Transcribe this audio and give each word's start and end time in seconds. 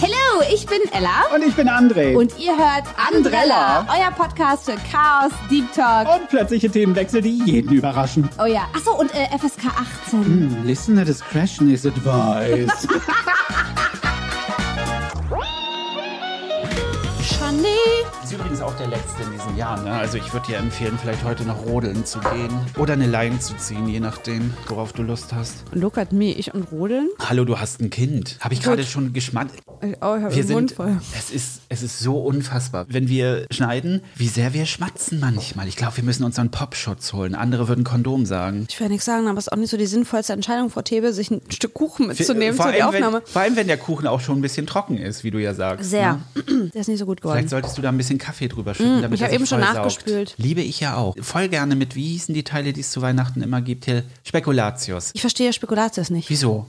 Hallo, 0.00 0.42
ich 0.52 0.66
bin 0.66 0.80
Ella. 0.92 1.26
Und 1.34 1.44
ich 1.46 1.54
bin 1.54 1.68
André. 1.68 2.16
Und 2.16 2.38
ihr 2.38 2.56
hört 2.56 2.84
Andrella, 2.96 3.86
euer 3.88 4.10
Podcast 4.10 4.64
für 4.64 4.76
Chaos, 4.90 5.32
Deep 5.50 5.72
Talk. 5.72 6.08
Und 6.12 6.28
plötzliche 6.28 6.70
Themenwechsel, 6.70 7.22
die 7.22 7.42
jeden 7.44 7.72
überraschen. 7.72 8.28
Oh 8.40 8.46
ja, 8.46 8.68
achso, 8.74 8.92
und 8.98 9.14
äh, 9.14 9.26
FSK 9.38 9.66
18. 10.06 10.64
Listener 10.64 11.04
discretion 11.04 11.70
is 11.70 11.86
advised. 11.86 12.88
der 18.78 18.88
letzte 18.88 19.22
in 19.24 19.32
diesem 19.32 19.56
Jahr. 19.56 19.82
Ne? 19.82 19.90
Also 19.92 20.18
ich 20.18 20.32
würde 20.32 20.46
dir 20.46 20.56
empfehlen, 20.58 20.98
vielleicht 21.00 21.24
heute 21.24 21.42
noch 21.44 21.64
rodeln 21.66 22.04
zu 22.04 22.20
gehen. 22.20 22.50
Oder 22.76 22.92
eine 22.92 23.06
Line 23.06 23.38
zu 23.40 23.56
ziehen, 23.56 23.88
je 23.88 23.98
nachdem, 24.00 24.52
worauf 24.68 24.92
du 24.92 25.02
Lust 25.02 25.32
hast. 25.32 25.64
Look 25.72 25.98
at 25.98 26.12
me, 26.12 26.32
ich 26.32 26.54
und 26.54 26.70
Rodeln. 26.70 27.08
Hallo, 27.18 27.44
du 27.44 27.58
hast 27.58 27.80
ein 27.80 27.90
Kind. 27.90 28.36
Habe 28.40 28.54
ich 28.54 28.62
gerade 28.62 28.84
schon 28.84 29.12
geschmackt. 29.12 29.54
Oh, 29.80 29.86
ich 29.90 30.00
habe 30.02 30.34
Wir 30.34 30.44
den 30.44 30.52
Mund 30.52 30.70
sind, 30.70 30.76
voll. 30.76 30.96
es 31.16 31.30
ist, 31.30 31.60
es 31.68 31.82
ist 31.82 31.98
so 32.00 32.18
unfassbar. 32.20 32.86
Wenn 32.88 33.08
wir 33.08 33.46
schneiden, 33.50 34.02
wie 34.16 34.28
sehr 34.28 34.52
wir 34.54 34.66
schmatzen 34.66 35.20
manchmal. 35.20 35.68
Ich 35.68 35.76
glaube, 35.76 35.96
wir 35.96 36.04
müssen 36.04 36.24
uns 36.24 36.38
einen 36.38 36.50
Popschutz 36.50 37.12
holen. 37.12 37.34
Andere 37.34 37.68
würden 37.68 37.84
Kondom 37.84 38.26
sagen. 38.26 38.66
Ich 38.68 38.78
will 38.80 38.88
nichts 38.88 39.04
sagen, 39.04 39.28
aber 39.28 39.38
es 39.38 39.46
ist 39.46 39.52
auch 39.52 39.56
nicht 39.56 39.70
so 39.70 39.76
die 39.76 39.86
sinnvollste 39.86 40.32
Entscheidung, 40.32 40.70
Frau 40.70 40.82
Thebe, 40.82 41.12
sich 41.12 41.30
ein 41.30 41.40
Stück 41.50 41.74
Kuchen 41.74 42.08
mitzunehmen 42.08 42.54
vor, 42.56 42.66
zu 42.66 42.72
der 42.72 42.86
allem, 42.86 42.94
Aufnahme. 42.94 43.22
wenn, 43.24 43.32
vor 43.32 43.42
allem, 43.42 43.56
wenn 43.56 43.66
der 43.66 43.76
Kuchen 43.76 44.06
auch 44.06 44.20
schon 44.20 44.38
ein 44.38 44.42
bisschen 44.42 44.66
trocken 44.66 44.98
ist, 44.98 45.22
wie 45.24 45.30
du 45.30 45.38
ja 45.38 45.54
sagst. 45.54 45.90
Sehr. 45.90 46.20
Ne? 46.34 46.70
Der 46.74 46.80
ist 46.80 46.88
nicht 46.88 46.98
so 46.98 47.06
gut 47.06 47.20
Vielleicht 47.20 47.34
geworden. 47.36 47.48
solltest 47.48 47.78
du 47.78 47.82
da 47.82 47.88
ein 47.90 47.96
bisschen 47.96 48.18
Kaffee 48.18 48.48
drüber 48.48 48.67
schütten, 48.74 49.02
damit 49.02 49.16
ich 49.16 49.20
er 49.22 49.26
hab 49.26 49.30
sich 49.32 49.38
eben 49.40 49.46
schon 49.46 49.60
nachgespült. 49.60 50.34
Liebe 50.38 50.60
ich 50.60 50.80
ja 50.80 50.96
auch. 50.96 51.14
Voll 51.20 51.48
gerne 51.48 51.76
mit, 51.76 51.94
wie 51.94 52.08
hießen 52.08 52.34
die 52.34 52.44
Teile, 52.44 52.72
die 52.72 52.80
es 52.80 52.90
zu 52.90 53.02
Weihnachten 53.02 53.42
immer 53.42 53.60
gibt 53.60 53.84
hier? 53.86 54.04
Spekulatius. 54.24 55.10
Ich 55.14 55.20
verstehe 55.20 55.52
Spekulatius 55.52 56.10
nicht. 56.10 56.30
Wieso? 56.30 56.66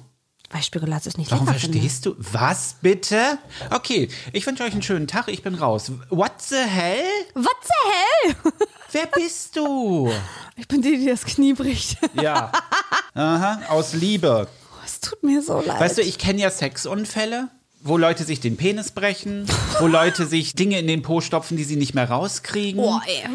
Weil 0.51 0.63
Spekulatius 0.63 1.17
nicht 1.17 1.29
Warum 1.31 1.45
lecker 1.45 1.59
finde. 1.59 1.77
verstehst 1.77 2.05
du? 2.07 2.15
Was 2.17 2.75
bitte? 2.81 3.37
Okay, 3.69 4.09
ich 4.33 4.45
wünsche 4.47 4.63
euch 4.63 4.73
einen 4.73 4.81
schönen 4.81 5.05
Tag. 5.07 5.27
Ich 5.27 5.43
bin 5.43 5.53
raus. 5.53 5.91
What 6.09 6.41
the 6.41 6.55
hell? 6.55 7.03
What 7.35 7.55
the 7.63 8.33
hell? 8.33 8.53
Wer 8.91 9.05
bist 9.05 9.55
du? 9.55 10.11
Ich 10.55 10.67
bin 10.67 10.81
die, 10.81 10.97
die 10.97 11.05
das 11.05 11.23
Knie 11.23 11.53
bricht. 11.53 11.97
Ja. 12.19 12.51
Aha, 13.13 13.61
aus 13.69 13.93
Liebe. 13.93 14.47
Es 14.83 14.99
tut 14.99 15.21
mir 15.21 15.43
so 15.43 15.61
leid. 15.61 15.79
Weißt 15.79 15.99
du, 15.99 16.01
ich 16.01 16.17
kenne 16.17 16.41
ja 16.41 16.49
Sexunfälle, 16.49 17.49
wo 17.81 17.97
Leute 17.97 18.23
sich 18.23 18.39
den 18.39 18.57
Penis 18.57 18.91
brechen, 18.91 19.45
wo 19.79 19.87
Leute 19.87 20.25
sich 20.25 20.53
Dinge 20.53 20.79
in 20.79 20.87
den 20.87 21.01
Po 21.01 21.21
stopfen, 21.21 21.57
die 21.57 21.63
sie 21.63 21.75
nicht 21.75 21.93
mehr 21.93 22.09
rauskriegen. 22.09 22.81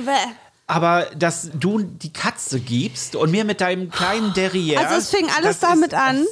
Bäh. 0.05 0.12
Aber 0.67 1.06
dass 1.17 1.51
du 1.53 1.83
die 1.83 2.12
Katze 2.12 2.59
gibst 2.59 3.17
und 3.17 3.31
mir 3.31 3.45
mit 3.45 3.61
deinem 3.61 3.91
kleinen 3.91 4.33
Derrière. 4.33 4.78
Also 4.78 4.95
es 4.97 5.11
fing 5.11 5.27
alles 5.36 5.59
damit 5.59 5.92
ist, 5.92 5.98
an, 5.98 6.25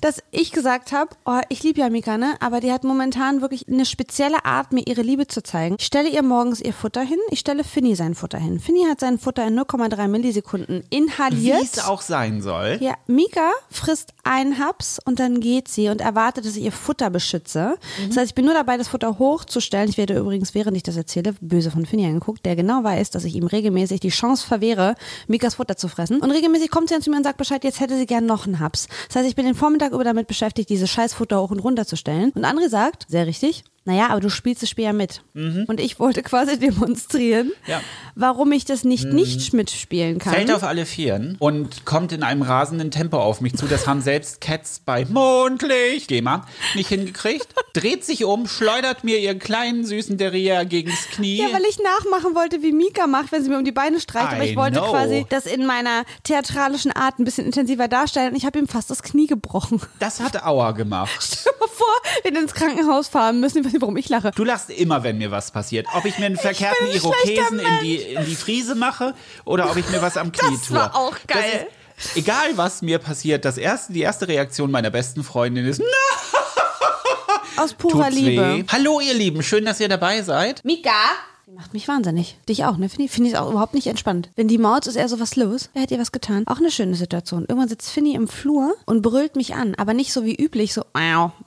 dass 0.00 0.22
ich 0.30 0.52
gesagt 0.52 0.92
habe, 0.92 1.10
oh, 1.24 1.40
ich 1.48 1.62
liebe 1.62 1.80
ja 1.80 1.90
Mika, 1.90 2.18
ne? 2.18 2.34
Aber 2.40 2.60
die 2.60 2.72
hat 2.72 2.84
momentan 2.84 3.40
wirklich 3.40 3.68
eine 3.68 3.84
spezielle 3.84 4.44
Art, 4.44 4.72
mir 4.72 4.86
ihre 4.86 5.02
Liebe 5.02 5.26
zu 5.26 5.42
zeigen. 5.42 5.76
Ich 5.78 5.86
stelle 5.86 6.08
ihr 6.08 6.22
morgens 6.22 6.60
ihr 6.60 6.72
Futter 6.72 7.02
hin, 7.02 7.18
ich 7.30 7.40
stelle 7.40 7.64
Finny 7.64 7.94
sein 7.94 8.14
Futter 8.14 8.38
hin. 8.38 8.60
Finny 8.60 8.84
hat 8.88 9.00
sein 9.00 9.18
Futter 9.18 9.46
in 9.46 9.58
0,3 9.58 10.08
Millisekunden 10.08 10.84
Wie 10.90 10.96
inhaliert. 10.96 11.62
es 11.62 11.84
auch 11.84 12.00
sein 12.00 12.42
soll. 12.42 12.78
Ja, 12.80 12.94
Mika 13.06 13.52
frisst 13.70 14.12
einen 14.24 14.58
Haps 14.58 14.98
und 15.04 15.20
dann 15.20 15.40
geht 15.40 15.68
sie 15.68 15.88
und 15.88 16.00
erwartet, 16.00 16.44
dass 16.44 16.56
ich 16.56 16.64
ihr 16.64 16.72
Futter 16.72 17.10
beschütze. 17.10 17.76
Das 18.08 18.16
heißt, 18.16 18.30
ich 18.30 18.34
bin 18.34 18.44
nur 18.44 18.54
dabei, 18.54 18.76
das 18.76 18.88
Futter 18.88 19.18
hochzustellen. 19.18 19.88
Ich 19.88 19.98
werde 19.98 20.16
übrigens, 20.16 20.54
während 20.54 20.76
ich 20.76 20.82
das 20.82 20.96
erzähle, 20.96 21.34
böse 21.40 21.70
von 21.70 21.86
Finny 21.86 22.06
angeguckt, 22.06 22.44
der 22.46 22.56
genau 22.56 22.84
weiß, 22.84 23.10
dass 23.10 23.24
ich 23.24 23.34
ihm 23.34 23.46
regelmäßig 23.46 24.00
die 24.00 24.08
Chance 24.08 24.46
verwehre, 24.46 24.94
Mikas 25.26 25.56
Futter 25.56 25.76
zu 25.76 25.88
fressen. 25.88 26.20
Und 26.20 26.30
regelmäßig 26.30 26.70
kommt 26.70 26.88
sie 26.88 26.94
dann 26.94 27.02
zu 27.02 27.10
mir 27.10 27.16
und 27.16 27.24
sagt 27.24 27.36
Bescheid, 27.38 27.62
jetzt 27.64 27.80
hätte 27.80 27.96
sie 27.96 28.06
gern 28.06 28.26
noch 28.26 28.46
einen 28.46 28.60
Haps. 28.60 28.88
Das 29.08 29.16
heißt, 29.16 29.28
ich 29.28 29.36
bin 29.36 29.46
den 29.46 29.54
Vormittag 29.54 29.89
über 29.90 30.04
damit 30.04 30.26
beschäftigt, 30.26 30.70
dieses 30.70 30.90
Scheißfutter 30.90 31.40
hoch 31.40 31.50
und 31.50 31.60
runter 31.60 31.86
zu 31.86 31.96
stellen. 31.96 32.30
Und 32.34 32.44
André 32.44 32.68
sagt, 32.68 33.06
sehr 33.08 33.26
richtig, 33.26 33.64
naja, 33.86 34.08
aber 34.10 34.20
du 34.20 34.28
spielst 34.28 34.62
das 34.62 34.68
Spiel 34.68 34.84
ja 34.84 34.92
mit. 34.92 35.22
Und 35.34 35.80
ich 35.80 35.98
wollte 35.98 36.22
quasi 36.22 36.58
demonstrieren, 36.60 37.50
Ja. 37.66 37.80
warum 38.14 38.52
ich 38.52 38.64
das 38.66 38.84
nicht 38.84 39.06
nicht 39.06 39.52
mitspielen 39.54 40.18
kann. 40.18 40.34
Fällt 40.34 40.52
auf 40.52 40.62
alle 40.64 40.84
Vieren 40.84 41.36
und 41.38 41.84
kommt 41.86 42.12
in 42.12 42.22
einem 42.22 42.42
rasenden 42.42 42.90
Tempo 42.90 43.18
auf 43.18 43.40
mich 43.40 43.56
zu. 43.56 43.66
Das 43.66 43.86
haben 43.86 44.02
selbst 44.02 44.40
Cats 44.42 44.80
bei 44.84 45.06
Mondlicht, 45.06 46.08
GEMA, 46.08 46.46
nicht 46.74 46.88
hingekriegt. 46.88 47.48
Dreht 47.72 48.04
sich 48.04 48.24
um, 48.24 48.46
schleudert 48.46 49.02
mir 49.04 49.18
ihren 49.18 49.38
kleinen 49.38 49.84
süßen 49.86 50.18
Derrière 50.18 50.64
gegens 50.66 51.06
Knie. 51.12 51.38
Ja, 51.38 51.46
weil 51.52 51.62
ich 51.68 51.78
nachmachen 51.78 52.34
wollte, 52.34 52.62
wie 52.62 52.72
Mika 52.72 53.06
macht, 53.06 53.32
wenn 53.32 53.42
sie 53.42 53.48
mir 53.48 53.56
um 53.58 53.64
die 53.64 53.72
Beine 53.72 53.98
streicht. 54.00 54.32
Aber 54.32 54.44
I 54.44 54.50
ich 54.50 54.56
wollte 54.56 54.78
know. 54.80 54.90
quasi 54.90 55.24
das 55.30 55.46
in 55.46 55.64
meiner 55.66 56.04
theatralischen 56.24 56.92
Art 56.92 57.18
ein 57.18 57.24
bisschen 57.24 57.46
intensiver 57.46 57.88
darstellen. 57.88 58.30
Und 58.32 58.36
ich 58.36 58.44
habe 58.44 58.58
ihm 58.58 58.68
fast 58.68 58.90
das 58.90 59.02
Knie 59.02 59.26
gebrochen. 59.26 59.80
das 60.00 60.20
hat 60.20 60.42
Aua 60.44 60.72
gemacht. 60.72 61.10
Stell 61.20 61.52
dir 61.52 61.58
mal 61.60 61.68
vor, 61.68 62.32
wir 62.32 62.40
ins 62.42 62.54
Krankenhaus 62.54 63.08
fahren 63.08 63.40
müssen. 63.40 63.69
Ich 63.70 63.74
weiß 63.74 63.74
nicht, 63.74 63.82
warum 63.82 63.96
ich 63.98 64.08
lache. 64.08 64.32
Du 64.34 64.42
lachst 64.42 64.68
immer, 64.70 65.04
wenn 65.04 65.18
mir 65.18 65.30
was 65.30 65.52
passiert. 65.52 65.86
Ob 65.94 66.04
ich 66.04 66.18
mir 66.18 66.26
einen 66.26 66.36
verkehrten 66.36 66.88
Irokesen 66.92 67.60
in 67.60 67.66
die, 67.84 67.96
in 67.98 68.24
die 68.26 68.34
Friese 68.34 68.74
mache 68.74 69.14
oder 69.44 69.70
ob 69.70 69.76
ich 69.76 69.88
mir 69.90 70.02
was 70.02 70.16
am 70.16 70.32
Knie 70.32 70.56
Das 70.56 70.66
tue. 70.66 70.76
war 70.76 70.96
auch 70.96 71.14
geil. 71.28 71.68
Das 71.96 72.06
ist, 72.06 72.16
egal, 72.16 72.56
was 72.56 72.82
mir 72.82 72.98
passiert, 72.98 73.44
das 73.44 73.58
erste, 73.58 73.92
die 73.92 74.00
erste 74.00 74.26
Reaktion 74.26 74.72
meiner 74.72 74.90
besten 74.90 75.22
Freundin 75.22 75.66
ist, 75.66 75.80
Aus 77.56 77.74
purer 77.74 78.06
tut's 78.06 78.16
Liebe. 78.16 78.42
weh. 78.58 78.64
Hallo, 78.72 79.00
ihr 79.00 79.14
Lieben, 79.14 79.40
schön, 79.42 79.64
dass 79.64 79.78
ihr 79.78 79.88
dabei 79.88 80.22
seid. 80.22 80.64
Mika? 80.64 80.90
Die 81.50 81.56
macht 81.56 81.72
mich 81.74 81.88
wahnsinnig. 81.88 82.36
Dich 82.48 82.64
auch, 82.64 82.76
ne? 82.76 82.88
Finde 82.88 83.06
ich, 83.06 83.10
finde 83.10 83.28
ich 83.30 83.36
auch 83.36 83.50
überhaupt 83.50 83.74
nicht 83.74 83.88
entspannt. 83.88 84.30
Wenn 84.36 84.46
die 84.46 84.56
Maut 84.56 84.86
ist 84.86 84.94
eher 84.94 85.08
so 85.08 85.18
was 85.18 85.34
los. 85.34 85.68
Wer 85.72 85.82
hat 85.82 85.90
ihr 85.90 85.98
was 85.98 86.12
getan? 86.12 86.44
Auch 86.46 86.58
eine 86.58 86.70
schöne 86.70 86.94
Situation. 86.94 87.40
Irgendwann 87.48 87.68
sitzt 87.68 87.90
Finny 87.90 88.14
im 88.14 88.28
Flur 88.28 88.74
und 88.86 89.02
brüllt 89.02 89.34
mich 89.34 89.56
an. 89.56 89.74
Aber 89.74 89.92
nicht 89.92 90.12
so 90.12 90.24
wie 90.24 90.36
üblich, 90.36 90.72
so, 90.72 90.84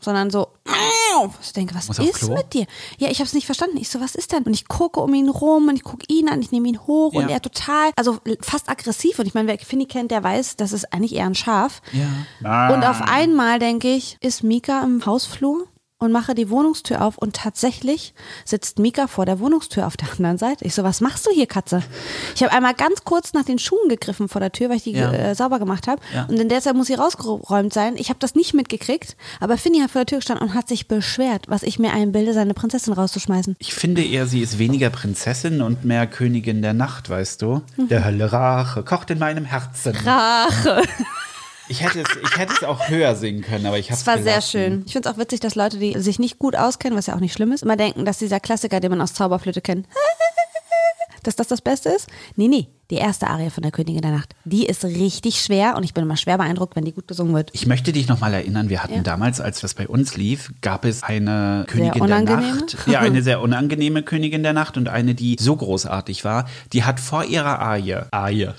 sondern 0.01 0.29
so, 0.29 0.49
ich 1.41 1.53
denke, 1.53 1.73
was 1.73 1.87
Muss 1.87 1.99
ist 1.99 2.27
mit 2.27 2.53
dir? 2.53 2.65
Ja, 2.97 3.09
ich 3.11 3.19
habe 3.19 3.27
es 3.27 3.33
nicht 3.33 3.45
verstanden. 3.45 3.77
Ich 3.77 3.89
so, 3.89 4.01
was 4.01 4.15
ist 4.15 4.33
denn? 4.33 4.43
Und 4.43 4.53
ich 4.53 4.67
gucke 4.67 4.99
um 4.99 5.13
ihn 5.13 5.29
rum 5.29 5.69
und 5.69 5.75
ich 5.77 5.83
gucke 5.83 6.05
ihn 6.09 6.27
an, 6.27 6.41
ich 6.41 6.51
nehme 6.51 6.67
ihn 6.67 6.81
hoch 6.85 7.13
und 7.13 7.29
Ja. 7.29 7.35
er 7.35 7.41
total, 7.41 7.91
also 7.95 8.17
fast 8.41 8.67
aggressiv. 8.69 9.19
Und 9.19 9.27
ich 9.27 9.33
meine, 9.33 9.47
wer 9.47 9.57
Finny 9.57 9.85
kennt, 9.85 10.11
der 10.11 10.21
weiß, 10.21 10.57
das 10.57 10.73
ist 10.73 10.91
eigentlich 10.91 11.15
eher 11.15 11.27
ein 11.27 11.35
Schaf. 11.35 11.81
Ja. 11.93 12.73
Und 12.73 12.83
auf 12.83 13.01
einmal 13.01 13.59
denke 13.59 13.87
ich, 13.93 14.17
ist 14.19 14.43
Mika 14.43 14.83
im 14.83 15.05
Hausflur 15.05 15.65
und 16.03 16.11
mache 16.11 16.35
die 16.35 16.49
Wohnungstür 16.49 17.01
auf 17.01 17.17
und 17.17 17.35
tatsächlich 17.35 18.13
sitzt 18.45 18.79
Mika 18.79 19.07
vor 19.07 19.25
der 19.25 19.39
Wohnungstür 19.39 19.87
auf 19.87 19.97
der 19.97 20.11
anderen 20.11 20.37
Seite. 20.37 20.65
Ich 20.65 20.75
so, 20.75 20.83
was 20.83 21.01
machst 21.01 21.25
du 21.25 21.31
hier, 21.31 21.47
Katze? 21.47 21.81
Ich 22.35 22.43
habe 22.43 22.53
einmal 22.53 22.73
ganz 22.73 23.03
kurz 23.03 23.33
nach 23.33 23.43
den 23.43 23.57
Schuhen 23.59 23.89
gegriffen 23.89 24.27
vor 24.29 24.41
der 24.41 24.51
Tür, 24.51 24.69
weil 24.69 24.77
ich 24.77 24.83
die 24.83 24.91
Ja. 24.93 25.11
äh, 25.11 25.35
sauber 25.35 25.59
gemacht 25.59 25.87
habe. 25.87 26.01
Ja. 26.13 26.25
Und 26.25 26.39
in 26.39 26.49
der 26.49 26.61
Zeit 26.61 26.75
muss 26.75 26.87
sie 26.87 26.93
rausgeräumt 26.95 27.73
sein. 27.73 27.95
Ich 27.97 28.09
habe 28.09 28.19
das 28.19 28.35
nicht 28.35 28.53
mitgekriegt, 28.53 29.15
aber 29.39 29.57
Finny 29.57 29.79
hat 29.79 29.91
vor 29.91 30.01
der 30.01 30.05
Tür 30.07 30.17
gestanden 30.19 30.47
und 30.49 30.53
hat 30.53 30.67
sich 30.67 30.87
beschwert, 30.87 31.45
was 31.47 31.63
ich 31.63 31.79
mir 31.79 31.93
einbilde, 31.93 32.33
seine 32.33 32.53
Prinzessin 32.53 32.93
rauszuschmeißen. 32.93 33.55
Ich 33.59 33.73
finde 33.73 34.03
eher, 34.03 34.27
sie 34.27 34.41
ist 34.41 34.59
weniger 34.59 34.89
Prinzessin 34.89 35.61
und 35.61 35.85
mehr 35.85 36.05
Königin 36.07 36.61
der 36.61 36.73
Nacht, 36.73 37.09
weißt 37.09 37.41
du? 37.41 37.61
Der 37.77 38.03
Hölle 38.05 38.31
Rache 38.31 38.83
kocht 38.83 39.09
in 39.09 39.19
meinem 39.19 39.45
Herzen. 39.45 39.95
Rache. 40.05 40.81
Ich 41.73 41.81
hätte 41.81 42.01
es, 42.01 42.07
ich 42.21 42.37
hätte 42.37 42.53
es 42.53 42.63
auch 42.63 42.87
höher 42.87 43.15
singen 43.15 43.41
können, 43.41 43.65
aber 43.65 43.79
ich 43.79 43.89
habe 43.89 43.99
Es 43.99 44.05
war 44.05 44.21
sehr 44.21 44.43
schön. 44.43 44.83
Ich 44.85 44.93
finde 44.93 45.09
es 45.09 45.15
auch 45.15 45.17
witzig, 45.17 45.39
dass 45.39 45.55
Leute, 45.55 45.79
die 45.79 45.99
sich 45.99 46.19
nicht 46.19 46.37
gut 46.37 46.55
auskennen, 46.55 46.95
was 46.95 47.07
ja 47.07 47.15
auch 47.15 47.19
nicht 47.19 47.33
schlimm 47.33 47.51
ist, 47.51 47.63
immer 47.63 47.75
denken, 47.75 48.05
dass 48.05 48.19
dieser 48.19 48.39
Klassiker, 48.39 48.79
den 48.79 48.91
man 48.91 49.01
aus 49.01 49.15
Zauberflöte 49.15 49.59
kennt, 49.59 49.87
dass 51.23 51.35
das 51.35 51.47
das 51.47 51.61
Beste 51.61 51.89
ist. 51.89 52.09
Nee, 52.35 52.47
nee, 52.47 52.67
die 52.93 52.99
erste 52.99 53.27
Arie 53.27 53.49
von 53.49 53.63
der 53.63 53.71
Königin 53.71 54.01
der 54.03 54.11
Nacht, 54.11 54.35
die 54.45 54.67
ist 54.67 54.83
richtig 54.85 55.41
schwer 55.41 55.75
und 55.75 55.83
ich 55.83 55.95
bin 55.95 56.03
immer 56.03 56.15
schwer 56.15 56.37
beeindruckt, 56.37 56.75
wenn 56.75 56.85
die 56.85 56.91
gut 56.91 57.07
gesungen 57.07 57.33
wird. 57.33 57.49
Ich 57.53 57.65
möchte 57.65 57.91
dich 57.91 58.07
nochmal 58.07 58.33
erinnern, 58.35 58.69
wir 58.69 58.83
hatten 58.83 58.93
Ja. 58.97 59.01
damals, 59.01 59.41
als 59.41 59.61
das 59.61 59.73
bei 59.73 59.87
uns 59.87 60.15
lief, 60.15 60.51
gab 60.61 60.85
es 60.85 61.01
eine 61.01 61.65
Königin 61.67 62.05
der? 62.05 62.21
Nacht. 62.21 62.77
Ja, 62.85 62.99
eine 62.99 63.23
sehr 63.23 63.41
unangenehme 63.41 64.03
Königin 64.03 64.43
der 64.43 64.53
Nacht 64.53 64.77
und 64.77 64.89
eine, 64.89 65.15
die 65.15 65.37
so 65.39 65.55
großartig 65.55 66.23
war, 66.23 66.45
die 66.71 66.83
hat 66.83 66.99
vor 66.99 67.25
ihrer 67.25 67.57
Arie, 67.59 67.97
Arie, 68.11 68.49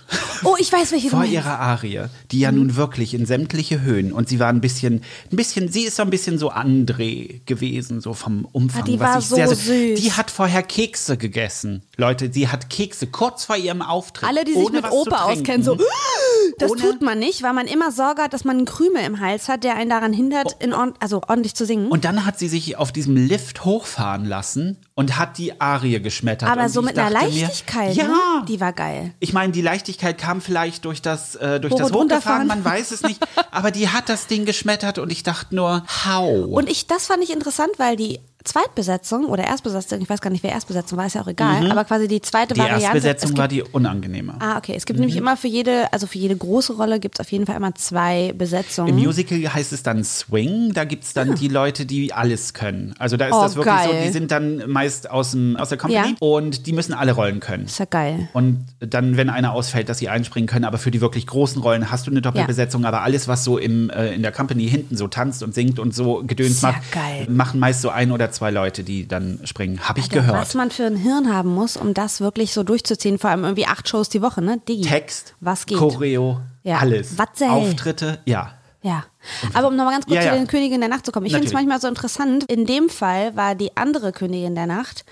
Oh, 0.43 0.57
ich 0.59 0.71
weiß, 0.73 0.91
welche 0.93 1.11
vor 1.11 1.25
ihrer 1.25 1.59
Arie, 1.61 2.03
die 2.33 2.41
ja 2.41 2.51
nun 2.51 2.75
wirklich 2.77 3.15
in 3.15 3.25
sämtliche 3.25 3.81
Höhen 3.83 4.13
und 4.13 4.29
sie 4.29 4.41
war 4.41 4.49
ein 4.49 4.61
bisschen, 4.61 5.03
ein 5.31 5.37
bisschen, 5.37 5.71
sie 5.71 5.83
ist 5.83 5.97
so 5.97 6.03
ein 6.03 6.11
bisschen 6.11 6.39
so 6.39 6.51
André 6.53 7.41
gewesen, 7.47 8.01
so 8.01 8.15
vom 8.15 8.45
Umfang. 8.53 8.83
Ah, 8.83 8.85
die 8.85 9.01
was 9.01 9.09
war 9.09 9.19
ich 9.21 9.27
so 9.27 9.37
sehr, 9.37 9.49
süß. 9.49 10.01
Die 10.01 10.13
hat 10.13 10.31
vorher 10.31 10.63
Kekse 10.63 11.17
gegessen. 11.17 11.83
Leute, 11.97 12.31
sie 12.33 12.49
hat 12.49 12.69
Kekse 12.69 13.07
kurz 13.07 13.45
vor 13.45 13.57
ihrem 13.57 13.81
Auftritt. 13.81 14.24
Alle, 14.27 14.45
die 14.45 14.53
sich 14.55 14.71
mit 14.71 14.85
trinken. 14.85 15.13
auskennen, 15.15 15.63
so, 15.63 15.77
das 16.59 16.71
Ohne- 16.71 16.81
tut 16.81 17.03
man 17.03 17.19
nicht, 17.19 17.43
weil 17.43 17.53
man 17.53 17.67
immer 17.67 17.91
Sorge 17.91 18.23
hat, 18.23 18.33
dass 18.33 18.45
man 18.45 18.57
einen 18.59 18.67
Krümel 18.67 19.03
im 19.05 19.21
Hals 19.21 19.49
hat, 19.49 19.65
der 19.65 19.77
einen 19.77 19.91
daran 19.91 20.13
hindert, 20.13 20.57
in 20.61 20.73
ord 20.73 20.95
also 21.01 21.23
ordentlich 21.29 21.55
zu 21.55 21.67
singen. 21.67 21.89
Und 21.89 22.05
dann 22.05 22.25
hat 22.27 22.39
sie 22.39 22.49
sich 22.49 22.77
auf 22.77 22.93
diesem 22.93 23.17
Lift 23.17 23.65
hochfahren 23.65 24.25
lassen 24.25 24.77
und 24.95 25.19
hat 25.19 25.39
die 25.39 25.61
Arie 25.61 26.01
geschmettert. 26.01 26.49
Aber 26.49 26.63
und 26.65 26.69
so 26.69 26.83
mit 26.83 26.99
einer 26.99 27.11
dachte 27.11 27.31
mir, 27.33 27.41
Leichtigkeit, 27.43 27.95
ja. 27.95 28.05
ne? 28.05 28.15
die 28.49 28.61
war 28.61 28.73
geil. 28.73 29.13
Ich 29.21 29.33
meine, 29.33 29.53
die 29.53 29.63
Leichtigkeit 29.63 30.19
kam 30.19 30.41
vielleicht 30.41 30.85
durch 30.85 31.03
das, 31.03 31.35
äh, 31.37 31.61
durch 31.61 31.73
Hoch- 31.75 31.79
das. 31.79 31.93
Hochgefahren, 31.93 32.47
man 32.47 32.65
weiß 32.65 32.91
es 32.93 33.03
nicht. 33.03 33.21
Aber 33.51 33.71
die 33.71 33.89
hat 33.89 34.09
das 34.09 34.27
Ding 34.27 34.45
geschmettert 34.45 34.99
und 34.99 35.11
ich 35.11 35.23
dachte 35.23 35.55
nur, 35.55 35.85
how? 36.07 36.47
Und 36.47 36.69
ich, 36.71 36.87
das 36.87 37.07
fand 37.07 37.23
ich 37.23 37.33
interessant, 37.33 37.71
weil 37.79 37.97
die 37.97 38.21
Zweitbesetzung 38.45 39.25
oder 39.27 39.45
Erstbesetzung, 39.45 40.01
ich 40.01 40.09
weiß 40.09 40.21
gar 40.21 40.31
nicht, 40.31 40.43
wer 40.43 40.53
Erstbesetzung 40.53 40.99
war, 40.99 41.07
ist 41.07 41.15
ja 41.15 41.23
auch 41.23 41.27
egal, 41.29 41.71
aber 41.71 41.85
quasi 41.85 42.09
die 42.09 42.21
zweite 42.21 42.55
Mhm. 42.55 42.57
Die 42.57 42.61
Variante. 42.61 42.85
Erstbesetzung 42.85 43.31
es 43.33 43.37
war 43.39 43.49
gibt, 43.49 43.67
die 43.69 43.73
unangenehme. 43.73 44.35
Ah, 44.39 44.59
okay. 44.59 44.75
Es 44.77 44.85
gibt 44.87 45.01
nämlich 45.01 45.17
immer 45.17 45.37
für 45.37 45.49
jede, 45.49 45.93
also 45.93 46.07
für 46.07 46.19
jede 46.19 46.37
große 46.37 46.75
Rolle 46.75 47.01
gibt 47.01 47.17
es 47.19 47.21
auf 47.25 47.33
jeden 47.33 47.47
Fall 47.47 47.57
immer 47.57 47.75
zwei 47.75 48.33
Besetzungen. 48.37 48.91
Im 48.91 48.97
Musical 49.05 49.39
heißt 49.53 49.73
es 49.73 49.83
dann 49.83 50.05
Swing, 50.05 50.73
da 50.75 50.85
gibt 50.85 51.05
es 51.05 51.15
dann 51.15 51.35
die 51.35 51.49
Leute, 51.49 51.87
die 51.87 52.13
alles 52.13 52.55
können. 52.55 52.95
Also 52.99 53.17
da 53.17 53.27
ist 53.27 53.35
Oh, 53.35 53.43
das 53.43 53.57
wirklich 53.57 53.75
so, 53.85 53.91
geil. 53.91 54.03
die 54.07 54.13
sind 54.13 54.31
dann 54.31 54.63
meist 54.71 55.11
aus, 55.11 55.33
dem, 55.33 55.57
aus 55.57 55.71
der 55.71 55.79
Company 55.79 56.11
Ja. 56.11 56.15
und 56.21 56.67
die 56.67 56.73
müssen 56.73 56.93
alle 56.93 57.13
Rollen 57.13 57.41
können. 57.41 57.65
ist 57.65 57.79
ja 57.79 57.87
geil. 57.87 58.29
Und 58.35 58.67
dann, 58.81 59.17
wenn 59.17 59.31
einer 59.31 59.53
ausfällt, 59.53 59.89
dass 59.89 59.99
sie 59.99 60.09
einspringen 60.09 60.47
können, 60.49 60.65
aber 60.65 60.79
für 60.79 60.91
die 60.91 61.01
wirklich 61.01 61.27
großen 61.27 61.61
Rollen 61.63 61.91
hast 61.91 62.07
du 62.07 62.11
eine 62.11 62.21
Doppelbesetzung, 62.21 62.85
aber 62.85 63.03
alles, 63.03 63.27
was 63.27 63.43
so 63.43 63.59
im, 63.59 63.91
äh, 63.91 64.13
in 64.15 64.23
der 64.23 64.33
Company 64.33 64.69
hinten 64.69 64.97
so 64.97 65.09
tanzt 65.09 65.43
und 65.43 65.55
singt 65.55 65.79
und 65.79 65.95
so 65.95 66.23
Gedöns 66.27 66.63
macht, 66.63 66.93
geil. 66.93 67.27
machen 67.31 67.59
meist 67.59 67.81
so 67.81 67.89
ein 67.89 68.13
oder 68.13 68.31
zwei 68.35 68.51
Leute, 68.51 68.85
die 68.85 69.09
dann 69.09 69.41
springen. 69.45 69.81
Habe 69.89 69.99
ich 70.01 70.07
Alter, 70.07 70.17
gehört. 70.21 70.37
Was 70.39 70.55
man 70.55 70.71
für 70.71 70.85
ein 70.85 70.97
Hirn 70.97 71.33
haben 71.33 71.55
muss, 71.55 71.77
um 71.77 71.95
das 71.95 72.21
wirklich 72.21 72.53
so 72.53 72.63
durchzuziehen, 72.63 73.19
vor 73.19 73.31
allem 73.31 73.45
irgendwie 73.45 73.67
acht 73.67 73.89
Shows 73.89 74.09
die 74.09 74.21
Woche, 74.23 74.43
ne? 74.43 74.61
Digi. 74.69 74.83
Text, 74.83 75.35
Was 75.41 75.67
geht? 75.67 75.79
Choreo, 75.79 76.41
Ja. 76.63 76.79
alles. 76.79 77.17
Was 77.19 77.29
zählt? 77.35 77.51
Auftritte, 77.51 78.19
ja. 78.27 78.53
Ja. 78.83 79.05
Aber 79.55 79.69
um 79.69 79.77
nochmal 79.77 79.95
ganz 79.95 80.05
kurz 80.05 80.17
Ja, 80.17 80.21
zu 80.21 80.27
ja. 80.29 80.35
den 80.35 80.47
Königinnen 80.47 80.81
der 80.83 80.91
Nacht 80.91 81.07
zu 81.07 81.13
kommen. 81.13 81.25
Ich 81.25 81.33
finde 81.33 81.47
es 81.49 81.55
manchmal 81.55 81.81
so 81.81 81.89
interessant. 81.89 82.45
In 82.53 82.67
dem 82.67 82.91
Fall 82.91 83.35
war 83.35 83.55
die 83.55 83.75
andere 83.79 84.13
Königin 84.13 84.55
der 84.55 84.67
Nacht 84.67 85.07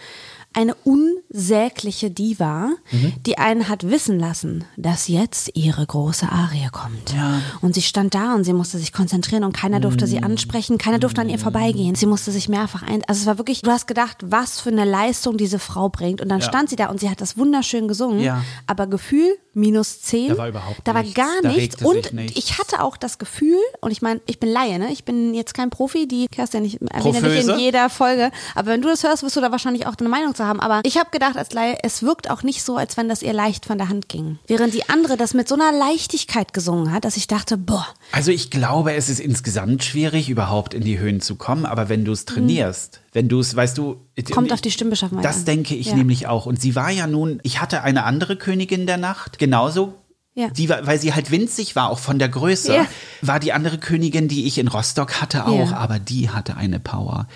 eine 0.54 0.74
unsägliche 0.84 2.10
Diva, 2.10 2.70
Mhm. 2.90 3.12
die 3.26 3.38
einen 3.38 3.68
hat 3.68 3.88
wissen 3.88 4.18
lassen, 4.18 4.64
dass 4.76 5.08
jetzt 5.08 5.50
ihre 5.54 5.84
große 5.86 6.28
Arie 6.30 6.68
kommt. 6.70 7.12
Ja. 7.14 7.40
Und 7.60 7.74
sie 7.74 7.82
stand 7.82 8.14
da 8.14 8.34
und 8.34 8.44
sie 8.44 8.52
musste 8.52 8.78
sich 8.78 8.92
konzentrieren 8.92 9.44
und 9.44 9.52
keiner 9.56 9.80
durfte 9.80 10.04
Mhm. 10.06 10.10
sie 10.10 10.22
ansprechen, 10.22 10.78
keiner 10.78 10.98
durfte 10.98 11.20
an 11.20 11.28
ihr 11.28 11.38
vorbeigehen. 11.38 11.94
Sie 11.94 12.06
musste 12.06 12.30
sich 12.32 12.48
mehrfach 12.48 12.82
ein. 12.82 13.02
Also 13.08 13.22
es 13.22 13.26
war 13.26 13.38
wirklich, 13.38 13.62
du 13.62 13.70
hast 13.70 13.86
gedacht, 13.86 14.18
was 14.22 14.60
für 14.60 14.70
eine 14.70 14.84
Leistung 14.84 15.36
diese 15.36 15.58
Frau 15.58 15.88
bringt. 15.88 16.20
Und 16.20 16.28
dann 16.28 16.40
Ja. 16.40 16.46
stand 16.48 16.68
sie 16.70 16.76
da 16.76 16.86
und 16.86 17.00
sie 17.00 17.08
hat 17.10 17.20
das 17.20 17.36
wunderschön 17.38 17.88
gesungen. 17.88 18.20
Ja. 18.20 18.44
Aber 18.66 18.86
Gefühl 18.86 19.36
minus 19.54 20.00
zehn. 20.00 20.28
Da 20.28 20.38
war 20.38 20.48
überhaupt 20.48 20.80
Da 20.84 20.94
war 20.94 21.02
nichts. 21.02 21.14
gar 21.16 21.42
nichts. 21.42 21.82
Und 21.82 22.12
nichts. 22.14 22.38
ich 22.38 22.58
hatte 22.58 22.82
auch 22.82 22.96
das 22.96 23.18
Gefühl, 23.18 23.58
und 23.82 23.90
ich 23.90 24.00
meine, 24.00 24.20
ich 24.26 24.40
bin 24.40 24.50
Laie, 24.50 24.78
ne? 24.78 24.90
Ich 24.90 25.04
bin 25.04 25.34
jetzt 25.34 25.52
kein 25.52 25.68
Profi, 25.68 26.08
die 26.08 26.26
Kerstin, 26.28 26.64
ich 26.64 26.80
erwähne 26.80 27.12
nicht 27.12 27.16
in 27.40 27.46
Proföse? 27.46 27.56
jeder 27.58 27.90
Folge. 27.90 28.30
Aber 28.54 28.68
wenn 28.70 28.80
du 28.80 28.88
das 28.88 29.02
hörst, 29.04 29.22
wirst 29.22 29.36
du 29.36 29.40
da 29.42 29.50
wahrscheinlich 29.50 29.86
auch 29.86 29.94
eine 29.98 30.08
Meinung 30.08 30.34
zu 30.42 30.46
haben. 30.48 30.60
Aber 30.60 30.80
ich 30.84 30.98
habe 30.98 31.10
gedacht, 31.10 31.36
als 31.36 31.52
Laie, 31.52 31.78
es 31.82 32.02
wirkt 32.02 32.30
auch 32.30 32.42
nicht 32.42 32.62
so, 32.62 32.76
als 32.76 32.96
wenn 32.96 33.08
das 33.08 33.22
ihr 33.22 33.32
leicht 33.32 33.66
von 33.66 33.78
der 33.78 33.88
Hand 33.88 34.08
ging. 34.08 34.38
Während 34.46 34.74
die 34.74 34.88
andere 34.88 35.16
das 35.16 35.34
mit 35.34 35.48
so 35.48 35.54
einer 35.54 35.72
Leichtigkeit 35.72 36.52
gesungen 36.52 36.92
hat, 36.92 37.04
dass 37.04 37.16
ich 37.16 37.26
dachte, 37.26 37.56
boah, 37.56 37.86
Also 38.12 38.30
ich 38.30 38.50
glaube, 38.50 38.94
es 38.94 39.08
ist 39.08 39.20
insgesamt 39.20 39.84
schwierig, 39.84 40.28
überhaupt 40.28 40.74
in 40.74 40.82
die 40.82 40.98
Höhen 40.98 41.20
zu 41.20 41.36
kommen, 41.36 41.64
aber 41.66 41.88
wenn 41.88 42.04
du 42.04 42.12
es 42.12 42.24
trainierst, 42.24 43.00
wenn 43.12 43.28
du 43.28 43.40
es, 43.40 43.54
weißt 43.54 43.78
du, 43.78 44.00
Mhm. 44.16 44.24
kommt 44.32 44.46
ich- 44.48 44.52
auf 44.52 44.60
die 44.60 44.70
Stimmbeschaffenheit 44.70 45.24
Das 45.24 45.38
an. 45.38 45.44
denke 45.46 45.74
ich 45.74 45.86
Ja. 45.88 45.94
nämlich 45.96 46.26
auch. 46.26 46.46
Und 46.46 46.60
sie 46.60 46.74
war 46.74 46.90
ja 46.90 47.06
nun, 47.06 47.40
ich 47.42 47.60
hatte 47.60 47.82
eine 47.82 48.04
andere 48.04 48.36
Königin 48.36 48.86
der 48.86 48.96
Nacht, 48.98 49.38
genauso. 49.38 49.94
Ja. 50.34 50.48
Die 50.48 50.68
war, 50.70 50.86
weil 50.86 50.98
sie 50.98 51.12
halt 51.12 51.30
winzig 51.30 51.76
war, 51.76 51.90
auch 51.90 51.98
von 51.98 52.18
der 52.18 52.30
Größe, 52.30 52.74
Ja. 52.74 52.86
war 53.20 53.38
die 53.38 53.52
andere 53.52 53.76
Königin, 53.76 54.28
die 54.28 54.46
ich 54.46 54.56
in 54.56 54.66
Rostock 54.68 55.20
hatte, 55.20 55.44
auch, 55.46 55.70
Ja. 55.70 55.76
aber 55.76 55.98
die 55.98 56.30
hatte 56.30 56.56
eine 56.56 56.80
Power. 56.80 57.26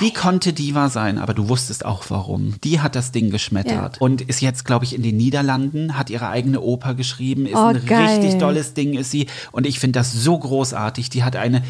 Die 0.00 0.12
konnte 0.12 0.52
Diva 0.52 0.88
sein, 0.88 1.18
aber 1.18 1.34
du 1.34 1.48
wusstest 1.48 1.84
auch 1.84 2.04
warum. 2.08 2.54
Die 2.62 2.80
hat 2.80 2.94
das 2.94 3.12
Ding 3.12 3.30
geschmettert 3.30 3.96
Ja. 3.96 4.00
und 4.00 4.22
ist 4.22 4.40
jetzt, 4.40 4.64
glaube 4.64 4.84
ich, 4.84 4.94
in 4.94 5.02
den 5.02 5.16
Niederlanden, 5.16 5.98
hat 5.98 6.10
ihre 6.10 6.28
eigene 6.28 6.60
Oper 6.60 6.94
geschrieben, 6.94 7.46
ist 7.46 7.54
Oh, 7.56 7.66
ein 7.66 7.84
geil. 7.86 8.06
richtig 8.20 8.38
dolles 8.38 8.72
Ding, 8.74 8.94
ist 8.94 9.10
sie. 9.10 9.26
Und 9.52 9.66
ich 9.66 9.78
finde 9.80 9.98
das 9.98 10.12
so 10.12 10.38
großartig. 10.38 11.10
Die 11.10 11.24
hat 11.24 11.36
eine, 11.36 11.62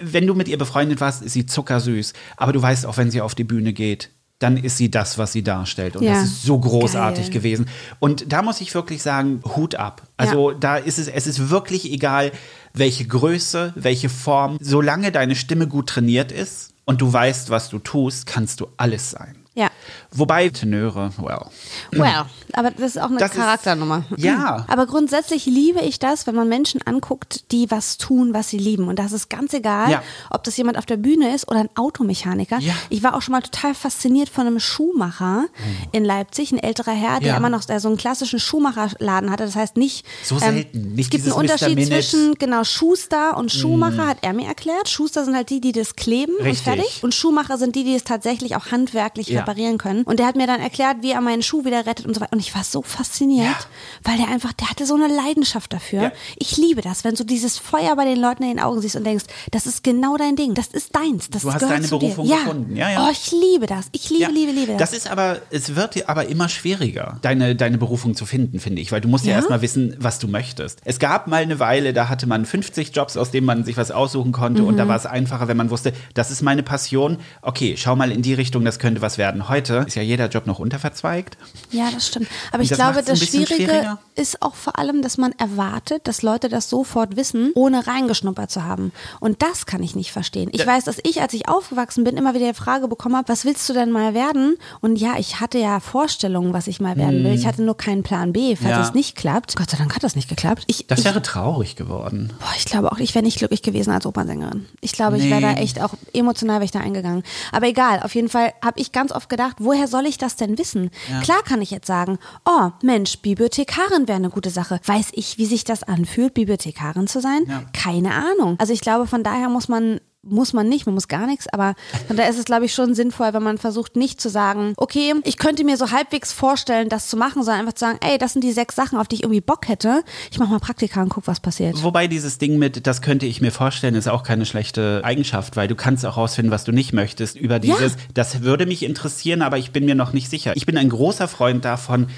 wenn 0.00 0.26
du 0.26 0.34
mit 0.34 0.48
ihr 0.48 0.58
befreundet 0.58 1.00
warst, 1.00 1.22
ist 1.22 1.32
sie 1.34 1.46
zuckersüß. 1.46 2.12
Aber 2.36 2.52
du 2.52 2.60
weißt 2.62 2.86
auch, 2.86 2.96
wenn 2.96 3.10
sie 3.10 3.20
auf 3.20 3.34
die 3.34 3.44
Bühne 3.44 3.72
geht, 3.72 4.10
dann 4.38 4.56
ist 4.56 4.78
sie 4.78 4.90
das, 4.90 5.18
was 5.18 5.32
sie 5.32 5.42
darstellt. 5.42 5.96
Und 5.96 6.02
Ja. 6.04 6.14
das 6.14 6.24
ist 6.24 6.42
so 6.44 6.58
großartig 6.58 7.24
Geil. 7.26 7.32
gewesen. 7.32 7.66
Und 7.98 8.32
da 8.32 8.40
muss 8.42 8.62
ich 8.62 8.74
wirklich 8.74 9.02
sagen, 9.02 9.42
Hut 9.54 9.74
ab. 9.74 10.02
Also 10.16 10.52
da 10.52 10.76
ist 10.76 10.98
es, 10.98 11.08
es 11.08 11.26
ist 11.26 11.50
wirklich 11.50 11.92
egal, 11.92 12.32
welche 12.72 13.06
Größe, 13.06 13.74
welche 13.76 14.08
Form. 14.08 14.56
Solange 14.60 15.12
deine 15.12 15.36
Stimme 15.36 15.66
gut 15.68 15.88
trainiert 15.90 16.32
ist 16.32 16.72
und 16.90 17.00
du 17.00 17.12
weißt, 17.12 17.50
was 17.50 17.68
du 17.68 17.78
tust, 17.78 18.26
kannst 18.26 18.58
du 18.58 18.66
alles 18.76 19.12
sein. 19.12 19.44
Ja. 19.54 19.70
Wobei 20.12 20.48
Tenöre, 20.48 21.10
well. 21.18 21.46
Well, 21.92 22.24
aber 22.52 22.70
das 22.72 22.96
ist 22.96 22.98
auch 22.98 23.08
eine 23.10 23.18
Das 23.18 23.30
ist- 23.30 23.36
Charakternummer. 23.36 24.04
Ja. 24.16 24.64
Aber 24.68 24.86
grundsätzlich 24.86 25.46
liebe 25.46 25.80
ich 25.80 25.98
das, 25.98 26.26
wenn 26.26 26.34
man 26.34 26.48
Menschen 26.48 26.80
anguckt, 26.84 27.50
die 27.52 27.70
was 27.70 27.96
tun, 27.98 28.34
was 28.34 28.48
sie 28.48 28.58
lieben. 28.58 28.88
Und 28.88 28.98
das 28.98 29.12
ist 29.12 29.28
ganz 29.30 29.52
egal, 29.54 29.90
Ja. 29.90 30.02
ob 30.30 30.42
das 30.44 30.56
jemand 30.56 30.78
auf 30.78 30.86
der 30.86 30.96
Bühne 30.96 31.34
ist 31.34 31.48
oder 31.48 31.60
ein 31.60 31.68
Automechaniker. 31.76 32.58
Ja. 32.58 32.74
Ich 32.88 33.02
war 33.02 33.14
auch 33.14 33.22
schon 33.22 33.32
mal 33.32 33.40
total 33.42 33.74
fasziniert 33.74 34.28
von 34.28 34.46
einem 34.46 34.58
Schuhmacher 34.60 35.44
in 35.92 36.04
Leipzig, 36.04 36.52
ein 36.52 36.58
älterer 36.58 36.92
Herr, 36.92 37.20
der 37.20 37.28
Ja. 37.30 37.36
immer 37.36 37.50
noch 37.50 37.62
so 37.62 37.88
einen 37.88 37.96
klassischen 37.96 38.40
Schuhmacherladen 38.40 39.30
hatte. 39.30 39.44
Das 39.44 39.56
heißt 39.56 39.76
nicht. 39.76 40.04
So 40.24 40.38
selten. 40.38 40.94
Nicht 40.94 41.06
es 41.06 41.10
gibt 41.10 41.24
einen 41.24 41.32
Unterschied 41.34 41.86
zwischen 41.86 42.34
genau 42.34 42.64
Schuster 42.64 43.36
und 43.36 43.52
Schuhmacher, 43.52 44.06
hat 44.06 44.18
er 44.22 44.32
mir 44.32 44.46
erklärt. 44.46 44.88
Schuster 44.88 45.24
sind 45.24 45.34
halt 45.36 45.50
die, 45.50 45.60
die 45.60 45.72
das 45.72 45.94
kleben 45.96 46.34
Richtig. 46.40 46.50
und 46.50 46.56
fertig. 46.76 47.00
Und 47.02 47.14
Schuhmacher 47.14 47.58
sind 47.58 47.76
die, 47.76 47.84
die 47.84 47.94
es 47.94 48.04
tatsächlich 48.04 48.56
auch 48.56 48.70
handwerklich 48.70 49.28
Ja. 49.28 49.40
Reparieren 49.70 49.78
können. 49.78 50.02
Und 50.04 50.18
der 50.18 50.26
hat 50.26 50.36
mir 50.36 50.46
dann 50.46 50.60
erklärt, 50.60 50.98
wie 51.02 51.12
er 51.12 51.20
meinen 51.20 51.42
Schuh 51.42 51.64
wieder 51.64 51.86
rettet 51.86 52.06
und 52.06 52.14
so 52.14 52.20
weiter. 52.20 52.32
Und 52.32 52.40
ich 52.40 52.54
war 52.54 52.64
so 52.64 52.82
fasziniert, 52.82 53.46
Ja. 53.46 53.56
weil 54.04 54.16
der 54.18 54.28
einfach, 54.28 54.52
der 54.52 54.70
hatte 54.70 54.86
so 54.86 54.94
eine 54.94 55.08
Leidenschaft 55.08 55.72
dafür. 55.72 56.02
Ja. 56.02 56.12
Ich 56.36 56.56
liebe 56.56 56.80
das, 56.80 57.04
wenn 57.04 57.14
du 57.14 57.24
dieses 57.24 57.58
Feuer 57.58 57.94
bei 57.96 58.04
den 58.04 58.18
Leuten 58.20 58.42
in 58.42 58.48
den 58.50 58.60
Augen 58.60 58.80
siehst 58.80 58.96
und 58.96 59.04
denkst, 59.04 59.24
das 59.50 59.66
ist 59.66 59.82
genau 59.84 60.16
dein 60.16 60.36
Ding, 60.36 60.54
das 60.54 60.68
ist 60.68 60.94
deins, 60.94 61.30
das 61.30 61.42
Du 61.42 61.52
hast 61.52 61.62
deine 61.62 61.86
Berufung 61.88 62.26
dir. 62.26 62.36
gefunden. 62.36 62.76
Ja, 62.76 62.90
ja. 62.90 63.06
Oh, 63.06 63.10
ich 63.12 63.30
liebe 63.32 63.66
das. 63.66 63.86
Ich 63.92 64.10
liebe, 64.10 64.22
Ja, 64.22 64.28
liebe, 64.28 64.52
liebe 64.52 64.72
das. 64.72 64.90
Das 64.90 64.92
ist 64.92 65.10
aber, 65.10 65.38
es 65.50 65.74
wird 65.76 66.08
aber 66.08 66.26
immer 66.26 66.48
schwieriger, 66.48 67.18
deine, 67.22 67.54
deine 67.56 67.78
Berufung 67.78 68.14
zu 68.14 68.26
finden, 68.26 68.60
finde 68.60 68.80
ich, 68.82 68.92
weil 68.92 69.00
du 69.00 69.08
musst 69.08 69.24
ja, 69.24 69.32
Ja? 69.32 69.36
erstmal 69.38 69.62
wissen, 69.62 69.96
was 69.98 70.18
du 70.18 70.28
möchtest. 70.28 70.80
Es 70.84 70.98
gab 70.98 71.26
mal 71.26 71.42
eine 71.42 71.58
Weile, 71.60 71.92
da 71.92 72.08
hatte 72.08 72.26
man 72.26 72.44
50 72.44 72.94
Jobs, 72.94 73.16
aus 73.16 73.30
denen 73.30 73.46
man 73.46 73.64
sich 73.64 73.76
was 73.76 73.90
aussuchen 73.90 74.32
konnte 74.32 74.62
und 74.64 74.76
da 74.76 74.84
Mhm. 74.84 74.88
war 74.88 74.96
es 74.96 75.06
einfacher, 75.06 75.48
wenn 75.48 75.56
man 75.56 75.70
wusste, 75.70 75.92
das 76.14 76.30
ist 76.30 76.42
meine 76.42 76.62
Passion. 76.62 77.18
Okay, 77.42 77.74
schau 77.76 77.96
mal 77.96 78.10
in 78.12 78.22
die 78.22 78.34
Richtung, 78.34 78.64
das 78.64 78.78
könnte 78.78 79.02
was 79.02 79.18
werden. 79.18 79.48
Heute 79.48 79.59
ist 79.68 79.94
ja 79.96 80.02
jeder 80.02 80.28
Job 80.28 80.46
noch 80.46 80.58
unterverzweigt. 80.58 81.36
Ja, 81.70 81.88
das 81.92 82.06
stimmt. 82.06 82.28
Aber 82.52 82.62
ich 82.62 82.68
das 82.70 82.78
glaube, 82.78 83.02
das 83.02 83.18
Schwierige 83.18 83.54
schwieriger. 83.54 83.98
ist 84.16 84.40
auch 84.42 84.54
vor 84.54 84.78
allem, 84.78 85.02
dass 85.02 85.18
man 85.18 85.32
erwartet, 85.32 86.06
dass 86.08 86.22
Leute 86.22 86.48
das 86.48 86.70
sofort 86.70 87.16
wissen, 87.16 87.52
ohne 87.54 87.86
reingeschnuppert 87.86 88.50
zu 88.50 88.64
haben. 88.64 88.92
Und 89.20 89.42
das 89.42 89.66
kann 89.66 89.82
ich 89.82 89.94
nicht 89.94 90.12
verstehen. 90.12 90.48
Ich 90.52 90.62
Da- 90.62 90.66
weiß, 90.66 90.84
dass 90.84 90.98
ich, 91.04 91.20
als 91.20 91.34
ich 91.34 91.48
aufgewachsen 91.48 92.04
bin, 92.04 92.16
immer 92.16 92.34
wieder 92.34 92.48
die 92.48 92.54
Frage 92.58 92.88
bekommen 92.88 93.16
habe, 93.16 93.28
was 93.28 93.44
willst 93.44 93.68
du 93.68 93.72
denn 93.72 93.90
mal 93.90 94.14
werden? 94.14 94.56
Und 94.80 94.96
ja, 94.96 95.14
ich 95.18 95.40
hatte 95.40 95.58
ja 95.58 95.80
Vorstellungen, 95.80 96.52
was 96.52 96.66
ich 96.66 96.80
mal 96.80 96.96
werden 96.96 97.24
will. 97.24 97.34
Ich 97.34 97.46
hatte 97.46 97.62
nur 97.62 97.76
keinen 97.76 98.02
Plan 98.02 98.32
B, 98.32 98.56
falls. 98.56 98.70
Ja. 98.70 98.82
es 98.82 98.94
nicht 98.94 99.16
klappt. 99.16 99.56
Gott 99.56 99.70
sei 99.70 99.76
Dank 99.76 99.94
hat 99.94 100.02
das 100.02 100.16
nicht 100.16 100.28
geklappt. 100.28 100.64
Ich, 100.66 100.86
Das 100.86 101.00
ich, 101.00 101.04
wäre 101.04 101.22
traurig 101.22 101.76
geworden. 101.76 102.32
Boah, 102.38 102.48
ich 102.56 102.64
glaube 102.64 102.92
auch, 102.92 102.98
ich 102.98 103.14
wäre 103.14 103.24
nicht 103.24 103.38
glücklich 103.38 103.62
gewesen 103.62 103.92
als 103.92 104.06
Opernsängerin. 104.06 104.66
Ich 104.80 104.92
glaube, 104.92 105.18
ich 105.18 105.28
wäre 105.30 105.40
da 105.40 105.52
Nee. 105.52 105.60
echt 105.62 105.80
auch 105.80 105.94
emotional 106.12 106.56
wäre 106.56 106.64
ich 106.64 106.70
da 106.70 106.80
eingegangen. 106.80 107.22
Aber 107.52 107.66
egal, 107.66 108.00
auf 108.02 108.14
jeden 108.14 108.28
Fall 108.28 108.52
habe 108.64 108.78
ich 108.80 108.92
ganz 108.92 109.12
oft 109.12 109.28
gedacht, 109.28 109.49
woher 109.58 109.88
soll 109.88 110.06
ich 110.06 110.18
das 110.18 110.36
denn 110.36 110.58
wissen? 110.58 110.90
Klar 111.22 111.42
kann 111.42 111.62
ich 111.62 111.70
jetzt 111.70 111.86
sagen, 111.86 112.18
oh 112.44 112.70
Mensch, 112.82 113.18
Bibliothekarin 113.18 114.08
wäre 114.08 114.16
eine 114.16 114.30
gute 114.30 114.50
Sache. 114.50 114.80
Weiß 114.84 115.10
ich, 115.12 115.38
wie 115.38 115.46
sich 115.46 115.64
das 115.64 115.82
anfühlt, 115.82 116.34
Bibliothekarin 116.34 117.06
zu 117.06 117.20
sein? 117.20 117.44
Ja. 117.48 117.62
Keine 117.72 118.14
Ahnung. 118.14 118.56
Also 118.58 118.72
ich 118.72 118.80
glaube, 118.80 119.06
von 119.06 119.22
daher 119.22 119.48
muss 119.48 119.68
man 119.68 120.00
muss 120.22 120.52
man 120.52 120.68
nicht, 120.68 120.86
man 120.86 120.94
muss 120.94 121.08
gar 121.08 121.26
nichts, 121.26 121.46
aber 121.52 121.74
von 122.06 122.16
daher 122.16 122.30
ist 122.30 122.38
es, 122.38 122.44
glaube 122.44 122.66
ich, 122.66 122.74
schon 122.74 122.94
sinnvoll, 122.94 123.32
wenn 123.32 123.42
man 123.42 123.58
versucht, 123.58 123.96
nicht 123.96 124.20
zu 124.20 124.28
sagen, 124.28 124.74
okay, 124.76 125.14
ich 125.24 125.38
könnte 125.38 125.64
mir 125.64 125.76
so 125.76 125.90
halbwegs 125.90 126.32
vorstellen, 126.32 126.88
das 126.88 127.08
zu 127.08 127.16
machen, 127.16 127.42
sondern 127.42 127.60
einfach 127.60 127.72
zu 127.72 127.86
sagen, 127.86 127.98
ey, 128.02 128.18
das 128.18 128.34
sind 128.34 128.44
die 128.44 128.52
sechs 128.52 128.76
Sachen, 128.76 128.98
auf 128.98 129.08
die 129.08 129.16
ich 129.16 129.22
irgendwie 129.22 129.40
Bock 129.40 129.68
hätte. 129.68 130.02
Ich 130.30 130.38
mache 130.38 130.50
mal 130.50 130.58
Praktika 130.58 131.02
und 131.02 131.08
guck, 131.08 131.26
was 131.26 131.40
passiert. 131.40 131.82
Wobei 131.82 132.06
dieses 132.06 132.38
Ding 132.38 132.58
mit, 132.58 132.86
das 132.86 133.00
könnte 133.00 133.26
ich 133.26 133.40
mir 133.40 133.50
vorstellen, 133.50 133.94
ist 133.94 134.08
auch 134.08 134.22
keine 134.22 134.44
schlechte 134.44 135.00
Eigenschaft, 135.04 135.56
weil 135.56 135.68
du 135.68 135.74
kannst 135.74 136.04
auch 136.04 136.16
rausfinden, 136.16 136.52
was 136.52 136.64
du 136.64 136.72
nicht 136.72 136.92
möchtest. 136.92 137.36
Über 137.36 137.58
dieses, 137.58 137.96
das 138.12 138.42
würde 138.42 138.66
mich 138.66 138.82
interessieren, 138.82 139.40
aber 139.42 139.56
ich 139.56 139.72
bin 139.72 139.86
mir 139.86 139.94
noch 139.94 140.12
nicht 140.12 140.28
sicher. 140.28 140.52
Ich 140.54 140.66
bin 140.66 140.76
ein 140.76 140.90
großer 140.90 141.28
Freund 141.28 141.64
davon, 141.64 142.08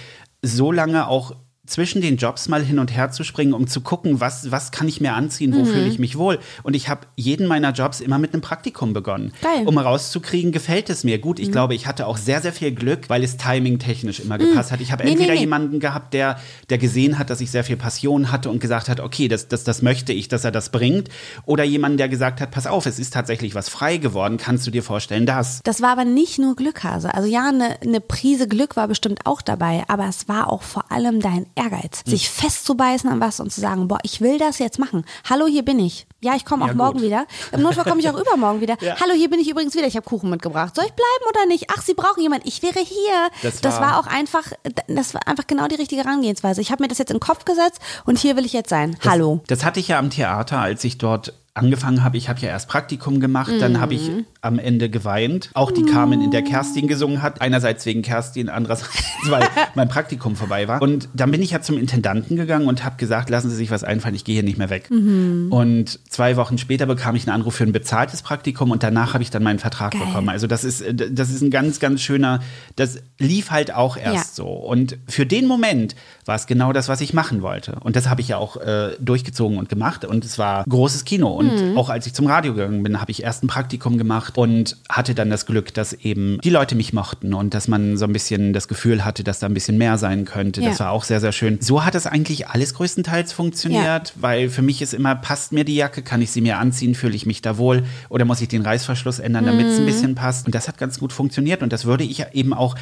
so 0.42 0.72
lange 0.72 1.06
auch 1.06 1.36
zwischen 1.64 2.02
den 2.02 2.16
Jobs 2.16 2.48
mal 2.48 2.62
hin 2.64 2.80
und 2.80 2.94
her 2.94 3.12
zu 3.12 3.22
springen, 3.22 3.52
um 3.52 3.68
zu 3.68 3.82
gucken, 3.82 4.20
was, 4.20 4.50
was 4.50 4.72
kann 4.72 4.88
ich 4.88 5.00
mir 5.00 5.14
anziehen, 5.14 5.54
wo 5.54 5.60
Mhm. 5.60 5.66
fühle 5.66 5.86
ich 5.86 5.98
mich 6.00 6.18
wohl. 6.18 6.40
Und 6.64 6.74
ich 6.74 6.88
habe 6.88 7.02
jeden 7.14 7.46
meiner 7.46 7.70
Jobs 7.72 8.00
immer 8.00 8.18
mit 8.18 8.32
einem 8.32 8.42
Praktikum 8.42 8.92
begonnen, 8.92 9.32
Geil. 9.42 9.62
Mhm. 9.62 9.68
um 9.68 9.78
rauszukriegen, 9.78 10.50
gefällt 10.50 10.90
es 10.90 11.04
mir. 11.04 11.18
Gut, 11.20 11.38
ich 11.38 11.52
glaube, 11.52 11.74
ich 11.76 11.86
hatte 11.86 12.06
auch 12.08 12.16
sehr, 12.16 12.40
sehr 12.42 12.52
viel 12.52 12.72
Glück, 12.72 13.08
weil 13.08 13.22
es 13.22 13.36
timing-technisch 13.36 14.18
immer 14.20 14.38
gepasst 14.38 14.72
hat. 14.72 14.80
Ich 14.80 14.90
habe 14.90 15.04
Nee, 15.04 15.10
nee, 15.10 15.14
entweder 15.14 15.34
nee. 15.34 15.40
jemanden 15.40 15.78
gehabt, 15.78 16.14
der, 16.14 16.40
der 16.68 16.78
gesehen 16.78 17.18
hat, 17.18 17.30
dass 17.30 17.40
ich 17.40 17.50
sehr 17.52 17.62
viel 17.62 17.76
Passion 17.76 18.32
hatte 18.32 18.50
und 18.50 18.58
gesagt 18.60 18.88
hat, 18.88 18.98
okay, 18.98 19.28
das, 19.28 19.46
das, 19.46 19.62
das 19.62 19.82
möchte 19.82 20.12
ich, 20.12 20.26
dass 20.26 20.44
er 20.44 20.50
das 20.50 20.70
bringt. 20.70 21.10
Oder 21.46 21.62
jemanden, 21.62 21.96
der 21.98 22.08
gesagt 22.08 22.40
hat, 22.40 22.50
pass 22.50 22.66
auf, 22.66 22.86
es 22.86 22.98
ist 22.98 23.12
tatsächlich 23.14 23.54
was 23.54 23.68
frei 23.68 23.98
geworden, 23.98 24.36
kannst 24.36 24.66
du 24.66 24.72
dir 24.72 24.82
vorstellen, 24.82 25.26
das. 25.26 25.60
Das 25.62 25.80
war 25.80 25.90
aber 25.90 26.04
nicht 26.04 26.40
nur 26.40 26.56
Glück, 26.56 26.82
Hase. 26.82 27.14
Also 27.14 27.28
ja, 27.28 27.48
eine, 27.48 27.80
eine 27.82 28.00
Prise 28.00 28.48
Glück 28.48 28.76
war 28.76 28.88
bestimmt 28.88 29.20
auch 29.26 29.42
dabei, 29.42 29.84
aber 29.86 30.08
es 30.08 30.28
war 30.28 30.50
auch 30.52 30.62
vor 30.62 30.90
allem 30.90 31.20
dein 31.20 31.46
Ehrgeiz, 31.54 32.02
sich 32.06 32.28
festzubeißen 32.30 33.08
an 33.10 33.20
was 33.20 33.40
und 33.40 33.52
zu 33.52 33.60
sagen, 33.60 33.88
boah, 33.88 33.98
ich 34.02 34.20
will 34.20 34.38
das 34.38 34.58
jetzt 34.58 34.78
machen. 34.78 35.04
Hallo, 35.28 35.46
hier 35.46 35.64
bin 35.64 35.78
ich. 35.78 36.06
Ja, 36.20 36.34
ich 36.36 36.44
komme 36.44 36.64
auch 36.64 36.68
Ja, 36.68 36.74
morgen 36.74 36.94
gut. 36.98 37.02
wieder. 37.02 37.26
Im 37.52 37.62
Notfall 37.62 37.84
komme 37.84 38.00
ich 38.00 38.08
auch 38.08 38.16
übermorgen 38.20 38.60
wieder. 38.60 38.76
Ja. 38.80 38.96
Hallo, 39.00 39.12
hier 39.14 39.28
bin 39.30 39.40
ich 39.40 39.48
übrigens 39.50 39.74
wieder. 39.74 39.86
Ich 39.86 39.96
habe 39.96 40.04
Kuchen 40.06 40.30
mitgebracht. 40.30 40.74
Soll 40.76 40.84
ich 40.84 40.92
bleiben 40.92 41.24
oder 41.30 41.46
nicht? 41.46 41.66
Ach, 41.76 41.82
Sie 41.82 41.94
brauchen 41.94 42.22
jemanden. 42.22 42.46
Ich 42.48 42.62
wäre 42.62 42.78
hier. 42.80 43.30
Das 43.42 43.60
das 43.60 43.74
war- 43.80 43.92
war 43.92 43.98
auch 44.00 44.06
einfach, 44.06 44.44
das 44.88 45.14
war 45.14 45.26
einfach 45.26 45.46
genau 45.46 45.66
die 45.68 45.74
richtige 45.76 46.02
Herangehensweise. 46.04 46.60
Ich 46.60 46.70
habe 46.70 46.82
mir 46.82 46.88
das 46.88 46.98
jetzt 46.98 47.10
in 47.10 47.16
den 47.16 47.20
Kopf 47.20 47.44
gesetzt 47.44 47.80
und 48.04 48.18
hier 48.18 48.36
will 48.36 48.44
ich 48.46 48.52
jetzt 48.52 48.70
sein. 48.70 48.96
Hallo. 49.04 49.40
Das 49.48 49.64
hatte 49.64 49.80
ich 49.80 49.88
ja 49.88 49.98
am 49.98 50.10
Theater, 50.10 50.58
als 50.60 50.84
ich 50.84 50.98
dort 50.98 51.34
angefangen 51.54 52.02
habe. 52.02 52.16
Ich 52.16 52.28
habe 52.30 52.40
ja 52.40 52.48
erst 52.48 52.68
Praktikum 52.68 53.20
gemacht, 53.20 53.52
dann 53.60 53.78
habe 53.80 53.94
ich 53.94 54.08
Mhm. 54.08 54.26
Am 54.42 54.58
Ende 54.58 54.90
geweint. 54.90 55.50
Auch 55.54 55.70
die 55.70 55.84
Carmen, 55.84 56.20
in 56.20 56.30
der 56.32 56.42
Kerstin 56.42 56.88
gesungen 56.88 57.22
hat. 57.22 57.40
Einerseits 57.40 57.86
wegen 57.86 58.02
Kerstin, 58.02 58.48
andererseits, 58.48 58.90
weil 59.28 59.48
mein 59.74 59.88
Praktikum 59.88 60.34
vorbei 60.36 60.66
war. 60.68 60.82
Und 60.82 61.08
dann 61.14 61.30
bin 61.30 61.40
ich 61.42 61.52
ja 61.52 61.62
zum 61.62 61.78
Intendanten 61.78 62.36
gegangen 62.36 62.66
und 62.66 62.84
habe 62.84 62.96
gesagt, 62.96 63.30
lassen 63.30 63.50
Sie 63.50 63.56
sich 63.56 63.70
was 63.70 63.84
einfallen, 63.84 64.14
ich 64.16 64.24
gehe 64.24 64.34
hier 64.34 64.42
nicht 64.42 64.58
mehr 64.58 64.68
weg. 64.68 64.90
Mhm. 64.90 65.46
Und 65.50 66.00
zwei 66.10 66.36
Wochen 66.36 66.58
später 66.58 66.86
bekam 66.86 67.14
ich 67.14 67.26
einen 67.28 67.36
Anruf 67.36 67.54
für 67.54 67.64
ein 67.64 67.72
bezahltes 67.72 68.22
Praktikum 68.22 68.72
und 68.72 68.82
danach 68.82 69.14
habe 69.14 69.22
ich 69.22 69.30
dann 69.30 69.44
meinen 69.44 69.60
Vertrag 69.60 69.92
Geil. 69.92 70.02
bekommen. 70.04 70.28
Also 70.28 70.48
das 70.48 70.64
ist, 70.64 70.84
das 70.92 71.30
ist 71.30 71.40
ein 71.40 71.50
ganz, 71.50 71.78
ganz 71.78 72.00
schöner, 72.00 72.40
das 72.74 72.98
lief 73.20 73.52
halt 73.52 73.72
auch 73.72 73.96
erst 73.96 74.38
Ja. 74.38 74.44
so. 74.44 74.48
Und 74.48 74.98
für 75.08 75.24
den 75.24 75.46
Moment 75.46 75.94
war 76.24 76.34
es 76.34 76.46
genau 76.48 76.72
das, 76.72 76.88
was 76.88 77.00
ich 77.00 77.14
machen 77.14 77.42
wollte. 77.42 77.76
Und 77.80 77.94
das 77.94 78.08
habe 78.08 78.20
ich 78.20 78.28
ja 78.28 78.38
auch 78.38 78.56
äh, 78.56 78.96
durchgezogen 79.00 79.58
und 79.58 79.68
gemacht. 79.68 80.04
Und 80.04 80.24
es 80.24 80.36
war 80.38 80.64
großes 80.68 81.04
Kino. 81.04 81.28
Und 81.28 81.76
auch 81.76 81.88
als 81.90 82.06
ich 82.06 82.14
zum 82.14 82.26
Radio 82.26 82.54
gegangen 82.54 82.82
bin, 82.82 83.00
habe 83.00 83.10
ich 83.12 83.22
erst 83.22 83.44
ein 83.44 83.46
Praktikum 83.46 83.98
gemacht 83.98 84.31
und 84.34 84.76
hatte 84.88 85.14
dann 85.14 85.30
das 85.30 85.46
Glück, 85.46 85.72
dass 85.74 85.92
eben 85.92 86.38
die 86.42 86.50
Leute 86.50 86.74
mich 86.74 86.92
mochten 86.92 87.34
und 87.34 87.54
dass 87.54 87.68
man 87.68 87.96
so 87.96 88.04
ein 88.04 88.12
bisschen 88.12 88.52
das 88.52 88.68
Gefühl 88.68 89.04
hatte, 89.04 89.24
dass 89.24 89.38
da 89.38 89.46
ein 89.46 89.54
bisschen 89.54 89.78
mehr 89.78 89.98
sein 89.98 90.24
könnte. 90.24 90.60
Das 90.60 90.78
Ja. 90.78 90.86
war 90.86 90.92
auch 90.92 91.04
sehr, 91.04 91.20
sehr 91.20 91.32
schön. 91.32 91.58
So 91.60 91.84
hat 91.84 91.94
es 91.94 92.06
eigentlich 92.06 92.48
alles 92.48 92.74
größtenteils 92.74 93.32
funktioniert, 93.32 94.12
weil 94.16 94.48
für 94.48 94.62
mich 94.62 94.82
ist 94.82 94.94
immer, 94.94 95.14
passt 95.14 95.52
mir 95.52 95.64
die 95.64 95.74
Jacke, 95.76 96.02
kann 96.02 96.22
ich 96.22 96.30
sie 96.30 96.40
mir 96.40 96.58
anziehen, 96.58 96.94
fühle 96.94 97.14
ich 97.14 97.26
mich 97.26 97.42
da 97.42 97.58
wohl 97.58 97.84
oder 98.08 98.24
muss 98.24 98.40
ich 98.40 98.48
den 98.48 98.62
Reißverschluss 98.62 99.18
ändern, 99.18 99.46
damit 99.46 99.66
Mhm. 99.66 99.72
es 99.72 99.78
ein 99.78 99.86
bisschen 99.86 100.14
passt. 100.14 100.46
Und 100.46 100.54
das 100.54 100.68
hat 100.68 100.78
ganz 100.78 100.98
gut 100.98 101.12
funktioniert. 101.12 101.62
Und 101.62 101.72
das 101.72 101.84
würde 101.84 102.04
ich 102.04 102.24
eben 102.32 102.52
auch, 102.54 102.74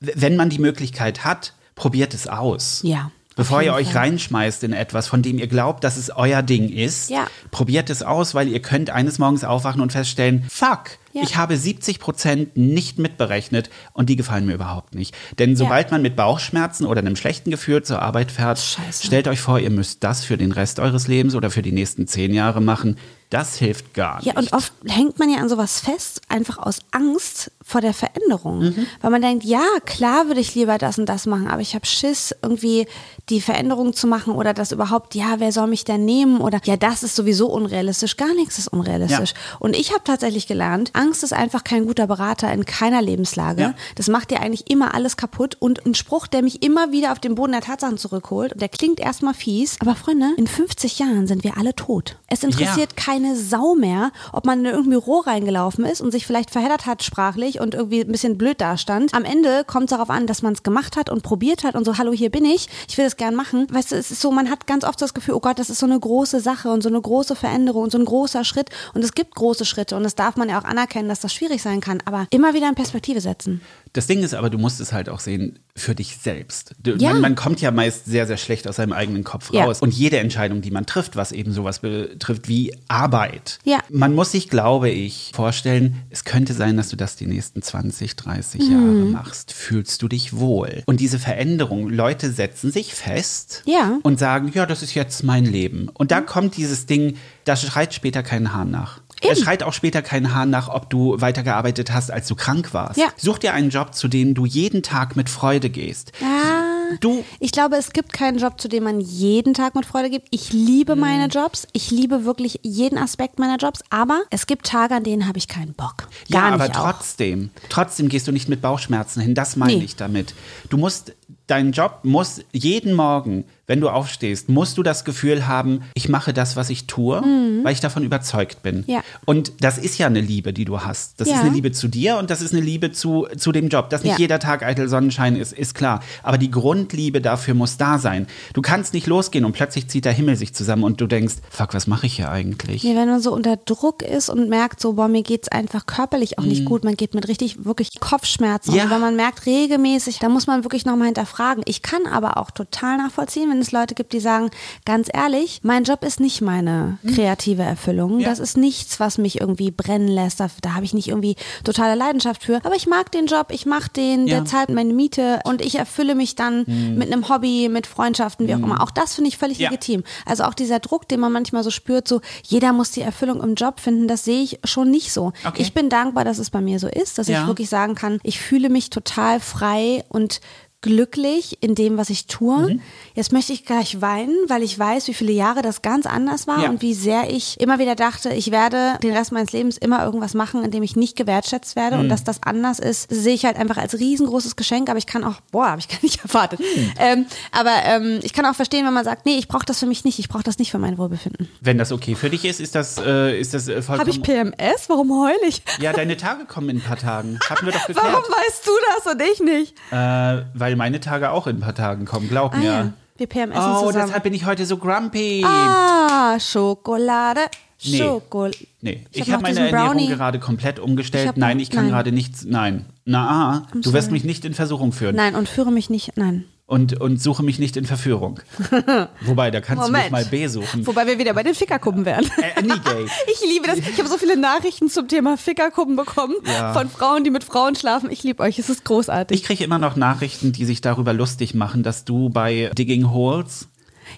wenn 0.00 0.36
man 0.36 0.48
die 0.50 0.58
Möglichkeit 0.58 1.24
hat, 1.24 1.54
probiert 1.74 2.14
es 2.14 2.26
aus. 2.26 2.80
Ja. 2.82 3.10
Bevor 3.38 3.62
ihr 3.62 3.72
euch 3.72 3.92
Fall. 3.92 4.02
reinschmeißt 4.02 4.64
in 4.64 4.72
etwas, 4.74 5.06
von 5.08 5.22
dem 5.22 5.38
ihr 5.38 5.46
glaubt, 5.46 5.82
dass 5.84 5.96
es 5.96 6.10
euer 6.14 6.42
Ding 6.42 6.68
ist, 6.68 7.08
Ja. 7.08 7.26
probiert 7.50 7.88
es 7.88 8.02
aus, 8.02 8.34
weil 8.34 8.48
ihr 8.48 8.60
könnt 8.60 8.90
eines 8.90 9.18
Morgens 9.18 9.44
aufwachen 9.44 9.80
und 9.80 9.92
feststellen, 9.92 10.44
fuck, 10.50 10.90
Ja. 11.12 11.22
ich 11.22 11.36
habe 11.36 11.56
70 11.56 12.00
Prozent 12.00 12.56
nicht 12.56 12.98
mitberechnet 12.98 13.70
und 13.92 14.08
die 14.08 14.16
gefallen 14.16 14.46
mir 14.46 14.54
überhaupt 14.54 14.94
nicht. 14.94 15.14
Denn 15.38 15.56
sobald 15.56 15.90
man 15.90 16.02
mit 16.02 16.16
Bauchschmerzen 16.16 16.86
oder 16.86 17.00
einem 17.00 17.16
schlechten 17.16 17.50
Gefühl 17.50 17.82
zur 17.82 18.02
Arbeit 18.02 18.30
fährt, 18.30 18.58
Scheiße. 18.58 19.06
stellt 19.06 19.28
euch 19.28 19.40
vor, 19.40 19.58
ihr 19.58 19.70
müsst 19.70 20.04
das 20.04 20.24
für 20.24 20.36
den 20.36 20.52
Rest 20.52 20.80
eures 20.80 21.08
Lebens 21.08 21.34
oder 21.34 21.50
für 21.50 21.62
die 21.62 21.72
nächsten 21.72 22.06
zehn 22.06 22.34
Jahre 22.34 22.60
machen. 22.60 22.96
Das 23.30 23.56
hilft 23.56 23.92
gar 23.92 24.16
nicht. 24.16 24.26
Ja, 24.26 24.38
und 24.38 24.54
oft 24.54 24.72
hängt 24.86 25.18
man 25.18 25.28
ja 25.28 25.38
an 25.38 25.50
sowas 25.50 25.80
fest, 25.80 26.22
einfach 26.28 26.56
aus 26.56 26.78
Angst 26.92 27.50
vor 27.62 27.82
der 27.82 27.92
Veränderung. 27.92 28.60
Mhm. 28.60 28.86
Weil 29.02 29.10
man 29.10 29.20
denkt, 29.20 29.44
ja, 29.44 29.62
klar 29.84 30.28
würde 30.28 30.40
ich 30.40 30.54
lieber 30.54 30.78
das 30.78 30.98
und 30.98 31.06
das 31.06 31.26
machen, 31.26 31.46
aber 31.46 31.60
ich 31.60 31.74
habe 31.74 31.84
Schiss, 31.84 32.34
irgendwie 32.40 32.86
die 33.28 33.42
Veränderung 33.42 33.92
zu 33.92 34.06
machen 34.06 34.32
oder 34.32 34.54
das 34.54 34.72
überhaupt, 34.72 35.14
ja, 35.14 35.34
wer 35.40 35.52
soll 35.52 35.66
mich 35.66 35.84
denn 35.84 36.06
nehmen? 36.06 36.40
Oder 36.40 36.60
ja, 36.64 36.78
das 36.78 37.02
ist 37.02 37.16
sowieso 37.16 37.48
unrealistisch, 37.48 38.16
gar 38.16 38.34
nichts 38.34 38.58
ist 38.58 38.68
unrealistisch. 38.68 39.34
Und 39.58 39.76
ich 39.76 39.92
habe 39.92 40.04
tatsächlich 40.04 40.46
gelernt, 40.46 40.92
Angst 40.98 41.22
ist 41.22 41.32
einfach 41.32 41.62
kein 41.62 41.86
guter 41.86 42.08
Berater 42.08 42.52
in 42.52 42.64
keiner 42.64 43.00
Lebenslage. 43.00 43.62
Ja. 43.62 43.74
Das 43.94 44.08
macht 44.08 44.30
dir 44.30 44.40
eigentlich 44.40 44.68
immer 44.70 44.94
alles 44.94 45.16
kaputt. 45.16 45.56
Und 45.60 45.86
ein 45.86 45.94
Spruch, 45.94 46.26
der 46.26 46.42
mich 46.42 46.62
immer 46.62 46.90
wieder 46.90 47.12
auf 47.12 47.20
den 47.20 47.36
Boden 47.36 47.52
der 47.52 47.60
Tatsachen 47.60 47.98
zurückholt, 47.98 48.52
und 48.52 48.60
der 48.60 48.68
klingt 48.68 48.98
erstmal 48.98 49.34
fies, 49.34 49.76
aber 49.80 49.94
Freunde, 49.94 50.32
in 50.36 50.48
50 50.48 50.98
Jahren 50.98 51.26
sind 51.26 51.44
wir 51.44 51.56
alle 51.56 51.74
tot. 51.74 52.18
Es 52.26 52.42
interessiert 52.42 52.96
keine 52.96 53.36
Sau 53.36 53.74
mehr, 53.74 54.10
ob 54.32 54.44
man 54.44 54.60
in 54.60 54.66
irgendein 54.66 54.90
Büro 54.90 55.20
reingelaufen 55.20 55.84
ist 55.84 56.00
und 56.00 56.10
sich 56.10 56.26
vielleicht 56.26 56.50
verheddert 56.50 56.86
hat 56.86 57.04
sprachlich 57.04 57.60
und 57.60 57.74
irgendwie 57.74 58.00
ein 58.00 58.10
bisschen 58.10 58.36
blöd 58.36 58.60
dastand. 58.60 59.14
Am 59.14 59.24
Ende 59.24 59.64
kommt 59.64 59.84
es 59.84 59.90
darauf 59.90 60.10
an, 60.10 60.26
dass 60.26 60.42
man 60.42 60.52
es 60.52 60.64
gemacht 60.64 60.96
hat 60.96 61.10
und 61.10 61.22
probiert 61.22 61.62
hat 61.62 61.76
und 61.76 61.84
so, 61.84 61.96
hallo, 61.96 62.12
hier 62.12 62.30
bin 62.30 62.44
ich, 62.44 62.68
ich 62.88 62.98
will 62.98 63.04
das 63.04 63.16
gern 63.16 63.36
machen. 63.36 63.66
Weißt 63.70 63.92
du, 63.92 63.96
es 63.96 64.10
ist 64.10 64.20
so, 64.20 64.32
man 64.32 64.50
hat 64.50 64.66
ganz 64.66 64.84
oft 64.84 65.00
das 65.00 65.14
Gefühl, 65.14 65.34
oh 65.34 65.40
Gott, 65.40 65.58
das 65.60 65.70
ist 65.70 65.78
so 65.78 65.86
eine 65.86 65.98
große 65.98 66.40
Sache 66.40 66.70
und 66.70 66.82
so 66.82 66.88
eine 66.88 67.00
große 67.00 67.36
Veränderung 67.36 67.84
und 67.84 67.92
so 67.92 67.98
ein 67.98 68.04
großer 68.04 68.44
Schritt 68.44 68.70
und 68.94 69.04
es 69.04 69.12
gibt 69.12 69.36
große 69.36 69.64
Schritte 69.64 69.96
und 69.96 70.02
das 70.02 70.16
darf 70.16 70.36
man 70.36 70.48
ja 70.48 70.58
auch 70.60 70.64
anerkennen, 70.64 70.87
dass 71.08 71.20
das 71.20 71.32
schwierig 71.34 71.62
sein 71.62 71.80
kann, 71.80 72.00
aber 72.04 72.26
immer 72.30 72.54
wieder 72.54 72.68
in 72.68 72.74
Perspektive 72.74 73.20
setzen. 73.20 73.60
Das 73.94 74.06
Ding 74.06 74.22
ist 74.22 74.34
aber, 74.34 74.50
du 74.50 74.58
musst 74.58 74.80
es 74.80 74.92
halt 74.92 75.08
auch 75.08 75.20
sehen 75.20 75.58
für 75.74 75.94
dich 75.94 76.16
selbst. 76.18 76.72
Du, 76.82 76.92
Ja. 76.96 77.12
man, 77.12 77.20
man 77.22 77.34
kommt 77.36 77.60
ja 77.60 77.70
meist 77.70 78.04
sehr, 78.04 78.26
sehr 78.26 78.36
schlecht 78.36 78.68
aus 78.68 78.76
seinem 78.76 78.92
eigenen 78.92 79.24
Kopf 79.24 79.52
Ja. 79.52 79.64
raus. 79.64 79.80
Und 79.80 79.94
jede 79.94 80.18
Entscheidung, 80.18 80.60
die 80.60 80.70
man 80.70 80.84
trifft, 80.86 81.16
was 81.16 81.32
eben 81.32 81.52
sowas 81.52 81.78
betrifft 81.80 82.48
wie 82.48 82.74
Arbeit. 82.88 83.58
Ja. 83.64 83.78
Man 83.88 84.14
muss 84.14 84.32
sich, 84.32 84.48
glaube 84.50 84.90
ich, 84.90 85.32
vorstellen, 85.34 85.96
es 86.10 86.24
könnte 86.24 86.52
sein, 86.52 86.76
dass 86.76 86.88
du 86.90 86.96
das 86.96 87.16
die 87.16 87.26
nächsten 87.26 87.62
20, 87.62 88.16
30 88.16 88.60
Mhm. 88.62 88.72
Jahre 88.72 89.04
machst. 89.10 89.52
Fühlst 89.52 90.02
du 90.02 90.08
dich 90.08 90.36
wohl? 90.36 90.82
Und 90.86 91.00
diese 91.00 91.18
Veränderung, 91.18 91.88
Leute 91.88 92.30
setzen 92.30 92.70
sich 92.70 92.94
fest 92.94 93.62
Ja. 93.66 93.98
und 94.02 94.18
sagen, 94.18 94.50
ja, 94.54 94.66
das 94.66 94.82
ist 94.82 94.94
jetzt 94.94 95.22
mein 95.24 95.44
Leben. 95.44 95.88
Und 95.94 96.10
da 96.10 96.20
kommt 96.20 96.56
dieses 96.56 96.86
Ding, 96.86 97.16
da 97.44 97.56
schreit 97.56 97.94
später 97.94 98.22
kein 98.22 98.52
Hahn 98.52 98.70
nach. 98.70 99.00
Eben. 99.20 99.32
Es 99.32 99.40
schreit 99.40 99.62
auch 99.62 99.72
später 99.72 100.02
kein 100.02 100.34
Hahn 100.34 100.50
nach, 100.50 100.68
ob 100.68 100.90
du 100.90 101.20
weitergearbeitet 101.20 101.92
hast, 101.92 102.10
als 102.10 102.28
du 102.28 102.34
krank 102.34 102.72
warst. 102.72 102.98
Ja. 102.98 103.06
Such 103.16 103.38
dir 103.38 103.52
einen 103.54 103.70
Job, 103.70 103.94
zu 103.94 104.08
dem 104.08 104.34
du 104.34 104.46
jeden 104.46 104.82
Tag 104.82 105.16
mit 105.16 105.28
Freude 105.28 105.70
gehst. 105.70 106.12
Ah, 106.22 106.64
Du- 107.00 107.22
Ich 107.38 107.52
glaube, 107.52 107.76
es 107.76 107.90
gibt 107.92 108.14
keinen 108.14 108.38
Job, 108.38 108.58
zu 108.58 108.66
dem 108.66 108.84
man 108.84 108.98
jeden 109.00 109.52
Tag 109.52 109.74
mit 109.74 109.84
Freude 109.84 110.08
gibt. 110.08 110.28
Ich 110.30 110.54
liebe 110.54 110.94
Mhm. 110.94 111.00
meine 111.02 111.26
Jobs. 111.26 111.66
Ich 111.74 111.90
liebe 111.90 112.24
wirklich 112.24 112.60
jeden 112.62 112.96
Aspekt 112.96 113.38
meiner 113.38 113.58
Jobs. 113.58 113.80
Aber 113.90 114.22
es 114.30 114.46
gibt 114.46 114.66
Tage, 114.66 114.94
an 114.94 115.04
denen 115.04 115.28
habe 115.28 115.36
ich 115.36 115.48
keinen 115.48 115.74
Bock. 115.74 116.08
Gar 116.30 116.48
ja, 116.48 116.54
aber 116.54 116.66
nicht 116.68 116.78
auch. 116.78 116.92
trotzdem, 116.92 117.50
trotzdem 117.68 118.08
gehst 118.08 118.26
du 118.26 118.32
nicht 118.32 118.48
mit 118.48 118.62
Bauchschmerzen 118.62 119.20
hin. 119.20 119.34
Das 119.34 119.54
meine 119.56 119.74
Nee. 119.76 119.84
ich 119.84 119.96
damit. 119.96 120.32
Du 120.70 120.78
musst, 120.78 121.12
dein 121.46 121.72
Job 121.72 121.98
muss 122.04 122.40
jeden 122.52 122.94
Morgen, 122.94 123.44
wenn 123.68 123.80
du 123.80 123.88
aufstehst, 123.90 124.48
musst 124.48 124.76
du 124.78 124.82
das 124.82 125.04
Gefühl 125.04 125.46
haben, 125.46 125.82
ich 125.94 126.08
mache 126.08 126.32
das, 126.32 126.56
was 126.56 126.70
ich 126.70 126.86
tue, 126.88 127.22
weil 127.62 127.72
ich 127.72 127.80
davon 127.80 128.02
überzeugt 128.02 128.62
bin. 128.64 128.78
Mhm. 128.78 128.84
Ja. 128.88 129.00
Und 129.26 129.52
das 129.60 129.78
ist 129.78 129.96
ja 129.98 130.06
eine 130.08 130.20
Liebe, 130.20 130.52
die 130.52 130.64
du 130.64 130.80
hast. 130.80 131.20
Das 131.20 131.28
Ja. 131.28 131.36
ist 131.36 131.40
eine 131.42 131.50
Liebe 131.50 131.70
zu 131.70 131.86
dir 131.86 132.16
und 132.18 132.30
das 132.30 132.40
ist 132.40 132.52
eine 132.52 132.62
Liebe 132.62 132.90
zu, 132.92 133.28
zu 133.36 133.52
dem 133.52 133.68
Job. 133.68 133.90
Dass 133.90 134.02
nicht 134.02 134.12
Ja. 134.14 134.18
jeder 134.18 134.38
Tag 134.40 134.64
eitel 134.64 134.88
Sonnenschein 134.88 135.36
ist, 135.36 135.52
ist 135.52 135.74
klar. 135.74 136.00
Aber 136.24 136.38
die 136.38 136.50
Grundliebe 136.50 137.20
dafür 137.20 137.54
muss 137.54 137.76
da 137.76 137.98
sein. 137.98 138.26
Du 138.54 138.62
kannst 138.62 138.94
nicht 138.94 139.06
losgehen 139.06 139.44
und 139.44 139.52
plötzlich 139.52 139.86
zieht 139.88 140.04
der 140.06 140.12
Himmel 140.12 140.36
sich 140.36 140.54
zusammen 140.54 140.82
und 140.82 141.00
du 141.00 141.06
denkst, 141.06 141.34
fuck, 141.50 141.74
was 141.74 141.86
mache 141.86 142.06
ich 142.06 142.16
hier 142.16 142.30
eigentlich? 142.30 142.82
Nee, 142.84 142.96
wenn 142.96 143.08
man 143.08 143.20
so 143.20 143.32
unter 143.34 143.56
Druck 143.58 144.02
ist 144.02 144.30
und 144.30 144.48
merkt, 144.48 144.80
so, 144.80 144.94
boah, 144.94 145.08
mir 145.08 145.22
geht's 145.22 145.48
einfach 145.48 145.84
körperlich 145.86 146.38
auch 146.38 146.44
nicht 146.44 146.64
gut, 146.64 146.84
man 146.84 146.96
geht 146.96 147.14
mit 147.14 147.28
richtig, 147.28 147.64
wirklich 147.66 148.00
Kopfschmerzen. 148.00 148.70
Mhm. 148.72 148.76
Ja. 148.78 148.84
Und 148.84 148.90
wenn 148.92 149.00
man 149.00 149.16
merkt, 149.16 149.44
regelmäßig, 149.44 150.18
da 150.20 150.30
muss 150.30 150.46
man 150.46 150.64
wirklich 150.64 150.86
nochmal 150.86 151.06
hinterfragen. 151.08 151.62
Ich 151.66 151.82
kann 151.82 152.06
aber 152.10 152.38
auch 152.38 152.50
total 152.50 152.96
nachvollziehen, 152.96 153.50
wenn 153.50 153.57
es 153.60 153.72
Leute 153.72 153.94
gibt, 153.94 154.12
die 154.12 154.20
sagen, 154.20 154.50
ganz 154.84 155.08
ehrlich, 155.12 155.60
mein 155.62 155.84
Job 155.84 156.04
ist 156.04 156.20
nicht 156.20 156.40
meine 156.40 156.98
kreative 157.14 157.62
Erfüllung. 157.62 158.14
Mhm. 158.16 158.20
Ja. 158.20 158.28
Das 158.28 158.38
ist 158.38 158.56
nichts, 158.56 159.00
was 159.00 159.18
mich 159.18 159.40
irgendwie 159.40 159.70
brennen 159.70 160.08
lässt. 160.08 160.40
Da, 160.40 160.48
da 160.62 160.74
habe 160.74 160.84
ich 160.84 160.94
nicht 160.94 161.08
irgendwie 161.08 161.36
totale 161.64 161.94
Leidenschaft 161.94 162.44
für. 162.44 162.60
Aber 162.64 162.74
ich 162.76 162.86
mag 162.86 163.10
den 163.12 163.26
Job, 163.26 163.48
ich 163.50 163.66
mache 163.66 163.90
den, 163.90 164.26
Ja. 164.26 164.36
der 164.36 164.44
zahlt 164.44 164.68
meine 164.70 164.92
Miete 164.92 165.40
und 165.44 165.62
ich 165.62 165.76
erfülle 165.76 166.14
mich 166.14 166.34
dann 166.34 166.64
mit 166.96 167.12
einem 167.12 167.28
Hobby, 167.28 167.68
mit 167.68 167.86
Freundschaften, 167.86 168.46
wie 168.46 168.54
auch 168.54 168.58
immer. 168.58 168.82
Auch 168.82 168.90
das 168.90 169.14
finde 169.14 169.28
ich 169.28 169.38
völlig 169.38 169.58
Mhm. 169.58 169.64
Ja. 169.64 169.70
legitim. 169.70 170.04
Also 170.26 170.44
auch 170.44 170.54
dieser 170.54 170.78
Druck, 170.80 171.08
den 171.08 171.20
man 171.20 171.32
manchmal 171.32 171.62
so 171.64 171.70
spürt, 171.70 172.06
so 172.08 172.20
jeder 172.44 172.72
muss 172.72 172.90
die 172.90 173.02
Erfüllung 173.02 173.42
im 173.42 173.54
Job 173.54 173.80
finden, 173.80 174.08
das 174.08 174.24
sehe 174.24 174.42
ich 174.42 174.58
schon 174.64 174.90
nicht 174.90 175.12
so. 175.12 175.32
Okay. 175.44 175.62
Ich 175.62 175.74
bin 175.74 175.88
dankbar, 175.88 176.24
dass 176.24 176.38
es 176.38 176.50
bei 176.50 176.60
mir 176.60 176.78
so 176.78 176.88
ist, 176.88 177.18
dass 177.18 177.28
ich 177.28 177.46
wirklich 177.46 177.68
sagen 177.68 177.94
kann, 177.94 178.20
ich 178.22 178.40
fühle 178.40 178.68
mich 178.68 178.90
total 178.90 179.40
frei 179.40 180.04
und 180.08 180.40
glücklich 180.80 181.58
in 181.60 181.74
dem, 181.74 181.96
was 181.98 182.08
ich 182.08 182.26
tue. 182.26 182.74
Mhm. 182.74 182.80
Jetzt 183.14 183.32
möchte 183.32 183.52
ich 183.52 183.64
gleich 183.64 184.00
weinen, 184.00 184.36
weil 184.48 184.62
ich 184.62 184.78
weiß, 184.78 185.08
wie 185.08 185.14
viele 185.14 185.32
Jahre 185.32 185.60
das 185.60 185.82
ganz 185.82 186.06
anders 186.06 186.46
war 186.46 186.62
Ja. 186.62 186.70
und 186.70 186.82
wie 186.82 186.94
sehr 186.94 187.30
ich 187.30 187.60
immer 187.60 187.78
wieder 187.80 187.96
dachte, 187.96 188.30
ich 188.30 188.50
werde 188.52 188.96
den 189.02 189.12
Rest 189.16 189.32
meines 189.32 189.52
Lebens 189.52 189.76
immer 189.76 190.04
irgendwas 190.04 190.34
machen, 190.34 190.62
in 190.62 190.70
dem 190.70 190.82
ich 190.84 190.94
nicht 190.94 191.16
gewertschätzt 191.16 191.74
werde 191.74 191.96
Mhm. 191.96 192.02
und 192.02 192.08
dass 192.08 192.22
das 192.22 192.42
anders 192.44 192.78
ist, 192.78 193.10
sehe 193.10 193.34
ich 193.34 193.44
halt 193.44 193.56
einfach 193.56 193.76
als 193.76 193.98
riesengroßes 193.98 194.54
Geschenk, 194.54 194.88
aber 194.88 194.98
ich 194.98 195.06
kann 195.06 195.24
auch, 195.24 195.40
boah, 195.50 195.68
habe 195.70 195.80
ich 195.80 195.88
gar 195.88 195.98
nicht 196.02 196.22
erwartet. 196.22 196.60
Mhm. 196.60 196.92
Ähm, 196.98 197.26
aber 197.50 197.72
ähm, 197.84 198.20
ich 198.22 198.32
kann 198.32 198.46
auch 198.46 198.54
verstehen, 198.54 198.86
wenn 198.86 198.94
man 198.94 199.04
sagt, 199.04 199.26
nee, 199.26 199.36
ich 199.36 199.48
brauche 199.48 199.66
das 199.66 199.80
für 199.80 199.86
mich 199.86 200.04
nicht, 200.04 200.18
ich 200.20 200.28
brauche 200.28 200.44
das 200.44 200.58
nicht 200.58 200.70
für 200.70 200.78
mein 200.78 200.96
Wohlbefinden. 200.96 201.48
Wenn 201.60 201.78
das 201.78 201.90
okay 201.90 202.14
für 202.14 202.30
dich 202.30 202.44
ist, 202.44 202.60
ist 202.60 202.74
das, 202.76 202.98
äh, 202.98 203.38
ist 203.38 203.52
das 203.52 203.66
äh, 203.66 203.82
vollkommen... 203.82 204.00
Habe 204.00 204.10
ich 204.10 204.22
PMS? 204.22 204.88
Warum 204.88 205.10
heul 205.12 205.34
ich? 205.48 205.62
ja, 205.80 205.92
deine 205.92 206.16
Tage 206.16 206.44
kommen 206.44 206.68
in 206.70 206.76
ein 206.78 206.82
paar 206.82 206.96
Tagen. 206.98 207.38
Hatten 207.50 207.66
wir 207.66 207.72
doch 207.72 207.84
geklärt. 207.86 208.06
Warum 208.06 208.22
weißt 208.22 208.64
du 208.66 208.70
das 209.04 209.12
und 209.12 209.22
ich 209.22 209.40
nicht? 209.40 209.74
Äh, 209.90 210.44
weil 210.54 210.67
meine 210.76 211.00
Tage 211.00 211.30
auch 211.30 211.46
in 211.46 211.56
ein 211.56 211.60
paar 211.60 211.74
Tagen 211.74 212.04
kommen, 212.04 212.28
glaub 212.28 212.54
Ah 212.54 212.58
mir. 212.58 212.64
ja, 212.64 212.92
wir 213.16 213.26
PMSen 213.26 213.60
Oh, 213.60 213.86
zusammen. 213.86 214.04
deshalb 214.06 214.22
bin 214.22 214.34
ich 214.34 214.44
heute 214.46 214.64
so 214.66 214.76
grumpy. 214.76 215.44
Ah, 215.46 216.38
Schokolade. 216.40 217.40
Nee. 217.84 217.98
Schokolade. 217.98 218.56
Nee, 218.80 219.06
Ich 219.12 219.22
ich, 219.22 219.28
hab 219.28 219.34
habe 219.34 219.42
meine 219.54 219.60
Ernährung 219.70 219.88
Brownie. 219.96 220.08
gerade 220.08 220.38
komplett 220.38 220.78
Ich 220.78 220.84
umgestellt. 220.84 221.28
hab 221.28 221.36
nein, 221.36 221.60
ich 221.60 221.70
kann 221.70 221.84
nein. 221.84 221.92
gerade 221.92 222.12
nichts. 222.12 222.44
Nein. 222.44 222.86
Na, 223.04 223.64
ah, 223.64 223.78
du 223.80 223.92
wirst 223.92 224.10
mich 224.10 224.24
nicht 224.24 224.44
in 224.44 224.54
Versuchung 224.54 224.92
führen. 224.92 225.14
Nein, 225.16 225.34
und 225.34 225.48
führe 225.48 225.70
mich 225.72 225.88
nicht. 225.90 226.16
Nein. 226.16 226.44
Und, 226.68 227.00
und 227.00 227.20
suche 227.20 227.42
mich 227.42 227.58
nicht 227.58 227.78
in 227.78 227.86
Verführung. 227.86 228.40
Wobei, 229.22 229.50
da 229.50 229.62
kannst 229.62 229.88
du 229.88 229.90
mich 229.90 230.10
mal 230.10 230.26
B 230.26 230.46
suchen. 230.48 230.86
Wobei 230.86 231.06
wir 231.06 231.18
wieder 231.18 231.32
bei 231.32 231.42
den 231.42 231.54
Fickerkuppen 231.54 232.04
wären. 232.04 232.26
Äh, 232.56 232.62
nie 232.62 232.68
gay. 232.68 233.06
Ich 233.26 233.40
liebe 233.48 233.66
das. 233.66 233.78
Ich 233.78 233.98
habe 233.98 234.08
so 234.08 234.18
viele 234.18 234.36
Nachrichten 234.36 234.90
zum 234.90 235.08
Thema 235.08 235.38
Fickerkuppen 235.38 235.96
bekommen 235.96 236.34
Ja. 236.44 236.74
von 236.74 236.90
Frauen, 236.90 237.24
die 237.24 237.30
mit 237.30 237.42
Frauen 237.42 237.74
schlafen. 237.74 238.10
Ich 238.10 238.22
liebe 238.22 238.42
euch. 238.42 238.58
Es 238.58 238.68
ist 238.68 238.84
großartig. 238.84 239.40
Ich 239.40 239.44
kriege 239.46 239.64
immer 239.64 239.78
noch 239.78 239.96
Nachrichten, 239.96 240.52
die 240.52 240.66
sich 240.66 240.82
darüber 240.82 241.14
lustig 241.14 241.54
machen, 241.54 241.82
dass 241.82 242.04
du 242.04 242.28
bei 242.28 242.70
Digging 242.76 243.10
Holes 243.10 243.68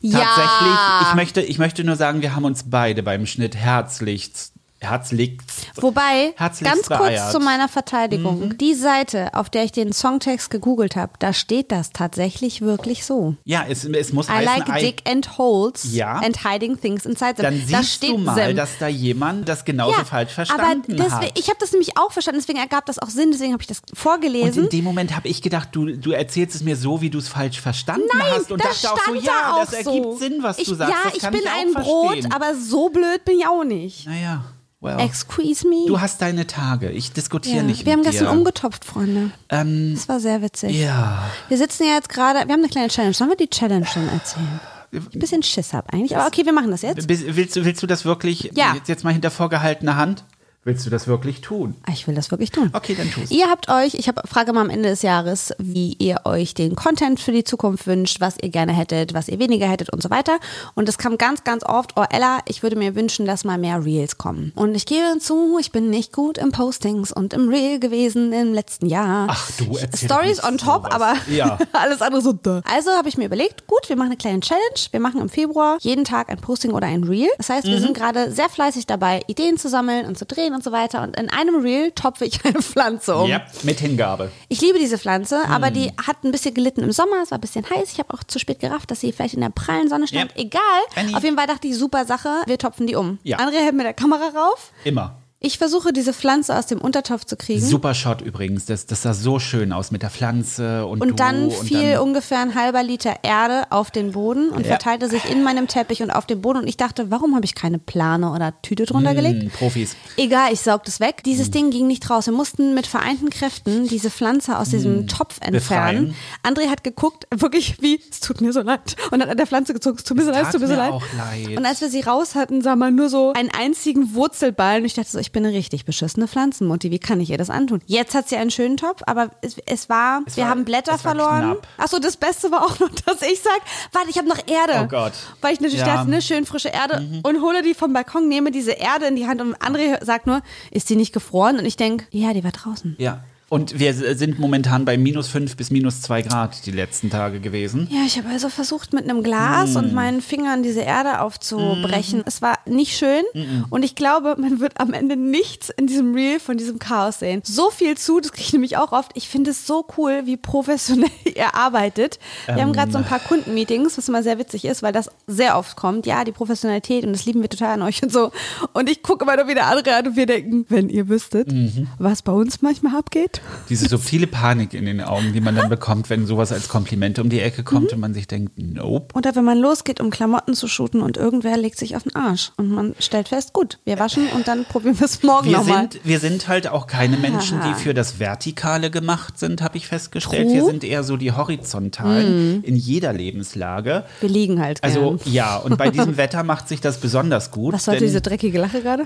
ja. 0.01 0.19
tatsächlich, 0.19 1.09
ich 1.09 1.15
möchte, 1.15 1.41
ich 1.43 1.59
möchte 1.59 1.85
nur 1.85 1.95
sagen, 1.95 2.21
wir 2.21 2.35
haben 2.35 2.45
uns 2.45 2.65
beide 2.69 3.05
beim 3.05 3.27
Schnitt 3.27 3.55
herzlichst, 3.55 4.55
herzlichst 4.81 5.67
Wobei, 5.77 6.33
Herzlichst 6.37 6.75
ganz 6.75 6.89
kurz. 6.89 7.21
Mhm. 7.27 7.31
zu 7.33 7.41
meiner 7.41 7.69
Verteidigung. 7.69 8.57
Die 8.59 8.75
Seite, 8.75 9.35
auf 9.35 9.51
der 9.51 9.65
ich 9.65 9.73
den 9.73 9.93
Songtext 9.93 10.51
gegoogelt 10.51 10.97
habe, 10.97 11.13
da 11.19 11.33
steht 11.33 11.71
das 11.71 11.91
tatsächlich 11.91 12.61
wirklich 12.63 13.05
so. 13.05 13.35
Ja, 13.45 13.65
es, 13.69 13.85
es 13.85 14.13
muss 14.13 14.29
I 14.29 14.33
heißen, 14.33 14.45
like 14.47 14.69
I- 14.69 14.87
dick 14.87 15.03
and 15.09 15.39
holes 15.39 15.95
Ja. 15.95 16.15
and 16.19 16.45
hiding 16.47 16.81
things 16.81 17.05
inside 17.07 17.35
them. 17.35 17.45
dann 17.45 17.61
da 17.71 17.79
siehst 17.83 17.95
steht 17.95 18.11
du 18.11 18.19
mal, 18.19 18.35
them. 18.35 18.57
dass 18.57 18.79
da 18.79 18.89
jemand 18.89 19.49
das 19.49 19.65
genauso 19.65 20.05
falsch 20.05 20.33
verstanden 20.33 21.01
aber 21.01 21.11
hat. 21.11 21.39
ich 21.39 21.49
habe 21.49 21.59
das 21.61 21.73
nämlich 21.73 21.97
auch 21.97 22.13
verstanden, 22.13 22.41
deswegen 22.41 22.59
ergab 22.59 22.87
das 22.87 22.99
auch 22.99 23.11
Sinn, 23.11 23.31
deswegen 23.33 23.53
habe 23.53 23.63
ich 23.63 23.69
das 23.69 23.81
Und 23.89 23.99
vorgelesen. 23.99 24.65
in 24.65 24.71
dem 24.71 24.85
Moment 24.85 25.15
habe 25.15 25.29
ich 25.29 25.43
gedacht, 25.43 25.69
du, 25.73 25.87
du 25.97 26.13
erzählst 26.13 26.55
es 26.57 26.63
mir 26.63 26.77
so, 26.77 27.01
wie 27.01 27.11
du 27.11 27.19
es 27.19 27.29
falsch 27.29 27.61
verstanden 27.61 28.07
Nein, 28.13 28.27
hast. 28.35 28.51
Und 28.51 28.63
das 28.65 28.81
dachte 28.83 28.95
auch 28.95 29.07
so, 29.07 29.15
da 29.15 29.21
ja, 29.21 29.53
auch 29.55 29.61
das 29.65 29.73
ergibt 29.75 30.05
so. 30.05 30.17
Sinn, 30.19 30.39
was 30.43 30.59
ich, 30.59 30.69
du 30.69 30.75
sagst. 30.75 30.93
Ja, 30.93 31.11
ich 31.15 31.21
kann 31.21 31.33
bin 31.33 31.43
ein 31.47 31.71
verstehen. 31.73 31.93
Brot, 31.95 32.35
aber 32.35 32.55
so 32.55 32.89
blöd 32.89 33.25
bin 33.25 33.39
ich 33.39 33.47
auch 33.47 33.65
nicht. 33.65 34.07
Naja, 34.07 34.45
well. 34.81 34.99
Excuse 35.01 35.67
me. 35.67 35.87
Du 35.87 36.01
hast 36.01 36.21
deine 36.23 36.47
Tage. 36.47 36.91
Ich 36.91 37.13
diskutiere 37.13 37.59
ja. 37.59 37.63
nicht 37.63 37.85
Wir 37.87 37.93
haben 37.93 38.03
gestern 38.03 38.27
dir. 38.27 38.33
umgetopft, 38.33 38.85
Freunde. 38.85 39.31
Ähm, 39.49 39.95
Das 39.95 40.09
war 40.09 40.21
sehr 40.21 40.43
witzig. 40.43 40.79
ja. 40.81 41.23
Wir 41.49 41.59
sitzen 41.59 41.85
ja 41.85 41.95
jetzt 41.95 42.09
gerade, 42.09 42.47
wir 42.47 42.53
haben 42.53 42.61
eine 42.61 42.69
kleine 42.69 42.89
Challenge. 42.89 43.15
Sollen 43.15 43.31
wir 43.31 43.37
die 43.37 43.49
Challenge 43.51 43.87
schon 43.87 44.09
erzählen? 44.09 44.61
Ein 44.93 45.19
bisschen 45.21 45.43
Schiss 45.45 45.73
hab 45.73 45.93
eigentlich, 45.95 46.17
aber 46.17 46.27
okay, 46.27 46.45
wir 46.45 46.53
machen 46.53 46.71
das 46.73 46.83
jetzt. 46.83 47.09
Willst 47.09 47.55
du, 47.57 47.65
willst 47.65 47.81
du 47.83 47.87
das 47.87 48.05
wirklich 48.05 48.51
Ja. 48.55 48.75
jetzt, 48.75 48.89
jetzt 48.89 49.05
mal 49.05 49.13
hinter 49.13 49.31
vorgehaltener 49.31 49.95
Hand? 49.97 50.25
Willst 50.63 50.85
du 50.85 50.91
das 50.91 51.07
wirklich 51.07 51.41
tun? 51.41 51.75
Ich 51.91 52.07
will 52.07 52.15
das 52.15 52.31
wirklich 52.31 52.51
tun. 52.51 52.69
Okay, 52.75 52.95
dann 52.95 53.11
tu's. 53.11 53.31
Ihr 53.31 53.49
habt 53.49 53.71
euch, 53.71 53.95
ich 53.95 54.09
hab, 54.09 54.29
frage 54.29 54.53
mal 54.53 54.61
am 54.61 54.69
Ende 54.69 54.91
des 54.91 55.01
Jahres, 55.01 55.55
wie 55.59 55.95
ihr 55.99 56.21
euch 56.25 56.53
den 56.53 56.77
Content 56.77 57.19
für 57.19 57.33
die 57.33 57.45
Zukunft 57.45 57.87
wünscht, 57.87 58.21
was 58.21 58.37
ihr 58.43 58.51
gerne 58.51 58.75
hättet, 58.75 59.15
was 59.15 59.29
ihr 59.29 59.39
weniger 59.39 59.67
hättet 59.67 59.89
und 59.91 60.03
so 60.03 60.11
weiter. 60.11 60.39
Und 60.75 60.87
es 60.87 60.99
kam 60.99 61.17
ganz, 61.17 61.45
ganz 61.45 61.65
oft, 61.65 61.93
oh 61.97 62.05
Ella, 62.11 62.41
ich 62.47 62.63
würde 62.63 62.77
mir 62.77 62.95
wünschen, 62.95 63.25
dass 63.25 63.45
mal 63.45 63.57
mehr 63.57 63.83
Reels 63.83 64.19
kommen. 64.19 64.53
Und 64.55 64.75
ich 64.75 64.85
gebe 64.85 65.19
zu, 65.19 65.57
ich 65.59 65.73
bin 65.73 65.89
nicht 65.89 66.13
gut 66.13 66.37
im 66.37 66.53
Postings 66.53 67.11
und 67.11 67.33
im 67.33 67.49
Reel 67.49 67.81
gewesen 67.81 68.31
im 68.35 68.53
letzten 68.53 68.85
Jahr. 68.85 69.29
Ach, 69.31 69.51
du 69.57 69.79
erzähl 69.79 70.11
Stories 70.11 70.45
on 70.45 70.59
top, 70.59 70.85
sowas. 70.85 70.93
aber 70.93 71.15
Ja. 71.31 71.59
alles 71.73 72.03
andere 72.03 72.21
so 72.21 72.35
duh. 72.35 72.61
Also 72.71 72.91
habe 72.91 73.09
ich 73.09 73.17
mir 73.17 73.25
überlegt, 73.25 73.67
gut, 73.67 73.89
wir 73.89 73.97
machen 73.97 74.09
eine 74.09 74.19
kleine 74.19 74.41
Challenge. 74.41 74.61
Wir 74.91 75.01
machen 75.01 75.23
im 75.23 75.31
Februar 75.31 75.79
jeden 75.81 76.05
Tag 76.05 76.29
ein 76.29 76.37
Posting 76.39 76.73
oder 76.73 76.87
ein 76.87 77.05
Reel. 77.05 77.31
Das 77.39 77.49
heißt, 77.49 77.67
Mhm. 77.67 77.71
wir 77.71 77.81
sind 77.81 77.95
gerade 77.97 78.31
sehr 78.31 78.51
fleißig 78.51 78.85
dabei, 78.87 79.23
Ideen 79.27 79.57
zu 79.57 79.71
sammeln 79.71 80.05
und 80.05 80.19
zu 80.19 80.27
drehen 80.27 80.50
und 80.55 80.65
so 80.65 80.73
weiter. 80.73 81.03
Und 81.03 81.17
in 81.17 81.29
einem 81.31 81.57
Reel 81.63 81.91
topfe 81.93 82.25
ich 82.25 82.45
eine 82.45 82.61
Pflanze 82.63 83.17
um. 83.17 83.29
Ja, 83.29 83.43
mit 83.63 83.81
Hingabe. 83.81 84.31
Ich 84.49 84.61
liebe 84.61 84.79
diese 84.79 84.99
Pflanze, 84.99 85.45
Hm. 85.45 85.53
aber 85.53 85.71
die 85.71 85.91
hat 86.07 86.25
ein 86.25 86.33
bisschen 86.33 86.55
gelitten 86.55 86.83
im 86.83 86.93
Sommer. 86.93 87.23
Es 87.23 87.31
war 87.31 87.39
ein 87.39 87.41
bisschen 87.41 87.69
heiß. 87.69 87.93
Ich 87.93 87.99
habe 87.99 88.13
auch 88.15 88.23
zu 88.25 88.39
spät 88.39 88.61
gerafft, 88.61 88.91
dass 88.91 89.01
sie 89.01 89.13
vielleicht 89.13 89.35
in 89.35 89.41
der 89.41 89.51
prallen 89.51 89.89
Sonne 89.89 90.07
stand. 90.07 90.33
Ja. 90.37 90.43
Egal. 90.43 90.61
Annie. 90.97 91.17
Auf 91.17 91.23
jeden 91.25 91.37
Fall 91.37 91.47
dachte 91.47 91.69
ich, 91.69 91.77
super 91.77 92.05
Sache. 92.05 92.43
Wir 92.47 92.59
topfen 92.59 92.87
die 92.87 92.95
um. 92.97 93.19
Ja. 93.23 93.39
André 93.39 93.57
hält 93.63 93.75
mit 93.75 93.85
der 93.87 93.95
Kamera 93.95 94.29
rauf. 94.29 94.73
Immer. 94.85 95.17
Ich 95.43 95.57
versuche, 95.57 95.95
diese 95.95 96.13
Pflanze 96.13 96.55
aus 96.55 96.67
dem 96.67 96.83
Untertopf 96.83 97.25
zu 97.25 97.35
kriegen. 97.35 97.63
Super 97.65 97.95
Shot 97.95 98.21
übrigens. 98.21 98.67
Das, 98.67 98.85
das 98.85 99.01
sah 99.01 99.15
so 99.15 99.39
schön 99.39 99.73
aus 99.73 99.91
mit 99.91 100.03
der 100.03 100.11
Pflanze 100.11 100.85
und, 100.85 101.01
Und 101.01 101.09
du 101.09 101.15
dann 101.15 101.45
und 101.47 101.53
fiel 101.67 101.93
dann, 101.93 102.03
ungefähr 102.03 102.41
ein 102.41 102.55
halber 102.55 102.83
Liter 102.83 103.15
Erde 103.23 103.63
auf 103.71 103.91
den 103.91 104.13
Boden 104.13 104.51
und 104.51 104.61
Ja. 104.67 104.73
verteilte 104.73 105.09
sich 105.09 105.25
in 105.31 105.43
meinem 105.43 105.67
Teppich 105.67 106.03
und 106.03 106.11
auf 106.11 106.27
dem 106.27 106.43
Boden. 106.43 106.59
Und 106.59 106.69
ich 106.69 106.77
dachte, 106.77 107.11
warum 107.11 107.35
habe 107.35 107.47
ich 107.47 107.55
keine 107.55 107.79
Plane 107.79 108.33
oder 108.33 108.53
Tüte 108.61 108.85
drunter 108.85 109.15
gelegt? 109.15 109.45
Hm, 109.45 109.51
Profis. 109.51 109.97
Egal, 110.19 110.53
ich 110.53 110.61
saug 110.61 110.85
das 110.85 111.01
weg. 111.01 111.23
Dieses 111.25 111.47
Hm. 111.47 111.53
Ding 111.53 111.71
ging 111.71 111.87
nicht 111.87 112.11
raus. 112.11 112.27
Wir 112.27 112.35
mussten 112.35 112.75
mit 112.75 112.87
vereinten 112.87 113.31
Kräften 113.31 113.89
diese 113.89 114.11
Pflanze 114.11 114.59
aus 114.59 114.69
diesem 114.69 115.07
Topf 115.09 115.39
entfernen. 115.41 116.15
André 116.47 116.69
hat 116.69 116.85
geguckt, 116.85 117.27
wirklich 117.35 117.81
wie, 117.81 117.99
es 118.11 118.21
tut 118.21 118.43
mir 118.43 118.53
so 118.53 118.61
leid. 118.61 118.95
Und 119.11 119.23
hat 119.23 119.31
an 119.31 119.39
der 119.39 119.47
Pflanze 119.47 119.73
gezogen, 119.73 119.97
es 119.97 120.05
tut 120.05 120.19
mir 120.19 120.25
so 120.27 120.33
leid, 120.33 120.45
es 120.45 120.53
tut 120.53 120.61
mir 120.61 120.67
so 120.69 120.75
leid. 120.75 120.93
leid. 121.17 121.57
Und 121.57 121.65
als 121.65 121.81
wir 121.81 121.89
sie 121.89 122.01
raus 122.03 122.35
hatten, 122.35 122.61
sah 122.61 122.77
man 122.77 122.95
nur 122.95 123.09
so 123.09 123.33
einen 123.33 123.49
einzigen 123.59 124.15
Wurzelballen. 124.15 124.83
Und 124.83 124.87
ich 124.87 124.93
dachte 124.93 125.09
so, 125.11 125.19
ich 125.19 125.30
bin 125.33 125.45
eine 125.47 125.55
richtig 125.55 125.85
beschissene 125.85 126.29
Pflanzenmutti. 126.29 126.91
Wie 126.91 126.99
kann 126.99 127.21
ich 127.21 127.31
ihr 127.31 127.39
das 127.39 127.51
antun? 127.51 127.81
Jetzt 127.87 128.15
hat 128.15 128.29
sie 128.29 128.37
einen 128.37 128.51
schönen 128.51 128.77
Topf, 128.77 129.03
aber 129.07 129.31
es, 129.43 129.57
es 129.67 129.89
war, 129.89 130.23
Es 130.27 130.37
wir 130.37 130.45
war- 130.45 130.51
haben 130.51 130.65
Blätter 130.65 130.99
verloren. 130.99 131.57
Achso, 131.79 131.99
das 131.99 132.17
Beste 132.17 132.51
war 132.51 132.65
auch 132.65 132.79
noch, 132.79 132.91
dass 133.07 133.23
ich 133.23 133.41
sag, 133.41 133.61
warte, 133.93 134.11
ich 134.11 134.19
habe 134.19 134.29
noch 134.29 134.39
Erde. 134.47 134.83
Oh 134.85 134.89
Gott. 134.89 135.13
Weil 135.41 135.53
ich 135.55 135.61
natürlich 135.61 135.81
Ja. 135.81 135.87
Mhm. 135.93 135.97
dachte, 135.99 136.11
ne, 136.11 136.23
schön 136.23 136.47
frische 136.47 136.69
Erde 136.69 137.21
und 137.23 137.43
hole 137.43 137.63
die 137.63 137.75
vom 137.75 137.93
Balkon, 137.93 138.29
nehme 138.29 138.51
diese 138.51 138.73
Erde 138.73 139.07
in 139.07 139.17
die 139.17 139.27
Hand 139.27 139.41
und 139.41 139.57
André 139.59 140.05
sagt 140.05 140.27
nur, 140.27 140.43
ist 140.71 140.91
die 140.91 140.97
nicht 140.97 141.13
gefroren? 141.13 141.59
Und 141.59 141.65
ich 141.65 141.77
denk, 141.77 142.07
ja, 142.11 142.33
die 142.33 142.45
war 142.45 142.53
draußen. 142.53 142.97
Ja. 142.99 143.25
Und 143.51 143.79
wir 143.81 143.93
sind 143.95 144.39
momentan 144.39 144.85
bei 144.85 144.97
minus 144.97 145.27
5 145.27 145.57
bis 145.57 145.71
minus 145.73 146.03
2 146.03 146.23
Grad 146.23 146.65
die 146.67 146.71
letzten 146.71 147.11
Tage 147.11 147.41
gewesen. 147.41 147.89
Ja, 147.91 148.03
ich 148.07 148.17
habe 148.17 148.29
also 148.29 148.49
versucht, 148.49 148.93
mit 148.93 149.03
einem 149.05 149.25
Glas 149.25 149.75
Mm. 149.75 149.77
und 149.77 149.93
meinen 149.93 150.21
Fingern 150.23 150.63
diese 150.63 150.83
Erde 150.83 151.21
aufzubrechen. 151.21 152.23
Es 152.27 152.41
war 152.43 152.59
nicht 152.65 152.97
schön 152.97 153.25
und 153.71 153.83
ich 153.83 153.97
glaube, 153.97 154.37
man 154.39 154.61
wird 154.61 154.79
am 154.81 154.93
Ende 154.93 155.17
nichts 155.17 155.69
in 155.69 155.89
diesem 155.89 156.15
Reel 156.15 156.39
von 156.39 156.57
diesem 156.59 156.79
Chaos 156.79 157.19
sehen. 157.19 157.43
So 157.45 157.71
viel 157.71 157.99
zu, 157.99 158.21
das 158.21 158.31
kriege 158.31 158.45
ich 158.47 158.53
nämlich 158.53 158.77
auch 158.77 158.93
oft. 158.93 159.11
Ich 159.15 159.29
finde 159.29 159.51
es 159.51 159.67
so 159.67 159.85
cool, 159.99 160.23
wie 160.27 160.37
professionell 160.37 161.11
ihr 161.25 161.55
arbeitet. 161.57 162.21
Wir 162.47 162.63
haben 162.63 162.73
gerade 162.73 162.93
so 162.93 162.99
ein 162.99 163.05
paar 163.05 163.19
Kundenmeetings, 163.19 163.99
was 163.99 164.09
immer 164.09 164.23
sehr 164.23 164.39
witzig 164.39 164.65
ist, 164.65 164.83
weil 164.85 164.93
das 164.93 165.11
sehr 165.27 165.59
oft 165.59 165.77
kommt. 165.77 166.07
Ja, 166.07 166.23
die 166.25 166.31
Professionalität 166.33 167.05
und 167.05 167.13
das 167.15 167.25
lieben 167.25 167.43
wir 167.43 167.49
total 167.49 167.75
an 167.75 167.83
euch 167.83 168.01
und 168.03 168.13
so. 168.13 168.31
Und 168.75 168.89
ich 168.89 169.03
gucke 169.03 169.25
immer 169.25 169.35
nur 169.37 169.49
wieder 169.49 169.67
andere 169.67 169.97
an 169.97 170.07
und 170.07 170.15
wir 170.17 170.27
denken, 170.27 170.67
wenn 170.69 170.89
ihr 170.89 171.09
wüsstet, 171.09 171.53
was 171.99 172.23
bei 172.23 172.31
uns 172.33 172.63
manchmal 172.63 172.97
abgeht. 172.97 173.40
Diese 173.69 173.89
subtile 173.89 174.27
Panik 174.27 174.75
in 174.75 174.85
den 174.85 175.01
Augen, 175.01 175.33
die 175.33 175.41
man 175.41 175.55
dann 175.55 175.69
bekommt, 175.69 176.11
wenn 176.11 176.27
sowas 176.27 176.53
als 176.53 176.69
Kompliment 176.69 177.19
um 177.19 177.29
die 177.29 177.41
Ecke 177.41 177.63
kommt 177.63 177.93
und 177.93 178.01
man 178.01 178.15
sich 178.15 178.27
denkt, 178.27 178.59
nope. 178.59 179.15
Oder 179.15 179.37
wenn 179.37 179.45
man 179.45 179.59
losgeht, 179.59 180.01
um 180.01 180.11
Klamotten 180.11 180.55
zu 180.55 180.67
shooten 180.67 181.03
und 181.03 181.17
irgendwer 181.17 181.57
legt 181.57 181.79
sich 181.79 181.95
auf 181.97 182.03
den 182.03 182.17
Arsch 182.17 182.53
und 182.57 182.71
man 182.71 182.95
stellt 182.99 183.29
fest, 183.29 183.53
gut, 183.53 183.79
wir 183.85 183.99
waschen 183.99 184.27
und 184.35 184.49
dann 184.49 184.65
probieren 184.65 184.99
wir 184.99 185.05
es 185.05 185.23
morgen 185.23 185.49
Wir 185.49 185.59
nochmal. 185.59 185.89
wir 186.03 186.19
sind 186.19 186.49
halt 186.49 186.69
auch 186.69 186.87
keine 186.87 187.17
Menschen, 187.17 187.61
die 187.63 187.75
für 187.75 187.95
das 187.95 188.19
Vertikale 188.19 188.91
gemacht 188.91 189.39
sind, 189.39 189.63
habe 189.63 189.77
ich 189.77 189.87
festgestellt. 189.87 190.49
Wir 190.49 190.61
True. 190.61 190.71
sind 190.71 190.85
eher 190.85 191.05
so 191.05 191.17
die 191.17 191.33
Horizontalen 191.33 192.65
in 192.65 192.77
jeder 192.77 193.13
Lebenslage. 193.13 194.05
Wir 194.21 194.29
liegen 194.29 194.61
halt 194.61 194.83
gern. 194.83 194.93
Also 194.93 195.19
ja, 195.25 195.57
und 195.57 195.77
bei 195.77 195.91
diesem 195.91 196.17
Wetter 196.17 196.43
macht 196.43 196.69
sich 196.69 196.81
das 196.81 196.99
besonders 196.99 197.51
gut. 197.51 197.75
Was 197.75 197.85
sollte 197.85 198.05
diese 198.05 198.21
dreckige 198.21 198.59
Lache 198.59 198.83
gerade? 198.83 199.05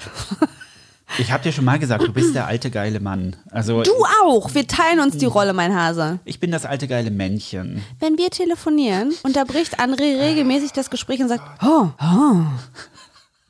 Ich 1.19 1.33
habe 1.33 1.43
dir 1.43 1.53
schon 1.53 1.65
mal 1.65 1.79
gesagt, 1.79 2.03
du 2.03 2.13
bist 2.13 2.35
der 2.35 2.47
alte 2.47 2.71
geile 2.71 3.01
Mann. 3.01 3.37
Also 3.51 3.83
Du 3.83 3.93
auch. 4.25 4.55
Wir 4.55 4.67
teilen 4.67 5.01
uns 5.01 5.17
die 5.17 5.27
Rolle, 5.27 5.53
mein 5.53 5.75
Hase. 5.75 6.19
ich 6.25 6.41
bin 6.41 6.51
das 6.51 6.65
alte 6.67 6.89
geile 6.89 7.11
Männchen. 7.11 7.83
Wenn 8.01 8.19
wir 8.19 8.31
telefonieren, 8.31 9.13
unterbricht 9.23 9.81
André 9.81 10.21
regelmäßig 10.21 10.73
das 10.73 10.91
Gespräch 10.91 11.21
und 11.21 11.29
sagt, 11.29 11.43
oh, 11.65 11.89
oh. 12.01 12.37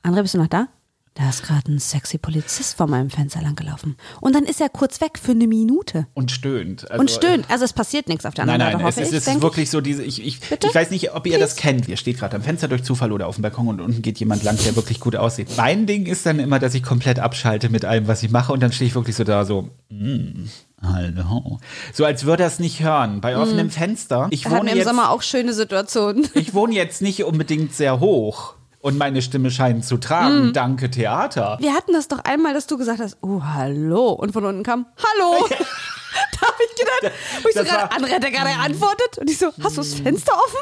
André, 0.02 0.22
bist 0.22 0.34
du 0.34 0.38
noch 0.38 0.48
da? 0.48 0.68
Da 1.16 1.28
ist 1.28 1.44
gerade 1.44 1.70
ein 1.70 1.78
sexy 1.78 2.18
Polizist 2.18 2.76
vor 2.76 2.88
meinem 2.88 3.08
Fenster 3.08 3.40
langgelaufen. 3.40 3.96
Und 4.20 4.34
dann 4.34 4.42
ist 4.42 4.60
er 4.60 4.68
kurz 4.68 5.00
weg 5.00 5.20
für 5.22 5.30
eine 5.30 5.46
Minute. 5.46 6.08
Und 6.12 6.32
stöhnt. 6.32 6.90
Also, 6.90 7.00
Und 7.00 7.08
stöhnt. 7.08 7.48
Also 7.48 7.64
es 7.64 7.72
passiert 7.72 8.08
nichts 8.08 8.26
auf 8.26 8.34
der 8.34 8.46
Nein, 8.46 8.60
anderen 8.60 8.82
nein, 8.82 8.82
Seite, 8.82 8.88
es, 8.88 8.96
hoffe 8.96 9.02
ist, 9.02 9.08
ich. 9.08 9.14
es 9.14 9.18
ist 9.20 9.26
denk 9.28 9.42
wirklich 9.42 9.70
so 9.70 9.80
diese, 9.80 10.02
ich, 10.02 10.26
ich, 10.26 10.40
Bitte? 10.40 10.66
ich 10.66 10.74
weiß 10.74 10.90
nicht, 10.90 11.14
ob 11.14 11.24
ihr 11.28 11.38
das 11.38 11.54
kennt. 11.54 11.86
Ihr 11.86 11.98
steht 11.98 12.18
gerade 12.18 12.34
am 12.34 12.42
Fenster 12.42 12.66
durch 12.66 12.82
Zufall 12.82 13.12
oder 13.12 13.28
auf 13.28 13.36
dem 13.36 13.42
Balkon 13.42 13.68
und 13.68 13.80
unten 13.80 14.02
geht 14.02 14.18
jemand 14.18 14.42
lang, 14.42 14.58
der 14.64 14.74
wirklich 14.74 14.98
gut 14.98 15.14
aussieht. 15.14 15.50
Mein 15.56 15.86
Ding 15.86 16.06
ist 16.06 16.26
dann 16.26 16.40
immer, 16.40 16.58
dass 16.58 16.74
ich 16.74 16.82
komplett 16.82 17.20
abschalte 17.20 17.68
mit 17.68 17.84
allem, 17.84 18.08
was 18.08 18.24
ich 18.24 18.32
mache 18.32 18.52
und 18.52 18.60
dann 18.60 18.72
stehe 18.72 18.88
ich 18.88 18.96
wirklich 18.96 19.14
so 19.14 19.22
da 19.22 19.44
so, 19.44 19.70
mm, 19.90 20.48
hallo. 20.82 21.60
So 21.92 22.04
als 22.04 22.24
würde 22.24 22.42
er 22.42 22.48
es 22.48 22.58
nicht 22.58 22.82
hören. 22.82 23.20
Bei 23.20 23.36
offenem 23.36 23.70
Fenster. 23.70 24.26
Ich 24.30 24.40
ich. 24.40 24.46
Hatten 24.46 24.56
wohne, 24.56 24.72
im 24.72 24.78
jetzt, 24.78 24.88
Sommer 24.88 25.10
auch 25.10 25.22
schöne 25.22 25.52
Situationen. 25.52 26.26
ich 26.34 26.54
wohne 26.54 26.74
jetzt 26.74 27.02
nicht 27.02 27.22
unbedingt 27.22 27.72
sehr 27.72 28.00
hoch 28.00 28.53
und 28.84 28.98
meine 28.98 29.22
Stimme 29.22 29.50
scheint 29.50 29.82
zu 29.82 29.96
tragen. 29.96 30.52
Danke, 30.52 30.90
Theater. 30.90 31.56
Wir 31.58 31.72
hatten 31.72 31.94
das 31.94 32.06
doch 32.06 32.18
einmal, 32.18 32.52
dass 32.52 32.66
du 32.66 32.76
gesagt 32.76 33.00
hast, 33.00 33.16
oh, 33.22 33.40
hallo. 33.42 34.10
Und 34.10 34.32
von 34.32 34.44
unten 34.44 34.62
kam, 34.62 34.84
hallo. 34.98 35.46
da 35.48 36.46
habe 36.46 36.56
ich 36.68 36.78
gedacht, 36.78 37.14
wo 37.42 37.48
ich 37.48 37.54
so 37.54 37.60
Das 37.62 37.68
gerade, 37.70 37.82
war- 37.90 37.98
André 37.98 38.14
hat 38.14 38.22
ja 38.24 38.28
gerade 38.30 38.50
geantwortet. 38.50 39.16
Und 39.18 39.30
ich 39.30 39.38
so, 39.38 39.46
hast 39.62 39.78
du 39.78 39.80
das 39.80 39.94
Fenster 39.94 40.32
offen? 40.34 40.60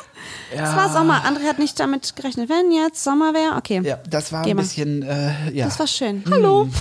Es 0.53 0.77
war 0.77 0.89
Sommer. 0.93 1.25
André 1.25 1.49
hat 1.49 1.59
nicht 1.59 1.81
damit 1.81 2.15
gerechnet. 2.15 2.49
Wenn 2.49 2.71
jetzt 2.71 3.03
Sommer 3.03 3.35
wäre, 3.35 3.57
okay. 3.57 3.81
Ja, 3.83 3.99
das 4.09 4.33
war 4.33 4.45
Geh 4.45 4.51
ein 4.53 4.57
mal. 4.57 4.63
bisschen, 4.63 5.03
äh, 5.03 5.51
ja. 5.51 5.65
Das 5.65 5.81
war 5.81 5.89
schön. 5.89 6.23
Hallo. 6.31 6.69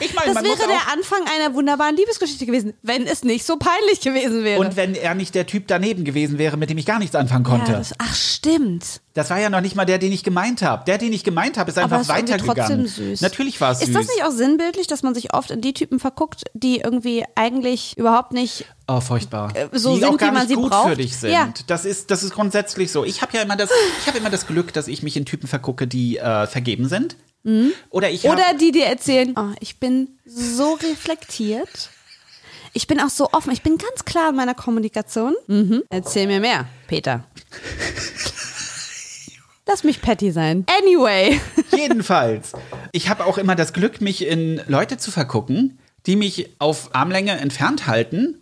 Ich 0.00 0.14
meine, 0.14 0.34
Das 0.34 0.42
wäre 0.44 0.56
der 0.68 0.92
Anfang 0.92 1.20
einer 1.34 1.54
wunderbaren 1.54 1.96
Liebesgeschichte 1.96 2.46
gewesen, 2.46 2.74
wenn 2.82 3.06
es 3.06 3.24
nicht 3.24 3.44
so 3.44 3.56
peinlich 3.56 4.00
gewesen 4.00 4.44
wäre. 4.44 4.60
Und 4.60 4.76
wenn 4.76 4.94
er 4.94 5.14
nicht 5.14 5.34
der 5.34 5.46
Typ 5.46 5.66
daneben 5.68 6.04
gewesen 6.04 6.38
wäre, 6.38 6.56
mit 6.56 6.70
dem 6.70 6.78
ich 6.78 6.86
gar 6.86 6.98
nichts 6.98 7.14
anfangen 7.16 7.44
konnte. 7.44 7.72
ja, 7.72 7.78
das, 7.78 7.94
ach, 7.98 8.14
stimmt. 8.14 9.00
Das 9.14 9.30
war 9.30 9.38
ja 9.40 9.50
noch 9.50 9.60
nicht 9.60 9.74
mal 9.74 9.84
der, 9.84 9.98
den 9.98 10.12
ich 10.12 10.22
gemeint 10.22 10.62
habe. 10.62 10.84
Der, 10.86 10.96
den 10.98 11.12
ich 11.12 11.24
gemeint 11.24 11.58
habe, 11.58 11.70
ist 11.70 11.78
Aber 11.78 11.96
einfach 11.96 12.16
irgendwie 12.16 12.32
weitergegangen. 12.34 12.84
trotzdem 12.86 13.06
süß. 13.08 13.20
Natürlich 13.20 13.60
war 13.60 13.72
es 13.72 13.80
süß. 13.80 13.88
Ist 13.88 13.94
das 13.96 14.06
nicht 14.08 14.22
auch 14.24 14.30
sinnbildlich, 14.30 14.86
dass 14.86 15.02
man 15.02 15.14
sich 15.14 15.34
oft 15.34 15.50
in 15.50 15.60
die 15.60 15.72
Typen 15.74 15.98
verguckt, 15.98 16.44
die 16.54 16.78
irgendwie 16.78 17.24
eigentlich 17.34 17.96
überhaupt 17.98 18.32
nicht 18.32 18.64
Oh, 18.90 19.00
furchtbar. 19.00 19.50
Äh, 19.54 19.68
so 19.76 19.94
die 19.94 20.00
sind, 20.00 20.08
auch 20.08 20.16
gar 20.16 20.32
nicht 20.32 20.48
sie 20.48 20.54
gut 20.54 20.70
braucht. 20.70 20.88
für 20.90 20.96
dich 20.96 21.14
sind. 21.16 21.30
Ja. 21.32 21.52
Das 21.66 21.84
ist, 21.84 22.10
das 22.10 22.22
ist 22.22 22.32
grundsätzlich 22.32 22.90
so. 22.90 23.04
Ich 23.04 23.20
habe 23.20 23.36
ja 23.36 23.42
immer 23.42 23.56
das, 23.56 23.68
ich 24.00 24.06
habe 24.06 24.16
immer 24.16 24.30
das 24.30 24.46
Glück, 24.46 24.72
dass 24.72 24.88
ich 24.88 25.02
mich 25.02 25.16
in 25.16 25.26
Typen 25.26 25.46
vergucke, 25.46 25.86
die 25.86 26.16
äh, 26.16 26.46
vergeben 26.46 26.88
sind. 26.88 27.16
Oder 27.90 28.10
ich 28.10 28.28
Oder 28.28 28.54
die 28.58 28.72
dir 28.72 28.86
erzählen, 28.86 29.34
oh, 29.36 29.54
ich 29.60 29.78
bin 29.78 30.18
so 30.24 30.74
reflektiert. 30.74 31.90
Ich 32.72 32.86
bin 32.86 33.00
auch 33.00 33.08
so 33.08 33.30
offen. 33.32 33.52
Ich 33.52 33.62
bin 33.62 33.78
ganz 33.78 34.04
klar 34.04 34.30
in 34.30 34.36
meiner 34.36 34.54
Kommunikation. 34.54 35.34
Mhm. 35.46 35.82
Erzähl 35.88 36.26
mir 36.26 36.40
mehr, 36.40 36.66
Peter. 36.86 37.24
Lass 39.66 39.84
mich 39.84 40.00
Patty 40.00 40.32
sein. 40.32 40.64
Anyway. 40.80 41.40
Jedenfalls. 41.76 42.52
Ich 42.92 43.08
habe 43.08 43.26
auch 43.26 43.36
immer 43.36 43.54
das 43.54 43.72
Glück, 43.72 44.00
mich 44.00 44.26
in 44.26 44.62
Leute 44.66 44.96
zu 44.96 45.10
vergucken, 45.10 45.78
die 46.06 46.16
mich 46.16 46.54
auf 46.58 46.94
Armlänge 46.94 47.32
entfernt 47.32 47.86
halten. 47.86 48.37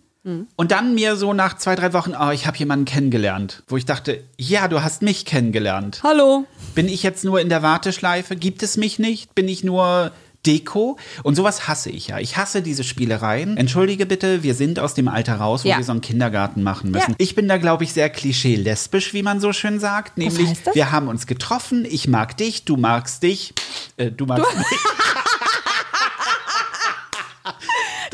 Und 0.57 0.73
dann 0.73 0.95
mir 0.95 1.15
so 1.17 1.33
nach 1.33 1.57
zwei, 1.57 1.77
drei 1.77 1.93
Wochen, 1.93 2.15
oh, 2.21 2.31
ich 2.31 2.47
habe 2.49 2.57
jemanden 2.59 2.85
kennengelernt, 2.85 3.63
wo 3.69 3.77
ich 3.77 3.85
dachte, 3.85 4.25
ja, 4.37 4.67
du 4.67 4.83
hast 4.83 5.03
mich 5.03 5.25
kennengelernt. 5.25 6.01
Hallo. 6.03 6.45
Bin 6.75 6.89
ich 6.89 7.03
jetzt 7.05 7.25
nur 7.25 7.41
in 7.41 7.49
der 7.49 7.63
Warteschleife? 7.63 8.35
Gibt 8.35 8.63
es 8.65 8.77
mich 8.77 8.99
nicht? 8.99 9.35
Bin 9.37 9.47
ich 9.49 9.63
nur 9.63 10.11
Deko? 10.45 10.97
Und 11.23 11.37
sowas 11.37 11.69
hasse 11.69 11.91
ich 11.91 12.09
ja. 12.09 12.19
Ich 12.19 12.37
hasse 12.37 12.61
diese 12.61 12.83
Spielereien. 12.83 13.57
Entschuldige 13.57 14.05
bitte, 14.05 14.43
wir 14.43 14.55
sind 14.55 14.81
aus 14.81 14.95
dem 14.95 15.07
Alter 15.07 15.37
raus, 15.37 15.65
wo 15.65 15.69
Ja. 15.69 15.77
wir 15.79 15.85
so 15.85 15.93
einen 15.93 16.01
Kindergarten 16.01 16.63
machen 16.65 16.91
müssen. 16.91 17.11
Ja. 17.13 17.17
Ich 17.19 17.37
bin 17.37 17.47
da, 17.47 17.57
glaube 17.59 17.85
ich, 17.85 17.93
sehr 17.93 18.11
klischee-lesbisch, 18.11 19.13
wie 19.15 19.23
man 19.23 19.39
so 19.41 19.53
schön 19.53 19.79
sagt. 19.79 20.19
Nämlich, 20.19 20.51
wir 20.73 20.91
haben 20.91 21.07
uns 21.09 21.27
getroffen, 21.29 21.85
ich 21.89 22.09
mag 22.09 22.37
dich, 22.37 22.65
du 22.65 22.77
magst 22.77 23.23
dich, 23.23 23.55
äh, 23.97 24.11
du 24.11 24.27
magst 24.27 24.57
mich. 24.57 24.67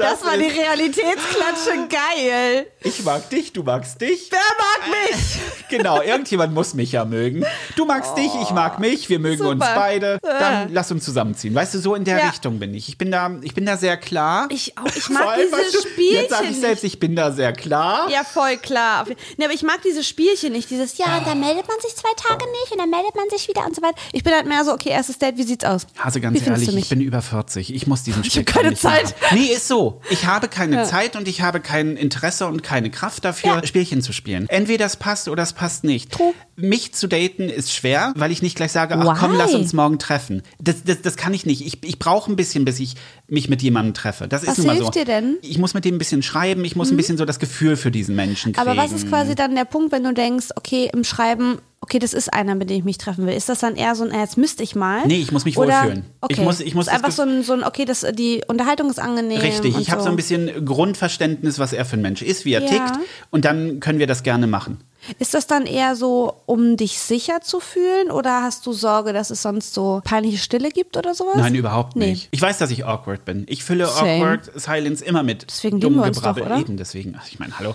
Das, 0.02 0.24
war 0.24 0.36
die 0.36 0.46
Realitätsklatsche. 0.46 1.88
Geil. 1.88 2.66
Ich 2.82 3.02
mag 3.04 3.28
dich, 3.30 3.52
du 3.52 3.62
magst 3.62 4.00
dich. 4.00 4.28
Wer 4.30 4.38
mag 4.38 5.10
mich? 5.10 5.20
Genau, 5.72 6.02
irgendjemand 6.02 6.52
muss 6.52 6.74
mich 6.74 6.92
ja 6.92 7.06
mögen. 7.06 7.46
Du 7.76 7.86
magst 7.86 8.14
dich, 8.18 8.30
ich 8.42 8.50
mag 8.50 8.78
mich, 8.78 9.08
wir 9.08 9.18
mögen 9.18 9.46
uns 9.46 9.64
Super. 9.64 9.74
beide. 9.74 10.18
Dann 10.20 10.70
lass 10.70 10.90
uns 10.92 11.02
zusammenziehen. 11.02 11.54
Weißt 11.54 11.72
du, 11.72 11.78
so 11.78 11.94
in 11.94 12.04
der 12.04 12.18
Ja. 12.18 12.28
Richtung 12.28 12.58
bin 12.58 12.74
ich. 12.74 12.90
Ich 12.90 12.98
bin 12.98 13.10
da, 13.10 13.30
ich 13.40 13.54
bin 13.54 13.64
da 13.64 13.78
sehr 13.78 13.96
klar. 13.96 14.48
Ich 14.50 14.76
auch. 14.76 14.84
Ich 14.94 15.08
mag 15.08 15.28
allem, 15.28 15.46
diese 15.46 15.56
weißt 15.62 15.74
du, 15.74 15.88
Spielchen 15.88 16.20
Jetzt 16.20 16.30
sage 16.30 16.46
ich 16.50 16.60
selbst, 16.60 16.84
ich 16.84 16.98
bin 17.00 17.16
da 17.16 17.32
sehr 17.32 17.54
klar. 17.54 18.10
Ja, 18.10 18.22
voll 18.22 18.58
klar. 18.58 19.06
Nee, 19.38 19.44
aber 19.46 19.54
ich 19.54 19.62
mag 19.62 19.80
diese 19.82 20.04
Spielchen 20.04 20.52
nicht. 20.52 20.68
Dieses, 20.68 20.98
ja, 20.98 21.16
und 21.16 21.26
dann 21.26 21.40
meldet 21.40 21.66
man 21.66 21.80
sich 21.80 21.96
zwei 21.96 22.12
Tage 22.18 22.44
nicht 22.50 22.72
und 22.72 22.78
dann 22.78 22.90
meldet 22.90 23.14
man 23.14 23.30
sich 23.30 23.48
wieder 23.48 23.64
und 23.64 23.74
so 23.74 23.80
weiter. 23.80 23.96
Ich 24.12 24.22
bin 24.22 24.34
halt 24.34 24.46
mehr 24.46 24.66
so, 24.66 24.72
okay, 24.72 24.90
erstes 24.90 25.18
Date, 25.18 25.38
wie 25.38 25.44
sieht's 25.44 25.64
aus? 25.64 25.86
Hase, 25.98 26.16
wie 26.16 26.20
ganz 26.20 26.38
findest 26.42 26.66
ehrlich, 26.68 26.84
ich 26.84 26.88
bin 26.90 27.00
über 27.00 27.22
40. 27.22 27.74
Ich 27.74 27.86
muss 27.86 28.02
diesen 28.02 28.22
hab 28.24 28.30
Speck 28.30 28.46
keine 28.46 28.70
nicht 28.70 28.84
mehr 28.84 28.92
Zeit. 28.92 29.14
haben. 29.22 29.38
Nee, 29.38 29.46
ist 29.54 29.68
so. 29.68 29.91
Ich 30.10 30.26
habe 30.26 30.48
keine 30.48 30.84
Zeit 30.84 31.16
und 31.16 31.28
ich 31.28 31.42
habe 31.42 31.60
kein 31.60 31.96
Interesse 31.96 32.46
und 32.46 32.62
keine 32.62 32.90
Kraft 32.90 33.24
dafür, 33.24 33.56
Ja. 33.56 33.66
Spielchen 33.66 34.02
zu 34.02 34.12
spielen. 34.12 34.48
Entweder 34.48 34.86
es 34.86 34.96
passt 34.96 35.28
oder 35.28 35.42
es 35.42 35.52
passt 35.52 35.84
nicht. 35.84 36.12
True. 36.12 36.32
Mich 36.56 36.94
zu 36.94 37.06
daten 37.08 37.48
ist 37.48 37.72
schwer, 37.72 38.12
weil 38.16 38.30
ich 38.30 38.42
nicht 38.42 38.56
gleich 38.56 38.72
sage, 38.72 38.94
ach 38.96 39.18
komm, 39.18 39.32
Why? 39.32 39.36
lass 39.38 39.54
uns 39.54 39.72
morgen 39.72 39.98
treffen. 39.98 40.42
Das, 40.60 40.84
das, 40.84 41.02
das 41.02 41.16
kann 41.16 41.34
ich 41.34 41.46
nicht. 41.46 41.64
Ich, 41.66 41.82
ich 41.82 41.98
brauche 41.98 42.30
ein 42.30 42.36
bisschen, 42.36 42.64
bis 42.64 42.78
ich 42.80 42.94
mich 43.28 43.48
mit 43.48 43.62
jemandem 43.62 43.94
treffe. 43.94 44.28
Das 44.28 44.42
Was 44.46 44.52
ist 44.52 44.58
nun 44.58 44.66
mal 44.68 44.72
hilft 44.74 44.94
so. 44.94 45.00
dir 45.00 45.04
denn? 45.06 45.30
Mhm. 45.32 45.36
Ich 45.42 45.58
muss 45.58 45.74
mit 45.74 45.84
dem 45.84 45.94
ein 45.94 45.98
bisschen 45.98 46.22
schreiben, 46.22 46.64
ich 46.64 46.76
muss 46.76 46.90
ein 46.90 46.96
bisschen 46.96 47.16
so 47.18 47.24
das 47.24 47.38
Gefühl 47.38 47.76
für 47.76 47.90
diesen 47.90 48.14
Menschen 48.14 48.52
kriegen. 48.52 48.68
Aber 48.68 48.76
was 48.80 48.92
ist 48.92 49.08
quasi 49.08 49.34
dann 49.34 49.54
der 49.54 49.64
Punkt, 49.64 49.92
wenn 49.92 50.04
du 50.04 50.12
denkst, 50.12 50.48
okay, 50.56 50.90
im 50.92 51.04
Schreiben, 51.04 51.58
okay, 51.82 51.98
das 51.98 52.14
ist 52.14 52.32
einer, 52.32 52.54
mit 52.54 52.70
dem 52.70 52.78
ich 52.78 52.84
mich 52.84 52.96
treffen 52.96 53.26
will. 53.26 53.34
Ist 53.34 53.48
das 53.50 53.58
dann 53.58 53.76
eher 53.76 53.94
so 53.94 54.04
ein, 54.04 54.10
äh, 54.12 54.20
jetzt 54.20 54.38
müsste 54.38 54.62
ich 54.62 54.74
mal? 54.74 55.06
Nee, 55.06 55.18
ich 55.20 55.30
muss 55.32 55.44
mich 55.44 55.58
Oder, 55.58 55.82
wohlfühlen. 55.82 56.04
Okay. 56.22 56.32
Ich 56.34 56.40
muss- 56.40 56.60
ich 56.60 56.74
muss 56.74 56.86
ist 56.86 56.92
einfach 56.92 57.10
so 57.10 57.22
ein, 57.22 57.42
so 57.42 57.52
ein, 57.52 57.64
okay, 57.64 57.84
das, 57.84 58.06
die 58.14 58.42
Unterhaltung 58.46 58.88
ist 58.88 58.98
angenehm. 59.00 59.38
Richtig, 59.40 59.76
ich 59.78 59.90
habe 59.90 60.00
so 60.02 60.08
ein 60.08 60.16
bisschen 60.16 60.64
Grundverständnis, 60.64 61.58
was 61.58 61.72
er 61.72 61.84
für 61.84 61.96
ein 61.96 62.02
Mensch 62.02 62.22
ist, 62.22 62.44
wie 62.44 62.54
er 62.54 62.62
Ja. 62.62 62.68
tickt. 62.68 62.92
Und 63.30 63.44
dann 63.44 63.80
können 63.80 63.98
wir 63.98 64.06
das 64.06 64.22
gerne 64.22 64.46
machen. 64.46 64.78
Ist 65.18 65.34
das 65.34 65.46
dann 65.46 65.66
eher 65.66 65.96
so, 65.96 66.34
um 66.46 66.76
dich 66.76 66.98
sicher 67.00 67.40
zu 67.40 67.58
fühlen 67.60 68.10
oder 68.10 68.42
hast 68.42 68.64
du 68.66 68.72
Sorge, 68.72 69.12
dass 69.12 69.30
es 69.30 69.42
sonst 69.42 69.74
so 69.74 70.00
peinliche 70.04 70.38
Stille 70.38 70.70
gibt 70.70 70.96
oder 70.96 71.14
sowas? 71.14 71.34
Nein, 71.36 71.54
überhaupt 71.54 71.96
Nee. 71.96 72.10
nicht. 72.10 72.28
Ich 72.30 72.40
weiß, 72.40 72.58
dass 72.58 72.70
ich 72.70 72.86
awkward 72.86 73.24
bin. 73.24 73.44
Ich 73.48 73.64
fülle 73.64 73.86
Same. 73.86 74.12
awkward 74.16 74.50
Silence 74.54 75.04
immer 75.04 75.22
mit 75.22 75.46
Deswegen 75.48 75.80
dumm 75.80 75.96
wir 75.96 76.04
uns 76.04 76.18
Gebrabbel. 76.18 76.44
doch, 76.44 76.50
oder? 76.50 76.60
Eben 76.60 76.76
deswegen. 76.76 77.16
Ach, 77.18 77.26
ich 77.28 77.38
meine, 77.40 77.58
hallo. 77.58 77.74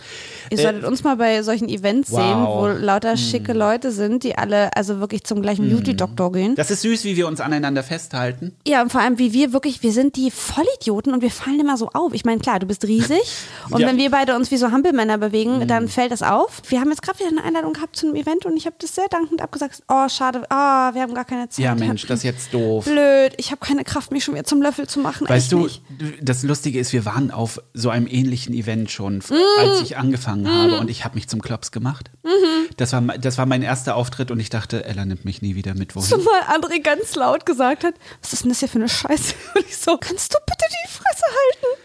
Ihr 0.50 0.60
Äh, 0.60 0.62
solltet 0.62 0.84
uns 0.86 1.04
mal 1.04 1.18
bei 1.18 1.44
solchen 1.44 1.68
Events 1.70 2.12
wow. 2.12 2.20
Sehen, 2.22 2.46
wo 2.80 2.86
lauter 2.86 3.18
schicke 3.18 3.54
Leute 3.54 3.92
sind, 3.92 4.24
die 4.24 4.38
alle 4.38 4.76
also 4.78 5.00
wirklich 5.00 5.24
zum 5.26 5.42
gleichen 5.42 5.70
Beauty-Doktor 5.70 6.32
gehen. 6.32 6.56
das 6.56 6.72
ist 6.72 6.82
süß, 6.84 7.04
wie 7.04 7.18
wir 7.18 7.28
uns 7.28 7.42
aneinander 7.42 7.84
festhalten. 7.84 8.56
Ja, 8.66 8.82
und 8.82 8.92
vor 8.92 9.02
allem, 9.02 9.20
wie 9.20 9.34
wir 9.34 9.52
wirklich, 9.54 9.84
wir 9.84 9.92
sind 9.92 10.16
die 10.16 10.32
Vollidioten 10.32 11.14
und 11.14 11.22
wir 11.22 11.32
fallen 11.32 11.60
immer 11.60 11.78
so 11.78 11.90
auf. 11.94 12.14
Ich 12.14 12.24
meine, 12.26 12.40
klar, 12.40 12.60
du 12.60 12.66
bist 12.68 12.86
riesig 12.86 13.20
und 13.70 13.82
Ja. 13.82 13.88
Wenn 13.88 13.98
wir 13.98 14.12
beide 14.12 14.36
uns 14.36 14.50
wie 14.52 14.58
so 14.58 14.72
Hampelmänner 14.72 15.18
bewegen, 15.18 15.68
dann 15.68 15.88
fällt 15.90 16.12
das 16.12 16.24
auf. 16.24 16.62
Wir 16.70 16.80
haben 16.80 16.90
jetzt 16.90 17.02
gerade 17.02 17.17
wieder 17.20 17.30
eine 17.30 17.44
Einladung 17.44 17.74
gehabt 17.74 17.96
zu 17.96 18.08
einem 18.08 18.16
Event 18.16 18.46
und 18.46 18.56
ich 18.58 18.66
habe 18.66 18.76
das 18.80 18.96
sehr 18.96 19.08
dankend 19.10 19.42
abgesagt. 19.42 19.84
Oh, 19.88 20.08
schade, 20.10 20.44
oh, 20.50 20.54
wir 20.54 21.02
haben 21.02 21.14
gar 21.14 21.26
keine 21.26 21.50
Zeit. 21.50 21.64
Ja, 21.64 21.76
Mensch, 21.76 22.06
das 22.08 22.20
ist 22.20 22.24
jetzt 22.24 22.54
doof. 22.54 22.86
Blöd, 22.86 23.34
ich 23.38 23.52
habe 23.52 23.66
keine 23.66 23.84
Kraft, 23.84 24.12
mich 24.12 24.24
schon 24.24 24.34
wieder 24.36 24.44
zum 24.46 24.62
Löffel 24.62 24.88
zu 24.88 25.00
machen. 25.00 25.28
Weißt 25.30 25.52
du, 25.52 25.60
nicht. 25.64 25.82
das 26.22 26.44
Lustige 26.44 26.80
ist, 26.80 26.94
wir 26.94 27.06
waren 27.06 27.32
auf 27.32 27.62
so 27.74 27.90
einem 27.90 28.08
ähnlichen 28.08 28.54
Event 28.54 28.92
schon, 28.92 29.18
Mm. 29.18 29.34
als 29.60 29.82
ich 29.82 29.98
angefangen 29.98 30.48
habe 30.48 30.80
und 30.80 30.90
ich 30.90 31.04
habe 31.06 31.16
mich 31.16 31.28
zum 31.28 31.42
Klops 31.42 31.72
gemacht. 31.72 32.12
Mhm. 32.24 32.68
Das, 32.78 32.94
war, 32.94 33.02
das 33.02 33.38
war 33.38 33.46
mein 33.46 33.62
erster 33.62 33.96
Auftritt 33.96 34.32
und 34.32 34.40
ich 34.40 34.50
dachte, 34.50 34.86
Ella 34.86 35.06
nimmt 35.06 35.26
mich 35.26 35.42
nie 35.42 35.56
wieder 35.56 35.74
mit 35.74 35.96
wohin. 35.96 36.08
Zumal 36.08 36.42
André 36.50 36.82
ganz 36.82 37.16
laut 37.16 37.46
gesagt 37.46 37.84
hat, 37.84 37.96
was 38.22 38.34
ist 38.34 38.44
denn 38.44 38.50
das 38.50 38.60
hier 38.60 38.68
für 38.70 38.78
eine 38.80 38.90
Scheiße? 38.90 39.34
Und 39.56 39.66
ich 39.66 39.78
so, 39.78 39.98
kannst 39.98 40.34
du 40.34 40.38
bitte 40.46 40.66
die 40.70 40.90
Fresse 40.92 41.24
halten? 41.26 41.82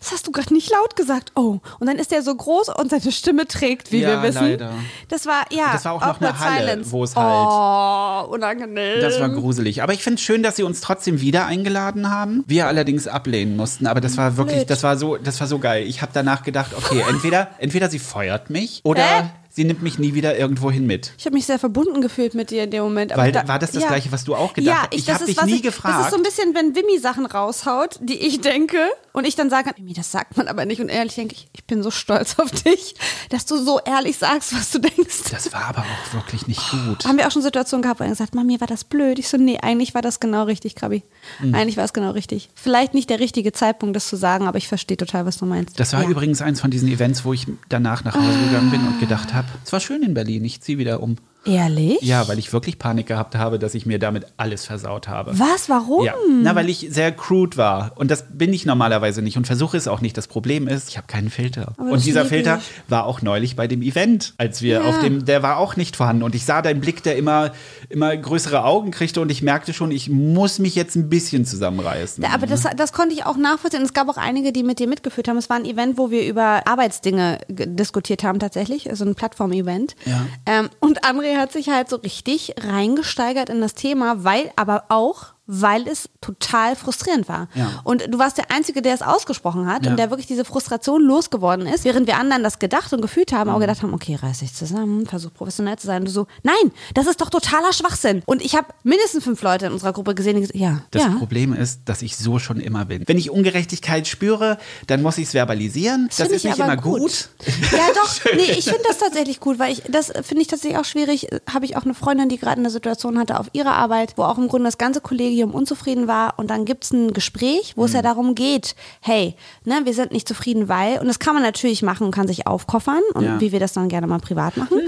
Das 0.00 0.12
hast 0.12 0.26
du 0.26 0.32
gerade 0.32 0.52
nicht 0.54 0.70
laut 0.70 0.96
gesagt. 0.96 1.32
Oh, 1.34 1.58
und 1.78 1.86
dann 1.86 1.98
ist 1.98 2.10
der 2.10 2.22
so 2.22 2.34
groß 2.34 2.70
und 2.70 2.90
seine 2.90 3.12
Stimme 3.12 3.46
trägt, 3.46 3.92
wie 3.92 4.00
Ja, 4.00 4.22
wir 4.22 4.28
wissen. 4.28 4.42
leider. 4.42 4.70
Das 5.08 5.26
war, 5.26 5.44
ja. 5.50 5.72
Das 5.72 5.84
war 5.84 5.92
auch 5.94 6.00
noch 6.00 6.20
eine 6.20 6.38
Halle, 6.38 6.60
silence. 6.70 6.92
wo 6.92 7.04
es 7.04 7.14
halt- 7.16 8.28
Oh, 8.28 8.34
unangenehm. 8.34 9.00
Das 9.00 9.20
war 9.20 9.28
gruselig. 9.28 9.82
Aber 9.82 9.92
ich 9.92 10.02
finde 10.02 10.16
es 10.16 10.22
schön, 10.22 10.42
dass 10.42 10.56
sie 10.56 10.62
uns 10.62 10.80
trotzdem 10.80 11.20
wieder 11.20 11.46
eingeladen 11.46 12.10
haben. 12.10 12.44
Wir 12.46 12.66
allerdings 12.66 13.06
ablehnen 13.08 13.56
mussten. 13.56 13.86
Aber 13.86 14.00
das 14.00 14.16
war 14.16 14.36
wirklich, 14.36 14.58
Blöd. 14.58 14.70
das 14.70 14.82
war 14.82 14.96
so, 14.96 15.16
das 15.16 15.40
war 15.40 15.46
so 15.46 15.58
geil. 15.58 15.86
Ich 15.86 16.02
habe 16.02 16.12
danach 16.14 16.42
gedacht, 16.42 16.72
okay, 16.76 17.02
entweder, 17.08 17.48
entweder 17.58 17.88
sie 17.90 17.98
feuert 17.98 18.50
mich 18.50 18.80
oder 18.84 19.02
Hä? 19.02 19.22
Sie 19.56 19.64
nimmt 19.64 19.82
mich 19.82 19.98
nie 19.98 20.12
wieder 20.12 20.36
irgendwo 20.38 20.70
hin 20.70 20.86
mit. 20.86 21.12
Ich 21.18 21.24
habe 21.24 21.34
mich 21.34 21.46
sehr 21.46 21.58
verbunden 21.58 22.02
gefühlt 22.02 22.34
mit 22.34 22.50
dir 22.50 22.64
in 22.64 22.70
dem 22.70 22.82
Moment. 22.84 23.16
Weil, 23.16 23.32
da- 23.32 23.48
war 23.48 23.58
das 23.58 23.70
das 23.72 23.82
ja. 23.82 23.88
Gleiche, 23.88 24.12
was 24.12 24.24
du 24.24 24.34
auch 24.34 24.52
gedacht 24.52 24.68
ja, 24.76 24.82
hast? 24.82 24.88
ich, 24.92 24.98
Ich 25.00 25.04
das 25.06 25.14
habe 25.20 25.30
ist, 25.30 25.40
dich 25.40 25.46
nie 25.46 25.54
ich, 25.56 25.62
Das 25.62 25.74
gefragt. 25.76 26.04
ist 26.04 26.10
so 26.10 26.16
ein 26.16 26.22
bisschen, 26.22 26.54
wenn 26.54 26.76
Wimmy 26.76 26.98
Sachen 26.98 27.24
raushaut, 27.24 27.98
die 28.02 28.18
ich 28.18 28.42
denke 28.42 28.76
und 29.12 29.26
ich 29.26 29.34
dann 29.34 29.48
sage, 29.48 29.70
Wimmy, 29.76 29.94
das 29.94 30.12
sagt 30.12 30.36
man 30.36 30.46
aber 30.46 30.66
nicht 30.66 30.80
und 30.82 30.90
ehrlich 30.90 31.14
denke 31.14 31.34
ich, 31.34 31.48
ich 31.54 31.64
bin 31.64 31.82
so 31.82 31.90
stolz 31.90 32.38
auf 32.38 32.50
dich, 32.50 32.94
dass 33.30 33.46
du 33.46 33.56
so 33.56 33.80
ehrlich 33.80 34.18
sagst, 34.18 34.54
was 34.54 34.70
du 34.70 34.78
denkst. 34.78 35.30
das 35.30 35.50
war 35.54 35.64
aber 35.64 35.80
auch 35.80 36.14
wirklich 36.14 36.46
nicht 36.46 36.60
gut. 36.70 37.06
Haben 37.06 37.16
wir 37.16 37.26
auch 37.26 37.32
schon 37.32 37.42
Situationen 37.42 37.82
gehabt, 37.82 37.98
wo 38.00 38.04
er 38.04 38.10
gesagt 38.10 38.32
hat, 38.32 38.34
Mami, 38.34 38.60
war 38.60 38.66
das 38.66 38.84
blöd? 38.84 39.18
Ich 39.18 39.28
so, 39.28 39.38
nee, 39.38 39.58
eigentlich 39.62 39.94
war 39.94 40.02
das 40.02 40.20
genau 40.20 40.44
richtig, 40.44 40.74
Krabi. 40.74 41.02
Hm. 41.38 41.54
Eigentlich 41.54 41.78
war 41.78 41.84
es 41.84 41.94
genau 41.94 42.10
richtig. 42.10 42.50
Vielleicht 42.54 42.92
nicht 42.92 43.08
der 43.08 43.20
richtige 43.20 43.52
Zeitpunkt, 43.52 43.96
das 43.96 44.06
zu 44.06 44.16
sagen, 44.16 44.46
aber 44.46 44.58
ich 44.58 44.68
verstehe 44.68 44.98
total, 44.98 45.24
was 45.24 45.38
du 45.38 45.46
meinst. 45.46 45.80
Das 45.80 45.94
war 45.94 46.02
ja. 46.02 46.08
übrigens 46.10 46.42
eins 46.42 46.60
von 46.60 46.70
diesen 46.70 46.88
Events, 46.88 47.24
wo 47.24 47.32
ich 47.32 47.46
danach 47.70 48.04
nach 48.04 48.14
Hause 48.14 48.38
gegangen 48.46 48.70
bin 48.70 48.86
und 48.86 49.00
gedacht 49.00 49.32
habe, 49.32 49.45
es 49.64 49.72
war 49.72 49.80
schön 49.80 50.02
in 50.02 50.14
Berlin, 50.14 50.44
ich 50.44 50.60
ziehe 50.60 50.78
wieder 50.78 51.02
um. 51.02 51.16
Ehrlich? 51.46 51.98
Ja, 52.02 52.26
weil 52.28 52.38
ich 52.38 52.52
wirklich 52.52 52.78
Panik 52.78 53.06
gehabt 53.06 53.34
habe, 53.36 53.58
dass 53.58 53.74
ich 53.74 53.86
mir 53.86 53.98
damit 53.98 54.26
alles 54.36 54.64
versaut 54.66 55.08
habe. 55.08 55.38
Was? 55.38 55.68
Warum? 55.68 56.04
Ja, 56.04 56.14
na, 56.42 56.54
weil 56.54 56.68
ich 56.68 56.88
sehr 56.90 57.12
crude 57.12 57.56
war. 57.56 57.92
Und 57.96 58.10
das 58.10 58.24
bin 58.30 58.52
ich 58.52 58.66
normalerweise 58.66 59.22
nicht 59.22 59.36
und 59.36 59.46
versuche 59.46 59.76
es 59.76 59.88
auch 59.88 60.00
nicht. 60.00 60.16
Das 60.16 60.26
Problem 60.26 60.66
ist, 60.68 60.88
ich 60.88 60.96
habe 60.96 61.06
keinen 61.06 61.30
Filter. 61.30 61.72
Aber 61.78 61.90
Und 61.92 62.04
dieser 62.04 62.24
Filter 62.24 62.58
ich. 62.58 62.90
war 62.90 63.06
auch 63.06 63.22
neulich 63.22 63.56
bei 63.56 63.66
dem 63.66 63.82
Event, 63.82 64.34
als 64.38 64.62
wir 64.62 64.74
Ja. 64.76 64.82
auf 64.84 64.98
dem, 65.00 65.24
der 65.24 65.42
war 65.42 65.58
auch 65.58 65.76
nicht 65.76 65.96
vorhanden. 65.96 66.22
Und 66.22 66.34
ich 66.34 66.44
sah 66.44 66.62
deinen 66.62 66.80
Blick, 66.80 67.02
der 67.02 67.16
immer, 67.16 67.52
immer 67.88 68.16
größere 68.16 68.64
Augen 68.64 68.90
kriegte 68.90 69.20
und 69.20 69.30
ich 69.30 69.42
merkte 69.42 69.72
schon, 69.72 69.90
ich 69.90 70.08
muss 70.10 70.58
mich 70.58 70.74
jetzt 70.74 70.96
ein 70.96 71.08
bisschen 71.08 71.44
zusammenreißen. 71.44 72.22
Ja, 72.24 72.30
aber 72.34 72.46
das, 72.46 72.64
das 72.76 72.92
konnte 72.92 73.14
ich 73.14 73.24
auch 73.24 73.36
nachvollziehen. 73.36 73.82
Es 73.82 73.94
gab 73.94 74.08
auch 74.08 74.16
einige, 74.16 74.52
die 74.52 74.62
mit 74.62 74.78
dir 74.78 74.88
mitgeführt 74.88 75.28
haben. 75.28 75.36
Es 75.36 75.48
war 75.48 75.56
ein 75.56 75.64
Event, 75.64 75.96
wo 75.98 76.10
wir 76.10 76.26
über 76.26 76.66
Arbeitsdinge 76.66 77.38
ge- 77.48 77.66
diskutiert 77.68 78.24
haben 78.24 78.38
tatsächlich, 78.40 78.90
also 78.90 79.04
ein 79.04 79.14
Plattform-Event. 79.14 79.94
Ja. 80.04 80.26
Ähm, 80.46 80.68
und 80.80 81.04
André 81.04 81.35
hat 81.36 81.52
sich 81.52 81.68
halt 81.68 81.88
so 81.88 81.96
richtig 81.96 82.54
reingesteigert 82.58 83.48
in 83.48 83.60
das 83.60 83.74
Thema, 83.74 84.24
weil 84.24 84.50
aber 84.56 84.84
auch 84.88 85.35
weil 85.46 85.86
es 85.86 86.08
total 86.20 86.74
frustrierend 86.76 87.28
war. 87.28 87.48
Ja. 87.54 87.80
Und 87.84 88.06
du 88.12 88.18
warst 88.18 88.36
der 88.38 88.50
Einzige, 88.50 88.82
der 88.82 88.94
es 88.94 89.02
ausgesprochen 89.02 89.66
hat 89.66 89.84
Ja. 89.84 89.90
und 89.92 89.96
der 89.98 90.10
wirklich 90.10 90.26
diese 90.26 90.44
Frustration 90.44 91.02
losgeworden 91.02 91.66
ist, 91.66 91.84
während 91.84 92.06
wir 92.06 92.16
anderen 92.18 92.42
das 92.42 92.58
gedacht 92.58 92.92
und 92.92 93.00
gefühlt 93.00 93.32
haben, 93.32 93.48
Mhm. 93.50 93.56
auch 93.56 93.60
gedacht 93.60 93.82
haben, 93.82 93.94
okay, 93.94 94.16
reiß 94.20 94.40
dich 94.40 94.54
zusammen, 94.54 95.06
versuch 95.06 95.32
professionell 95.32 95.76
zu 95.78 95.86
sein. 95.86 96.02
Und 96.02 96.06
du 96.08 96.12
so, 96.12 96.26
nein, 96.42 96.72
das 96.94 97.06
ist 97.06 97.20
doch 97.20 97.30
totaler 97.30 97.72
Schwachsinn. 97.72 98.22
Und 98.26 98.42
ich 98.44 98.56
habe 98.56 98.68
mindestens 98.82 99.24
fünf 99.24 99.40
Leute 99.42 99.66
in 99.66 99.72
unserer 99.72 99.92
Gruppe 99.92 100.14
gesehen, 100.14 100.34
die 100.36 100.40
gesagt 100.42 100.58
ja, 100.58 100.82
Das 100.90 101.02
ja. 101.02 101.10
Problem 101.10 101.52
ist, 101.52 101.82
dass 101.84 102.02
ich 102.02 102.16
so 102.16 102.38
schon 102.38 102.58
immer 102.60 102.84
bin. 102.86 103.04
Wenn 103.06 103.18
ich 103.18 103.30
Ungerechtigkeit 103.30 104.06
spüre, 104.08 104.58
dann 104.86 105.02
muss 105.02 105.18
ich 105.18 105.26
es 105.26 105.30
verbalisieren. 105.32 106.06
Das, 106.08 106.16
find 106.16 106.30
ist 106.32 106.44
ich 106.44 106.50
nicht 106.50 106.58
immer 106.58 106.76
gut. 106.76 107.28
Ja, 107.72 107.78
doch. 107.94 108.14
Nee, 108.34 108.52
ich 108.58 108.64
finde 108.64 108.82
das 108.88 108.98
tatsächlich 108.98 109.40
gut, 109.40 109.58
weil 109.58 109.72
ich 109.72 109.82
das 109.88 110.06
finde 110.22 110.42
ich 110.42 110.48
tatsächlich 110.48 110.78
auch 110.78 110.84
schwierig. 110.84 111.28
Habe 111.52 111.64
ich 111.64 111.76
auch 111.76 111.84
eine 111.84 111.94
Freundin, 111.94 112.28
die 112.28 112.38
gerade 112.38 112.58
eine 112.58 112.70
Situation 112.70 113.18
hatte 113.18 113.38
auf 113.38 113.46
ihrer 113.52 113.72
Arbeit, 113.74 114.14
wo 114.16 114.24
auch 114.24 114.38
im 114.38 114.48
Grunde 114.48 114.64
das 114.66 114.78
ganze 114.78 115.00
Kollegium 115.36 115.54
unzufrieden 115.54 116.08
war 116.08 116.34
und 116.38 116.48
dann 116.50 116.64
gibt's 116.64 116.92
ein 116.92 117.12
Gespräch, 117.12 117.74
wo 117.76 117.84
es 117.84 117.90
Mhm. 117.90 117.96
ja 117.96 118.02
darum 118.02 118.34
geht, 118.34 118.74
hey, 119.00 119.34
ne, 119.64 119.80
wir 119.84 119.92
sind 119.92 120.12
nicht 120.12 120.26
zufrieden, 120.26 120.68
weil 120.68 120.98
und 120.98 121.06
das 121.08 121.18
kann 121.18 121.34
man 121.34 121.42
natürlich 121.42 121.82
machen 121.82 122.04
und 122.04 122.10
kann 122.12 122.26
sich 122.26 122.46
aufkoffern 122.46 123.02
und 123.14 123.24
Ja. 123.24 123.32
Mhm. 123.34 123.40
wie 123.40 123.52
wir 123.52 123.60
das 123.60 123.72
dann 123.74 123.88
gerne 123.88 124.06
mal 124.06 124.18
privat 124.18 124.56
machen 124.56 124.80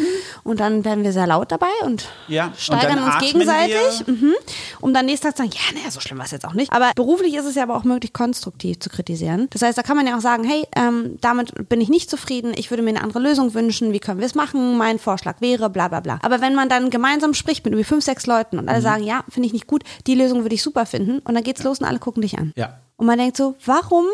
und 0.44 0.60
dann 0.60 0.84
werden 0.86 1.04
wir 1.04 1.12
sehr 1.12 1.26
laut 1.26 1.52
dabei 1.52 1.66
und 1.84 2.06
Ja, 2.28 2.46
und 2.46 2.58
steigern 2.58 2.96
dann 2.96 3.04
uns 3.04 3.18
gegenseitig, 3.18 4.06
mhm, 4.06 4.32
um 4.80 4.94
dann 4.94 5.04
nächsten 5.06 5.26
Tag 5.26 5.36
zu 5.36 5.42
sagen, 5.42 5.54
ja, 5.54 5.78
naja, 5.78 5.90
so 5.90 6.00
schlimm 6.00 6.16
war 6.18 6.24
es 6.24 6.30
jetzt 6.30 6.46
auch 6.46 6.54
nicht. 6.54 6.72
Aber 6.72 6.92
beruflich 6.94 7.34
ist 7.34 7.44
es 7.44 7.54
ja 7.54 7.62
aber 7.64 7.76
auch 7.76 7.84
möglich, 7.84 8.12
konstruktiv 8.14 8.78
zu 8.80 8.88
kritisieren. 8.88 9.48
Das 9.50 9.60
heißt, 9.62 9.76
da 9.76 9.82
kann 9.82 9.96
man 9.96 10.06
ja 10.06 10.16
auch 10.16 10.20
sagen, 10.22 10.44
hey, 10.44 10.64
ähm, 10.76 11.18
damit 11.20 11.68
bin 11.68 11.80
ich 11.82 11.88
nicht 11.90 12.08
zufrieden, 12.08 12.52
ich 12.56 12.70
würde 12.70 12.82
mir 12.82 12.90
eine 12.90 13.02
andere 13.02 13.18
Lösung 13.20 13.52
wünschen, 13.54 13.92
wie 13.92 13.98
können 14.00 14.20
wir 14.20 14.26
es 14.26 14.34
machen, 14.34 14.78
mein 14.78 14.98
Vorschlag 14.98 15.40
wäre, 15.40 15.68
bla 15.70 15.88
bla 15.88 16.00
bla. 16.00 16.18
Aber 16.22 16.40
wenn 16.40 16.54
man 16.54 16.68
dann 16.70 16.88
gemeinsam 16.90 17.34
spricht 17.34 17.64
mit 17.64 17.72
irgendwie 17.72 17.84
fünf, 17.88 18.04
sechs 18.04 18.26
Leuten 18.26 18.58
und 18.58 18.68
alle 18.68 18.80
sagen, 18.80 19.02
ja, 19.04 19.24
finde 19.28 19.46
ich 19.46 19.52
nicht 19.52 19.66
gut, 19.66 19.82
die 20.06 20.14
Lösung 20.14 20.37
würde 20.42 20.54
ich 20.54 20.62
super 20.62 20.86
finden 20.86 21.18
und 21.20 21.34
dann 21.34 21.44
geht's 21.44 21.62
los 21.62 21.80
und 21.80 21.86
alle 21.86 21.98
gucken 21.98 22.22
dich 22.22 22.38
an. 22.38 22.52
Ja. 22.56 22.80
Und 22.96 23.06
man 23.06 23.18
denkt 23.18 23.36
so, 23.36 23.54
warum 23.64 24.06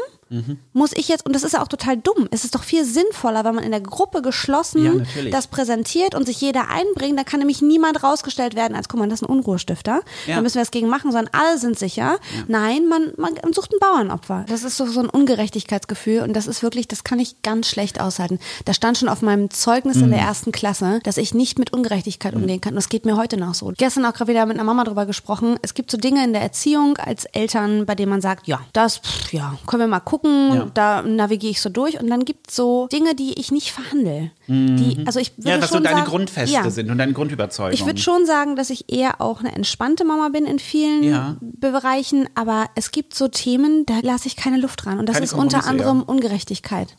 muss 0.72 0.92
ich 0.94 1.08
jetzt, 1.08 1.26
und 1.26 1.34
das 1.34 1.42
ist 1.44 1.52
ja 1.52 1.62
auch 1.62 1.68
total 1.68 1.96
dumm, 1.96 2.28
es 2.30 2.44
ist 2.44 2.54
doch 2.54 2.62
viel 2.62 2.84
sinnvoller, 2.84 3.44
wenn 3.44 3.54
man 3.54 3.64
in 3.64 3.70
der 3.70 3.80
Gruppe 3.80 4.18
Ja, 4.18 4.20
geschlossen 4.22 4.98
natürlich. 4.98 5.32
das 5.32 5.46
präsentiert 5.46 6.14
und 6.14 6.26
sich 6.26 6.40
jeder 6.40 6.68
einbringt, 6.68 7.18
da 7.18 7.24
kann 7.24 7.40
nämlich 7.40 7.62
niemand 7.62 8.02
rausgestellt 8.02 8.54
werden 8.54 8.74
als, 8.76 8.88
guck 8.88 8.98
mal, 9.00 9.08
das 9.08 9.20
ist 9.22 9.28
ein 9.28 9.32
Unruhestifter, 9.32 10.00
Ja. 10.26 10.36
da 10.36 10.40
müssen 10.42 10.54
wir 10.56 10.62
was 10.62 10.70
gegen 10.70 10.88
machen, 10.88 11.12
sondern 11.12 11.32
alle 11.32 11.58
sind 11.58 11.78
sicher. 11.78 12.18
Nein, 12.48 12.86
man, 12.88 13.12
man 13.16 13.34
sucht 13.52 13.72
ein 13.72 13.78
Bauernopfer. 13.80 14.44
Das 14.48 14.62
ist 14.64 14.76
so, 14.76 14.86
so 14.86 15.00
ein 15.00 15.08
Ungerechtigkeitsgefühl 15.08 16.22
und 16.22 16.32
das 16.34 16.46
ist 16.46 16.62
wirklich, 16.62 16.88
das 16.88 17.04
kann 17.04 17.18
ich 17.18 17.42
ganz 17.42 17.68
schlecht 17.68 18.00
aushalten. 18.00 18.38
Da 18.64 18.72
stand 18.74 18.98
schon 18.98 19.08
auf 19.08 19.22
meinem 19.22 19.50
Zeugnis 19.50 19.96
in 19.98 20.10
der 20.10 20.20
Mhm. 20.20 20.26
ersten 20.26 20.52
Klasse, 20.52 21.00
dass 21.04 21.16
ich 21.16 21.34
nicht 21.34 21.58
mit 21.58 21.72
Ungerechtigkeit 21.72 22.34
umgehen 22.34 22.60
kann 22.60 22.72
und 22.72 22.76
das 22.76 22.88
geht 22.88 23.04
mir 23.04 23.16
heute 23.16 23.36
noch 23.36 23.54
so. 23.54 23.72
Gestern 23.76 24.04
auch 24.06 24.12
gerade 24.14 24.30
wieder 24.30 24.46
mit 24.46 24.56
einer 24.56 24.64
Mama 24.64 24.84
drüber 24.84 25.06
gesprochen. 25.06 25.56
Es 25.62 25.74
gibt 25.74 25.90
so 25.90 25.96
Dinge 25.96 26.24
in 26.24 26.32
der 26.32 26.42
Erziehung 26.42 26.96
als 26.98 27.24
Eltern, 27.26 27.86
bei 27.86 27.94
denen 27.94 28.10
man 28.10 28.20
sagt, 28.20 28.46
ja, 28.46 28.60
das, 28.72 28.98
pff, 28.98 29.32
ja, 29.32 29.54
können 29.66 29.80
wir 29.82 29.86
mal 29.88 30.00
gucken, 30.00 30.23
Ja. 30.24 30.70
da 30.74 31.02
navigiere 31.02 31.50
ich 31.50 31.60
so 31.60 31.68
durch 31.68 32.00
und 32.00 32.08
dann 32.08 32.24
gibt 32.24 32.50
es 32.50 32.56
so 32.56 32.88
Dinge, 32.90 33.14
die 33.14 33.38
ich 33.38 33.52
nicht 33.52 33.72
verhandle. 33.72 34.30
Die, 34.48 35.02
also 35.06 35.20
ich 35.20 35.32
würde 35.36 35.42
Mhm. 35.42 35.48
Ja, 35.54 35.60
was 35.62 35.68
so 35.70 35.74
schon 35.76 35.84
deine 35.84 35.98
sagen, 35.98 36.10
Grundfeste 36.10 36.54
ja. 36.54 36.70
sind 36.70 36.90
und 36.90 36.98
deine 36.98 37.12
Grundüberzeugungen. 37.12 37.74
Ich 37.74 37.86
würde 37.86 38.00
schon 38.00 38.24
sagen, 38.26 38.56
dass 38.56 38.70
ich 38.70 38.90
eher 38.92 39.20
auch 39.20 39.40
eine 39.40 39.54
entspannte 39.54 40.04
Mama 40.04 40.28
bin 40.30 40.46
in 40.46 40.58
vielen 40.58 41.02
Ja. 41.02 41.36
Bereichen, 41.40 42.28
aber 42.34 42.66
es 42.74 42.90
gibt 42.90 43.14
so 43.14 43.28
Themen, 43.28 43.86
da 43.86 44.00
lasse 44.02 44.28
ich 44.28 44.36
keine 44.36 44.58
Luft 44.58 44.84
dran. 44.84 44.98
Und 44.98 45.08
das 45.08 45.14
Keine 45.14 45.24
ist 45.24 45.32
unter 45.32 45.66
anderem. 45.66 46.02
Ungerechtigkeit. 46.02 46.96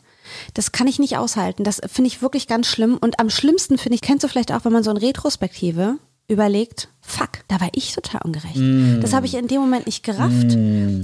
Das 0.54 0.72
kann 0.72 0.86
ich 0.86 0.98
nicht 0.98 1.16
aushalten. 1.18 1.64
Das 1.64 1.80
finde 1.86 2.08
ich 2.08 2.22
wirklich 2.22 2.46
ganz 2.48 2.66
schlimm. 2.66 2.96
Und 3.00 3.20
am 3.20 3.30
schlimmsten 3.30 3.78
finde 3.78 3.94
ich, 3.94 4.00
kennst 4.00 4.24
du 4.24 4.28
vielleicht 4.28 4.52
auch, 4.52 4.64
wenn 4.64 4.72
man 4.72 4.82
so 4.82 4.90
in 4.90 4.96
Retrospektive 4.96 5.98
überlegt, 6.28 6.88
fuck, 7.06 7.30
da 7.48 7.60
war 7.60 7.68
ich 7.74 7.92
total 7.94 8.20
ungerecht. 8.24 8.56
Mm. 8.56 9.00
Das 9.00 9.12
habe 9.12 9.26
ich 9.26 9.34
in 9.34 9.46
dem 9.48 9.60
Moment 9.60 9.86
nicht 9.86 10.02
gerafft. 10.02 10.56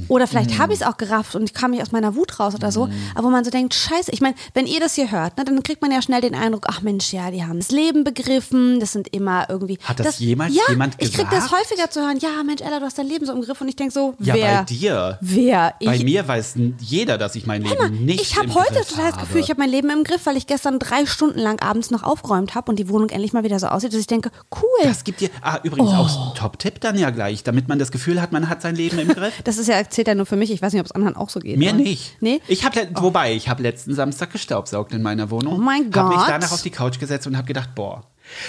Oder 0.09 0.27
vielleicht 0.27 0.59
habe 0.59 0.73
ich 0.73 0.81
es 0.81 0.87
auch 0.87 0.97
gerafft 0.97 1.35
und 1.37 1.45
ich 1.45 1.55
kam 1.55 1.71
nicht 1.71 1.83
aus 1.83 1.93
meiner 1.93 2.15
Wut 2.15 2.39
raus 2.41 2.55
oder 2.55 2.69
Mm. 2.69 2.73
so. 2.73 2.89
Aber 3.15 3.25
wo 3.29 3.31
man 3.31 3.45
so 3.45 3.51
denkt, 3.51 3.75
scheiße, 3.75 4.11
ich 4.13 4.21
meine, 4.21 4.35
wenn 4.55 4.67
ihr 4.67 4.81
das 4.81 4.95
hier 4.95 5.11
hört, 5.11 5.37
ne, 5.39 5.45
dann 5.45 5.63
kriegt 5.63 5.81
man 5.83 5.91
ja 5.93 6.03
schnell 6.03 6.21
den 6.21 6.35
Eindruck, 6.35 6.67
ach 6.69 6.83
Mensch, 6.83 7.13
ja, 7.13 7.31
die 7.31 7.45
haben 7.45 7.59
das 7.59 7.71
Leben 7.71 8.05
begriffen, 8.05 8.81
das 8.81 8.93
sind 8.93 9.09
immer 9.09 9.47
irgendwie. 9.49 9.79
Hat 9.85 10.01
das 10.01 10.19
jemals 10.19 10.55
ja, 10.55 10.63
jemand 10.69 10.95
Ich 10.99 11.13
krieg 11.13 11.27
das 11.31 11.45
gesagt? 11.45 11.53
häufiger 11.63 11.91
zu 11.91 12.01
hören, 12.01 12.19
ja, 12.21 12.43
Mensch, 12.45 12.61
Ella, 12.63 12.81
du 12.81 12.87
hast 12.87 12.99
dein 12.99 13.07
Leben 13.07 13.25
so 13.27 13.33
im 13.33 13.43
Griff 13.43 13.61
und 13.61 13.69
ich 13.69 13.77
denke 13.77 13.93
so, 13.93 14.15
ja, 14.19 14.35
wer? 14.35 14.59
bei 14.59 14.65
dir. 14.65 15.19
Wer? 15.21 15.75
Bei 15.85 15.95
ich, 15.97 16.05
mir 16.05 16.27
weiß 16.27 16.55
jeder, 16.81 17.19
dass 17.19 17.35
ich 17.37 17.47
mein 17.47 17.63
Leben 17.63 17.77
mal, 17.79 17.91
nicht 17.91 18.21
ich 18.23 18.37
habe 18.37 18.47
im 18.49 18.55
heute 18.55 18.75
Griff 18.75 18.89
total 18.89 19.05
das 19.07 19.15
habe. 19.17 19.27
Gefühl, 19.27 19.41
ich 19.43 19.51
habe 19.51 19.61
mein 19.61 19.71
Leben 19.71 19.91
im 19.91 20.05
Griff, 20.05 20.27
weil 20.27 20.37
ich 20.37 20.47
gestern 20.47 20.79
drei 20.79 21.07
Stunden 21.07 21.39
lang 21.39 21.61
abends 21.61 21.91
noch 21.91 22.03
aufgeräumt 22.03 22.55
habe 22.55 22.71
und 22.71 22.79
die 22.79 22.89
Wohnung 22.89 23.09
endlich 23.11 23.33
mal 23.33 23.45
wieder 23.45 23.59
so 23.59 23.67
aussieht, 23.69 23.93
dass 23.93 24.01
ich 24.01 24.07
denke, 24.07 24.31
cool. 24.61 24.69
Das 24.85 25.05
gibt 25.05 25.21
dir, 25.21 25.31
ah, 25.43 25.59
übrigens 25.63 25.91
Oh. 25.92 25.92
Auch 25.99 26.31
ein 26.31 26.35
Top-Tipp 26.35 26.81
dann 26.81 26.99
ja 26.99 27.11
gleich, 27.11 27.43
damit 27.45 27.69
man 27.69 27.79
das 27.79 27.91
Gefühl 27.91 28.21
hat, 28.21 28.33
man 28.33 28.49
hat 28.49 28.63
sein 28.63 28.75
Leben 28.77 28.99
im 28.99 29.09
Griff. 29.09 29.35
Das 29.45 29.59
ist 29.59 29.69
ja, 29.69 29.89
zählt 29.89 30.09
ja 30.09 30.15
nur 30.15 30.27
für 30.27 30.37
mich. 30.37 30.51
Ich 30.51 30.63
weiß 30.63 30.73
nicht, 30.73 30.81
ob 30.81 30.87
es 30.87 30.93
anderen 30.93 31.17
auch 31.17 31.29
so 31.31 31.41
geht. 31.41 31.59
Mir 31.59 31.71
oder? 31.71 31.79
nicht. 31.79 32.17
Nee? 32.21 32.41
Ich 32.49 32.65
habe, 32.65 32.89
wobei, 32.95 33.35
ich 33.35 33.49
habe 33.49 33.63
letzten 33.63 33.95
Samstag 33.95 34.33
gestaubsaugt 34.33 34.93
in 34.93 35.03
meiner 35.03 35.31
Wohnung. 35.31 35.55
Oh 35.55 35.59
mein 35.59 35.93
Habe 35.95 36.09
mich 36.09 36.19
Gott. 36.19 36.29
danach 36.29 36.53
auf 36.53 36.63
die 36.63 36.71
Couch 36.71 36.99
gesetzt 36.99 37.27
und 37.27 37.37
habe 37.37 37.47
gedacht, 37.47 37.75
boah, 37.75 38.05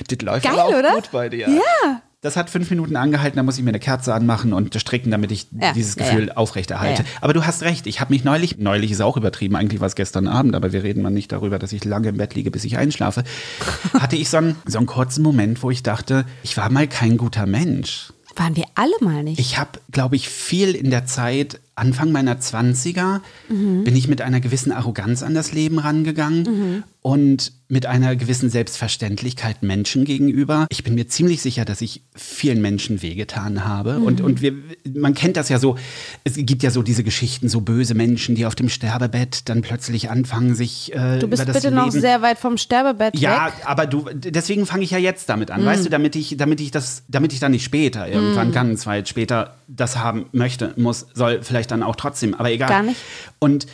das 0.07 0.21
läuft 0.21 0.43
Geil, 0.43 0.53
aber 0.53 0.63
auch 0.65 0.79
oder? 0.79 0.91
gut 0.93 1.11
bei 1.11 1.29
dir. 1.29 1.49
Ja. 1.49 2.01
Das 2.23 2.35
hat 2.37 2.49
fünf 2.49 2.69
Minuten 2.69 2.95
angehalten, 2.95 3.35
da 3.37 3.43
muss 3.43 3.57
ich 3.57 3.63
mir 3.63 3.69
eine 3.71 3.79
Kerze 3.79 4.13
anmachen 4.13 4.53
und 4.53 4.73
stricken, 4.79 5.11
damit 5.11 5.31
ich 5.31 5.47
Ja, 5.51 5.73
dieses 5.73 5.95
Gefühl 5.97 6.27
ja. 6.29 6.37
aufrechterhalte. 6.37 7.03
Ja, 7.03 7.07
ja. 7.07 7.15
Aber 7.21 7.33
du 7.33 7.45
hast 7.45 7.61
recht, 7.63 7.85
ich 7.85 7.99
habe 7.99 8.13
mich 8.13 8.23
neulich, 8.23 8.57
neulich 8.57 8.91
ist 8.91 9.01
auch 9.01 9.17
übertrieben, 9.17 9.55
eigentlich 9.57 9.81
war 9.81 9.87
es 9.87 9.95
gestern 9.95 10.27
Abend, 10.27 10.55
aber 10.55 10.71
wir 10.71 10.83
reden 10.83 11.03
mal 11.03 11.09
nicht 11.11 11.31
darüber, 11.33 11.59
dass 11.59 11.73
ich 11.73 11.83
lange 11.85 12.07
im 12.09 12.17
Bett 12.17 12.33
liege, 12.33 12.49
bis 12.49 12.63
ich 12.63 12.77
einschlafe, 12.77 13.23
hatte 13.93 14.15
ich 14.15 14.29
so 14.29 14.37
einen, 14.37 14.55
so 14.65 14.77
einen 14.77 14.87
kurzen 14.87 15.21
Moment, 15.21 15.61
wo 15.61 15.69
ich 15.69 15.83
dachte, 15.83 16.25
ich 16.43 16.55
war 16.57 16.69
mal 16.71 16.87
kein 16.87 17.17
guter 17.17 17.45
Mensch. 17.45 18.13
Waren 18.35 18.55
wir 18.55 18.65
alle 18.73 18.93
mal 19.01 19.21
nicht. 19.23 19.39
Ich 19.39 19.59
habe, 19.59 19.79
glaube 19.91 20.15
ich, 20.15 20.27
viel 20.27 20.73
in 20.75 20.89
der 20.89 21.05
Zeit, 21.05 21.59
Anfang 21.75 22.11
meiner 22.11 22.39
20er, 22.39 23.19
Mhm. 23.49 23.83
bin 23.83 23.95
ich 23.95 24.07
mit 24.07 24.21
einer 24.21 24.39
gewissen 24.39 24.71
Arroganz 24.71 25.21
an 25.23 25.35
das 25.35 25.51
Leben 25.51 25.77
rangegangen 25.77 26.43
Mhm. 26.43 26.83
Und 27.03 27.51
mit 27.67 27.85
einer 27.85 28.15
gewissen 28.15 28.49
Selbstverständlichkeit 28.49 29.61
Menschen 29.61 30.05
gegenüber. 30.05 30.67
Ich 30.69 30.83
bin 30.85 30.95
mir 30.95 31.07
ziemlich 31.07 31.41
sicher, 31.41 31.65
dass 31.65 31.81
ich 31.81 32.03
vielen 32.15 32.61
Menschen 32.61 33.01
wehgetan 33.01 33.65
habe. 33.65 33.97
Und, 33.99 34.19
Mhm. 34.19 34.25
und 34.25 34.41
wir, 34.41 34.53
man 34.95 35.13
kennt 35.13 35.35
das 35.35 35.49
ja 35.49 35.59
so, 35.59 35.77
es 36.23 36.35
gibt 36.37 36.63
ja 36.63 36.71
so 36.71 36.81
diese 36.81 37.03
Geschichten, 37.03 37.49
so 37.49 37.59
böse 37.59 37.93
Menschen, 37.93 38.35
die 38.35 38.45
auf 38.45 38.55
dem 38.55 38.69
Sterbebett 38.69 39.49
dann 39.49 39.61
plötzlich 39.63 40.09
anfangen, 40.09 40.55
sich 40.55 40.93
äh, 40.95 41.19
du 41.19 41.27
bist 41.27 41.45
bitte 41.45 41.71
noch 41.71 41.87
Leben 41.87 41.99
sehr 41.99 42.21
weit 42.21 42.37
vom 42.37 42.57
Sterbebett 42.57 43.19
ja, 43.19 43.47
weg. 43.47 43.53
aber 43.65 43.85
du, 43.85 44.05
deswegen 44.13 44.65
fange 44.65 44.83
ich 44.85 44.91
ja 44.91 44.97
jetzt 44.97 45.27
damit 45.27 45.51
an, 45.51 45.65
weißt 45.65 45.85
du, 45.85 45.89
damit 45.89 46.15
ich, 46.15 46.37
damit 46.37 46.61
ich 46.61 46.71
das, 46.71 47.03
damit 47.09 47.33
ich 47.33 47.39
dann 47.39 47.51
nicht 47.51 47.65
später, 47.65 48.07
irgendwann 48.07 48.53
ganz 48.53 48.85
weit 48.85 49.09
später 49.09 49.55
das 49.67 49.97
haben 49.97 50.27
möchte, 50.31 50.73
muss, 50.77 51.07
soll 51.13 51.41
vielleicht 51.41 51.71
dann 51.71 51.83
auch 51.83 51.97
trotzdem, 51.97 52.33
aber 52.33 52.49
egal. 52.49 52.69
Gar 52.69 52.83
nicht. 52.83 53.01
Und 53.39 53.67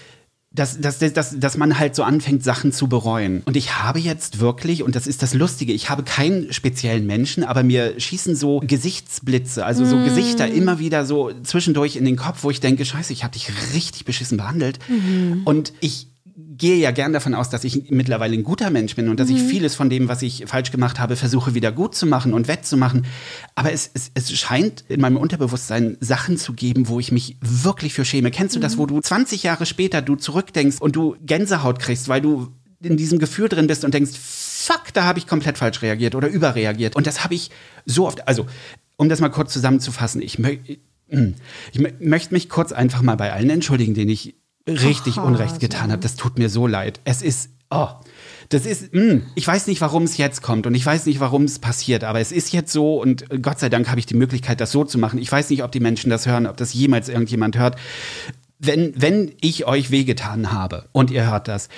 dass, 0.60 0.80
dass, 0.80 1.00
dass, 1.00 1.40
dass, 1.40 1.58
man 1.58 1.80
halt 1.80 1.96
so 1.96 2.04
anfängt, 2.04 2.44
Sachen 2.44 2.74
zu 2.74 2.88
bereuen. 2.88 3.42
Und 3.46 3.56
ich 3.56 3.80
habe 3.80 4.00
jetzt 4.00 4.40
wirklich, 4.40 4.84
und 4.84 4.96
das 4.96 5.08
ist 5.08 5.24
das 5.24 5.34
Lustige, 5.34 5.72
ich 5.72 5.90
habe 5.90 6.04
keinen 6.04 6.52
speziellen 6.52 7.08
Menschen, 7.08 7.44
aber 7.46 7.64
mir 7.64 8.00
schießen 8.00 8.36
so 8.36 8.62
Gesichtsblitze, 8.66 9.66
also 9.66 9.86
so 9.86 9.98
Gesichter 10.04 10.48
immer 10.48 10.80
wieder 10.80 11.06
so 11.06 11.32
zwischendurch 11.44 11.96
in 11.96 12.04
den 12.04 12.18
Kopf, 12.18 12.44
wo 12.44 12.52
ich 12.52 12.60
denke, 12.60 12.84
scheiße, 12.84 13.14
ich 13.14 13.24
habe 13.24 13.34
dich 13.34 13.50
richtig 13.74 14.04
beschissen 14.04 14.38
behandelt. 14.38 14.80
Und 15.46 15.74
ich 15.80 16.08
gehe 16.58 16.76
ja 16.76 16.92
gern 16.92 17.14
davon 17.14 17.34
aus, 17.34 17.50
dass 17.50 17.64
ich 17.64 17.90
mittlerweile 17.90 18.34
ein 18.34 18.44
guter 18.44 18.70
Mensch 18.70 18.96
bin 18.96 19.10
und 19.10 19.20
dass 19.20 19.30
ich 19.30 19.42
vieles 19.42 19.76
von 19.76 19.90
dem, 19.90 20.08
was 20.08 20.22
ich 20.22 20.46
falsch 20.48 20.72
gemacht 20.72 21.00
habe, 21.00 21.16
versuche 21.16 21.54
wieder 21.54 21.72
gut 21.72 21.96
zu 21.96 22.06
machen 22.06 22.34
und 22.34 22.48
wettzumachen. 22.48 23.06
Aber 23.56 23.72
es, 23.72 23.90
es, 23.94 24.12
es 24.14 24.32
scheint 24.38 24.84
in 24.88 25.02
meinem 25.02 25.18
Unterbewusstsein 25.18 25.98
Sachen 26.00 26.38
zu 26.38 26.54
geben, 26.54 26.88
wo 26.88 27.00
ich 27.00 27.12
mich 27.12 27.38
wirklich 27.42 27.94
für 27.94 28.06
schäme. 28.06 28.32
Kennst 28.32 28.56
du 28.56 28.60
das, 28.60 28.78
wo 28.78 28.86
du 28.86 29.00
20 29.00 29.44
Jahre 29.44 29.66
später 29.66 30.02
du 30.02 30.16
zurückdenkst 30.16 30.78
und 30.80 30.96
du 30.96 31.16
Gänsehaut 31.22 31.80
kriegst, 31.80 32.10
weil 32.10 32.22
du 32.22 32.50
in 32.82 32.98
diesem 32.98 33.20
Gefühl 33.20 33.50
drin 33.50 33.68
bist 33.68 33.84
und 33.84 33.94
denkst, 33.94 34.12
fuck, 34.16 34.94
da 34.94 35.04
habe 35.04 35.20
ich 35.20 35.28
komplett 35.28 35.58
falsch 35.58 35.82
reagiert 35.82 36.16
oder 36.16 36.28
überreagiert. 36.28 36.96
Und 36.96 37.08
das 37.08 37.24
habe 37.24 37.36
ich 37.36 37.52
so 37.86 38.08
oft, 38.08 38.28
also 38.28 38.46
um 38.96 39.10
das 39.10 39.20
mal 39.20 39.30
kurz 39.30 39.54
zusammenzufassen, 39.54 40.22
ich, 40.22 40.40
ich 40.40 40.80
mö 41.10 41.94
möchte 42.00 42.34
mich 42.34 42.50
kurz 42.50 42.72
einfach 42.72 43.02
mal 43.02 43.16
bei 43.16 43.34
allen 43.34 43.50
entschuldigen, 43.50 43.94
denen 43.94 44.12
ich 44.12 44.36
richtig 44.78 45.18
Ach, 45.18 45.24
Unrecht 45.24 45.60
getan 45.60 45.92
habe. 45.92 46.02
Das 46.02 46.16
tut 46.16 46.38
mir 46.38 46.50
so 46.50 46.68
leid. 46.68 47.00
Es 47.04 47.22
ist, 47.22 47.50
oh, 47.70 47.88
das 48.50 48.66
ist, 48.66 48.94
mh, 48.94 49.22
ich 49.36 49.48
weiß 49.48 49.68
nicht, 49.68 49.80
warum 49.82 50.04
es 50.04 50.18
jetzt 50.18 50.42
kommt 50.42 50.66
und 50.66 50.74
ich 50.74 50.86
weiß 50.86 51.06
nicht, 51.06 51.20
warum 51.20 51.44
es 51.44 51.60
passiert, 51.60 52.04
aber 52.04 52.20
es 52.20 52.32
ist 52.32 52.52
jetzt 52.52 52.74
so 52.74 53.00
und 53.00 53.26
Gott 53.42 53.60
sei 53.60 53.70
Dank 53.70 53.90
habe 53.90 54.00
ich 54.00 54.08
die 54.08 54.16
Möglichkeit, 54.16 54.60
das 54.60 54.72
so 54.72 54.84
zu 54.84 54.98
machen. 54.98 55.20
Ich 55.20 55.32
weiß 55.32 55.52
nicht, 55.52 55.64
ob 55.64 55.72
die 55.72 55.80
Menschen 55.80 56.10
das 56.10 56.26
hören, 56.26 56.48
ob 56.48 56.58
das 56.58 56.74
jemals 56.74 57.10
irgendjemand 57.10 57.58
hört. 57.58 57.78
Wenn, 58.58 58.94
wenn 58.96 59.32
ich 59.40 59.68
euch 59.68 59.92
wehgetan 59.92 60.52
habe 60.52 60.90
und 60.92 61.12
ihr 61.12 61.30
hört 61.30 61.48
das, 61.48 61.70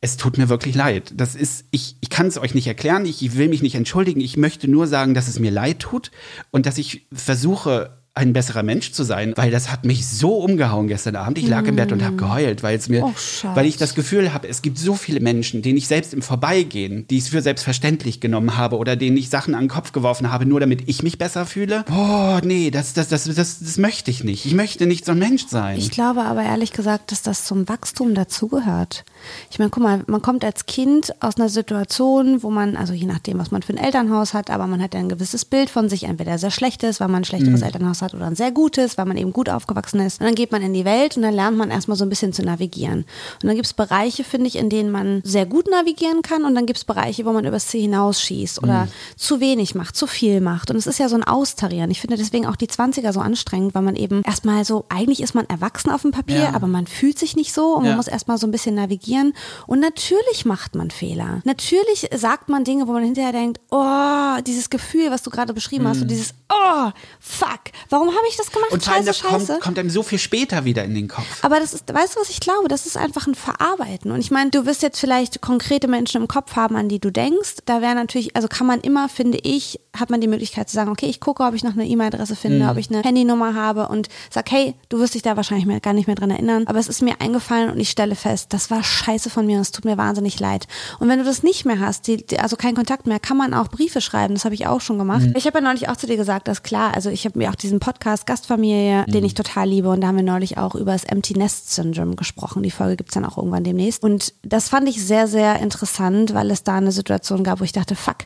es 0.00 0.16
tut 0.16 0.38
mir 0.38 0.48
wirklich 0.48 0.74
leid. 0.74 1.12
Das 1.14 1.34
ist, 1.34 1.66
ich, 1.70 1.96
ich 2.00 2.10
kann 2.10 2.26
es 2.26 2.38
euch 2.38 2.54
nicht 2.54 2.66
erklären, 2.66 3.06
ich 3.06 3.36
will 3.36 3.48
mich 3.48 3.62
nicht 3.62 3.74
entschuldigen. 3.74 4.20
Ich 4.20 4.36
möchte 4.36 4.66
nur 4.68 4.86
sagen, 4.86 5.14
dass 5.14 5.28
es 5.28 5.38
mir 5.38 5.50
leid 5.50 5.78
tut 5.80 6.10
und 6.50 6.66
dass 6.66 6.78
ich 6.78 7.06
versuche, 7.12 7.99
ein 8.12 8.32
besserer 8.32 8.64
Mensch 8.64 8.90
zu 8.92 9.04
sein, 9.04 9.32
weil 9.36 9.50
das 9.52 9.70
hat 9.70 9.84
mich 9.84 10.06
so 10.06 10.38
umgehauen 10.38 10.88
gestern 10.88 11.14
Abend. 11.14 11.38
Ich 11.38 11.46
lag 11.46 11.64
im 11.66 11.76
Bett 11.76 11.92
und 11.92 12.02
habe 12.04 12.16
geheult, 12.16 12.62
weil 12.62 12.76
es 12.76 12.88
mir, 12.88 13.04
Oh, 13.04 13.12
weil 13.54 13.66
ich 13.66 13.76
das 13.76 13.94
Gefühl 13.94 14.34
habe, 14.34 14.48
es 14.48 14.62
gibt 14.62 14.78
so 14.78 14.94
viele 14.94 15.20
Menschen, 15.20 15.62
denen 15.62 15.78
ich 15.78 15.86
selbst 15.86 16.12
im 16.12 16.20
Vorbeigehen, 16.20 17.06
die 17.08 17.18
ich 17.18 17.30
für 17.30 17.40
selbstverständlich 17.40 18.20
genommen 18.20 18.56
habe 18.56 18.76
oder 18.78 18.96
denen 18.96 19.16
ich 19.16 19.30
Sachen 19.30 19.54
an 19.54 19.64
den 19.64 19.68
Kopf 19.68 19.92
geworfen 19.92 20.32
habe, 20.32 20.44
nur 20.44 20.58
damit 20.58 20.88
ich 20.88 21.04
mich 21.04 21.18
besser 21.18 21.46
fühle. 21.46 21.84
Boah, 21.86 22.40
nee, 22.44 22.70
das, 22.72 22.94
das, 22.94 23.08
das, 23.08 23.24
das, 23.24 23.60
das 23.60 23.78
möchte 23.78 24.10
ich 24.10 24.24
nicht. 24.24 24.44
Ich 24.44 24.54
möchte 24.54 24.86
nicht 24.86 25.06
so 25.06 25.12
ein 25.12 25.18
Mensch 25.18 25.46
sein. 25.46 25.78
Ich 25.78 25.90
glaube 25.90 26.22
aber 26.22 26.42
ehrlich 26.42 26.72
gesagt, 26.72 27.12
dass 27.12 27.22
das 27.22 27.44
zum 27.44 27.68
Wachstum 27.68 28.14
dazugehört. 28.14 29.04
Ich 29.50 29.58
meine, 29.60 29.70
guck 29.70 29.82
mal, 29.82 30.02
man 30.08 30.20
kommt 30.20 30.44
als 30.44 30.66
Kind 30.66 31.14
aus 31.20 31.36
einer 31.36 31.48
Situation, 31.48 32.42
wo 32.42 32.50
man, 32.50 32.76
also 32.76 32.92
je 32.92 33.06
nachdem, 33.06 33.38
was 33.38 33.50
man 33.52 33.62
für 33.62 33.72
ein 33.72 33.78
Elternhaus 33.78 34.34
hat, 34.34 34.50
aber 34.50 34.66
man 34.66 34.82
hat 34.82 34.94
ja 34.94 35.00
ein 35.00 35.08
gewisses 35.08 35.44
Bild 35.44 35.70
von 35.70 35.88
sich, 35.88 36.04
entweder 36.04 36.38
sehr 36.38 36.50
schlechtes, 36.50 36.98
weil 37.00 37.08
man 37.08 37.22
ein 37.22 37.24
schlechteres 37.24 37.62
Elternhaus 37.62 37.99
hat 38.02 38.14
oder 38.14 38.26
ein 38.26 38.36
sehr 38.36 38.50
gutes, 38.52 38.98
weil 38.98 39.04
man 39.06 39.16
eben 39.16 39.32
gut 39.32 39.48
aufgewachsen 39.48 40.00
ist. 40.00 40.20
Und 40.20 40.26
dann 40.26 40.34
geht 40.34 40.52
man 40.52 40.62
in 40.62 40.72
die 40.74 40.84
Welt 40.84 41.16
und 41.16 41.22
dann 41.22 41.34
lernt 41.34 41.56
man 41.56 41.70
erstmal 41.70 41.96
so 41.96 42.04
ein 42.04 42.08
bisschen 42.08 42.32
zu 42.32 42.42
navigieren. 42.42 43.00
Und 43.42 43.44
dann 43.46 43.54
gibt 43.56 43.66
es 43.66 43.72
Bereiche, 43.74 44.24
finde 44.24 44.46
ich, 44.48 44.56
in 44.56 44.68
denen 44.70 44.90
man 44.90 45.20
sehr 45.24 45.46
gut 45.46 45.70
navigieren 45.70 46.22
kann 46.22 46.44
und 46.44 46.54
dann 46.54 46.66
gibt 46.66 46.78
es 46.78 46.84
Bereiche, 46.84 47.24
wo 47.24 47.32
man 47.32 47.44
übers 47.44 47.68
Ziel 47.68 47.82
hinausschießt 47.82 48.62
oder 48.62 48.88
zu 49.16 49.40
wenig 49.40 49.74
macht, 49.74 49.96
zu 49.96 50.06
viel 50.06 50.40
macht. 50.40 50.70
Und 50.70 50.76
es 50.76 50.86
ist 50.86 50.98
ja 50.98 51.08
so 51.08 51.16
ein 51.16 51.24
Austarieren. 51.24 51.90
Ich 51.90 52.00
finde 52.00 52.16
deswegen 52.16 52.46
auch 52.46 52.56
die 52.56 52.66
20er 52.68 53.12
so 53.12 53.20
anstrengend, 53.20 53.74
weil 53.74 53.82
man 53.82 53.96
eben 53.96 54.22
erstmal 54.22 54.64
so, 54.64 54.84
eigentlich 54.88 55.22
ist 55.22 55.34
man 55.34 55.46
erwachsen 55.48 55.90
auf 55.90 56.02
dem 56.02 56.10
Papier, 56.10 56.40
Ja. 56.40 56.54
aber 56.54 56.66
man 56.66 56.86
fühlt 56.86 57.18
sich 57.18 57.36
nicht 57.36 57.52
so 57.52 57.74
und 57.74 57.84
Ja. 57.84 57.90
man 57.90 57.96
muss 57.96 58.08
erstmal 58.08 58.38
so 58.38 58.46
ein 58.46 58.50
bisschen 58.50 58.74
navigieren. 58.74 59.32
Und 59.66 59.80
natürlich 59.80 60.44
macht 60.44 60.74
man 60.74 60.90
Fehler. 60.90 61.40
Natürlich 61.44 62.08
sagt 62.14 62.48
man 62.48 62.64
Dinge, 62.64 62.88
wo 62.88 62.92
man 62.92 63.04
hinterher 63.04 63.32
denkt, 63.32 63.60
oh, 63.70 64.40
dieses 64.46 64.70
Gefühl, 64.70 65.10
was 65.10 65.22
du 65.22 65.30
gerade 65.30 65.52
beschrieben 65.54 65.86
hast, 65.86 65.98
so 66.00 66.04
dieses, 66.04 66.34
oh, 66.52 66.90
fuck, 67.18 67.60
warum 67.90 68.08
habe 68.08 68.26
ich 68.28 68.36
das 68.36 68.50
gemacht? 68.50 68.70
Mhm. 68.70 68.74
und 68.74 68.84
vor 68.84 68.94
allem, 68.94 69.04
das 69.04 69.18
scheiße. 69.18 69.46
kommt, 69.46 69.60
kommt 69.60 69.78
einem 69.78 69.90
so 69.90 70.02
viel 70.02 70.18
später 70.18 70.64
wieder 70.64 70.84
in 70.84 70.94
den 70.94 71.08
Kopf. 71.08 71.26
Aber 71.42 71.60
das 71.60 71.74
ist, 71.74 71.92
weißt 71.92 72.16
du, 72.16 72.20
was 72.20 72.30
ich 72.30 72.40
glaube? 72.40 72.68
Das 72.68 72.86
ist 72.86 72.96
einfach 72.96 73.26
ein 73.26 73.34
Verarbeiten. 73.34 74.10
Und 74.12 74.20
ich 74.20 74.30
meine, 74.30 74.50
du 74.50 74.66
wirst 74.66 74.82
jetzt 74.82 74.98
vielleicht 74.98 75.40
konkrete 75.40 75.88
Menschen 75.88 76.22
im 76.22 76.28
Kopf 76.28 76.56
haben, 76.56 76.76
an 76.76 76.88
die 76.88 77.00
du 77.00 77.10
denkst. 77.10 77.56
Da 77.66 77.82
wäre 77.82 77.94
natürlich, 77.94 78.36
also 78.36 78.48
kann 78.48 78.66
man 78.66 78.80
immer, 78.80 79.08
finde 79.08 79.38
ich, 79.38 79.80
hat 79.96 80.10
man 80.10 80.20
die 80.20 80.28
Möglichkeit 80.28 80.68
zu 80.68 80.74
sagen, 80.74 80.90
okay, 80.90 81.06
ich 81.06 81.20
gucke, 81.20 81.42
ob 81.42 81.54
ich 81.54 81.64
noch 81.64 81.72
eine 81.72 81.86
E-Mail-Adresse 81.86 82.36
finde, 82.36 82.68
ob 82.68 82.76
ich 82.76 82.90
eine 82.90 83.02
Handynummer 83.02 83.54
habe 83.54 83.88
und 83.88 84.08
sag, 84.30 84.50
hey, 84.50 84.74
du 84.88 84.98
wirst 84.98 85.14
dich 85.14 85.22
da 85.22 85.36
wahrscheinlich 85.36 85.66
mehr, 85.66 85.80
gar 85.80 85.92
nicht 85.92 86.06
mehr 86.06 86.16
dran 86.16 86.30
erinnern. 86.30 86.66
Aber 86.66 86.78
es 86.78 86.88
ist 86.88 87.02
mir 87.02 87.20
eingefallen 87.20 87.70
und 87.70 87.80
ich 87.80 87.90
stelle 87.90 88.14
fest, 88.14 88.52
das 88.52 88.70
war 88.70 88.84
scheiße 88.84 89.30
von 89.30 89.46
mir 89.46 89.56
und 89.56 89.62
es 89.62 89.72
tut 89.72 89.84
mir 89.84 89.96
wahnsinnig 89.96 90.38
leid. 90.38 90.66
Und 91.00 91.08
wenn 91.08 91.18
du 91.18 91.24
das 91.24 91.42
nicht 91.42 91.64
mehr 91.64 91.80
hast, 91.80 92.06
die, 92.06 92.24
also 92.38 92.56
keinen 92.56 92.76
Kontakt 92.76 93.06
mehr, 93.06 93.18
kann 93.18 93.36
man 93.36 93.52
auch 93.52 93.68
Briefe 93.68 94.00
schreiben. 94.00 94.34
Das 94.34 94.44
habe 94.44 94.54
ich 94.54 94.66
auch 94.66 94.80
schon 94.80 94.98
gemacht. 94.98 95.26
Ich 95.34 95.46
habe 95.46 95.58
ja 95.58 95.64
neulich 95.64 95.88
auch 95.88 95.96
zu 95.96 96.06
dir 96.06 96.16
gesagt, 96.16 96.46
dass 96.46 96.62
klar, 96.62 96.94
also 96.94 97.10
ich 97.10 97.24
habe 97.24 97.38
mir 97.38 97.50
auch 97.50 97.54
diesen 97.54 97.79
Podcast 97.80 98.26
Gastfamilie, 98.26 99.04
den 99.06 99.24
ich 99.24 99.34
total 99.34 99.68
liebe 99.68 99.88
und 99.88 100.02
da 100.02 100.08
haben 100.08 100.16
wir 100.16 100.22
neulich 100.22 100.58
auch 100.58 100.74
über 100.76 100.92
das 100.92 101.04
Empty 101.04 101.36
Nest 101.36 101.74
Syndrome 101.74 102.14
gesprochen. 102.14 102.62
Die 102.62 102.70
Folge 102.70 102.96
gibt's 102.96 103.14
dann 103.14 103.24
auch 103.24 103.38
irgendwann 103.38 103.64
demnächst. 103.64 104.04
Und 104.04 104.34
das 104.42 104.68
fand 104.68 104.88
ich 104.88 105.04
sehr, 105.04 105.26
sehr 105.26 105.58
interessant, 105.58 106.34
weil 106.34 106.50
es 106.50 106.62
da 106.62 106.76
eine 106.76 106.92
Situation 106.92 107.42
gab, 107.42 107.60
wo 107.60 107.64
ich 107.64 107.72
dachte, 107.72 107.96
fuck, 107.96 108.18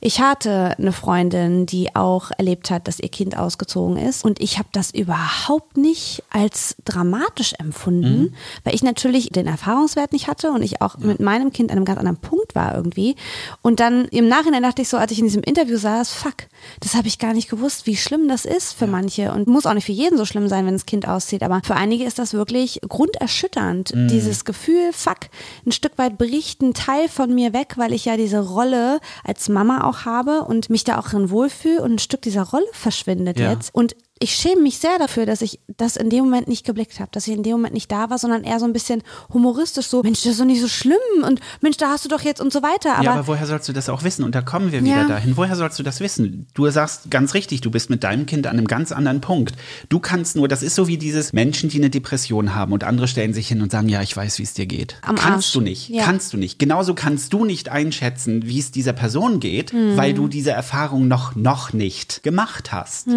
ich 0.00 0.20
hatte 0.20 0.76
eine 0.78 0.92
Freundin, 0.92 1.66
die 1.66 1.94
auch 1.94 2.30
erlebt 2.36 2.70
hat, 2.70 2.88
dass 2.88 2.98
ihr 2.98 3.10
Kind 3.10 3.36
ausgezogen 3.36 3.96
ist 3.98 4.24
und 4.24 4.40
ich 4.40 4.58
habe 4.58 4.68
das 4.72 4.90
überhaupt 4.90 5.76
nicht 5.76 6.24
als 6.30 6.74
dramatisch 6.84 7.52
empfunden, 7.58 8.34
weil 8.64 8.74
ich 8.74 8.82
natürlich 8.82 9.28
den 9.28 9.46
Erfahrungswert 9.46 10.12
nicht 10.12 10.26
hatte 10.26 10.50
und 10.50 10.62
ich 10.62 10.80
auch 10.80 10.96
mit 10.98 11.20
meinem 11.20 11.52
Kind 11.52 11.70
an 11.70 11.76
einem 11.76 11.84
ganz 11.84 11.98
anderen 11.98 12.16
Punkt 12.16 12.54
war 12.54 12.74
irgendwie. 12.74 13.16
Und 13.60 13.78
dann 13.78 14.06
im 14.06 14.26
Nachhinein 14.26 14.62
dachte 14.62 14.82
ich 14.82 14.88
so, 14.88 14.96
als 14.96 15.12
ich 15.12 15.18
in 15.18 15.26
diesem 15.26 15.42
Interview 15.42 15.76
saß, 15.76 16.10
fuck, 16.10 16.48
das 16.80 16.94
habe 16.94 17.08
ich 17.08 17.18
gar 17.18 17.34
nicht 17.34 17.50
gewusst, 17.50 17.86
wie 17.86 17.96
schlimm 17.96 18.26
das 18.28 18.46
ist 18.46 18.72
für 18.72 18.86
manche 18.86 19.01
und 19.32 19.46
muss 19.46 19.66
auch 19.66 19.74
nicht 19.74 19.86
für 19.86 19.92
jeden 19.92 20.16
so 20.18 20.24
schlimm 20.24 20.48
sein, 20.48 20.66
wenn 20.66 20.74
das 20.74 20.86
Kind 20.86 21.06
auszieht, 21.08 21.42
aber 21.42 21.60
für 21.64 21.74
einige 21.74 22.04
ist 22.04 22.18
das 22.18 22.32
wirklich 22.34 22.80
grunderschütternd. 22.88 23.92
Dieses 24.10 24.44
Gefühl, 24.44 24.92
fuck, 24.92 25.18
ein 25.66 25.72
Stück 25.72 25.98
weit 25.98 26.18
bricht 26.18 26.62
ein 26.62 26.74
Teil 26.74 27.08
von 27.08 27.34
mir 27.34 27.52
weg, 27.52 27.74
weil 27.76 27.92
ich 27.92 28.04
ja 28.04 28.16
diese 28.16 28.40
Rolle 28.40 29.00
als 29.24 29.48
Mama 29.48 29.84
auch 29.84 30.04
habe 30.04 30.42
und 30.42 30.70
mich 30.70 30.84
da 30.84 30.98
auch 30.98 31.08
drin 31.08 31.30
wohlfühle 31.30 31.82
und 31.82 31.94
ein 31.94 31.98
Stück 31.98 32.22
dieser 32.22 32.42
Rolle 32.42 32.66
verschwindet 32.72 33.38
Ja. 33.38 33.50
jetzt. 33.52 33.74
Und 33.74 33.94
ich 34.22 34.34
schäme 34.34 34.62
mich 34.62 34.78
sehr 34.78 34.98
dafür, 34.98 35.26
dass 35.26 35.42
ich 35.42 35.58
das 35.76 35.96
in 35.96 36.08
dem 36.10 36.24
Moment 36.24 36.46
nicht 36.48 36.64
geblickt 36.64 37.00
habe, 37.00 37.10
dass 37.12 37.26
ich 37.26 37.34
in 37.34 37.42
dem 37.42 37.52
Moment 37.52 37.74
nicht 37.74 37.90
da 37.90 38.08
war, 38.08 38.18
sondern 38.18 38.44
eher 38.44 38.58
so 38.60 38.64
ein 38.66 38.72
bisschen 38.72 39.02
humoristisch 39.32 39.86
so, 39.86 40.02
Mensch, 40.02 40.22
das 40.22 40.32
ist 40.32 40.40
doch 40.40 40.44
nicht 40.44 40.60
so 40.60 40.68
schlimm 40.68 40.96
und 41.26 41.40
Mensch, 41.60 41.76
da 41.76 41.88
hast 41.88 42.04
du 42.04 42.08
doch 42.08 42.20
jetzt 42.22 42.40
und 42.40 42.52
so 42.52 42.62
weiter. 42.62 42.94
Aber, 42.94 43.04
ja, 43.04 43.12
aber 43.14 43.26
woher 43.26 43.46
sollst 43.46 43.68
du 43.68 43.72
das 43.72 43.88
auch 43.88 44.02
wissen? 44.04 44.24
Und 44.24 44.34
da 44.34 44.40
kommen 44.42 44.70
wir 44.72 44.82
wieder 44.84 45.02
Ja. 45.02 45.08
dahin. 45.08 45.36
Woher 45.36 45.56
sollst 45.56 45.78
du 45.78 45.82
das 45.82 46.00
wissen? 46.00 46.46
Du 46.54 46.68
sagst 46.70 47.10
ganz 47.10 47.34
richtig, 47.34 47.60
du 47.62 47.70
bist 47.70 47.90
mit 47.90 48.04
deinem 48.04 48.26
Kind 48.26 48.46
an 48.46 48.56
einem 48.58 48.66
ganz 48.68 48.92
anderen 48.92 49.20
Punkt. 49.20 49.54
Du 49.88 49.98
kannst 49.98 50.36
nur, 50.36 50.46
das 50.48 50.62
ist 50.62 50.74
so 50.76 50.86
wie 50.86 50.98
dieses 50.98 51.32
Menschen, 51.32 51.68
die 51.68 51.78
eine 51.78 51.90
Depression 51.90 52.54
haben 52.54 52.72
und 52.72 52.84
andere 52.84 53.08
stellen 53.08 53.34
sich 53.34 53.48
hin 53.48 53.60
und 53.62 53.72
sagen, 53.72 53.88
ja, 53.88 54.02
ich 54.02 54.16
weiß, 54.16 54.38
wie 54.38 54.44
es 54.44 54.54
dir 54.54 54.66
geht. 54.66 54.96
Am 55.02 55.16
kannst 55.16 55.48
Arsch. 55.48 55.52
du 55.54 55.60
nicht. 55.60 55.88
Ja. 55.88 56.04
Kannst 56.04 56.32
du 56.32 56.36
nicht. 56.36 56.58
Genauso 56.58 56.94
kannst 56.94 57.32
du 57.32 57.44
nicht 57.44 57.68
einschätzen, 57.70 58.46
wie 58.46 58.58
es 58.60 58.70
dieser 58.70 58.92
Person 58.92 59.40
geht, 59.40 59.72
Mhm. 59.72 59.96
weil 59.96 60.14
du 60.14 60.28
diese 60.28 60.50
Erfahrung 60.52 61.08
noch, 61.08 61.34
noch 61.34 61.72
nicht 61.72 62.22
gemacht 62.22 62.72
hast. 62.72 63.08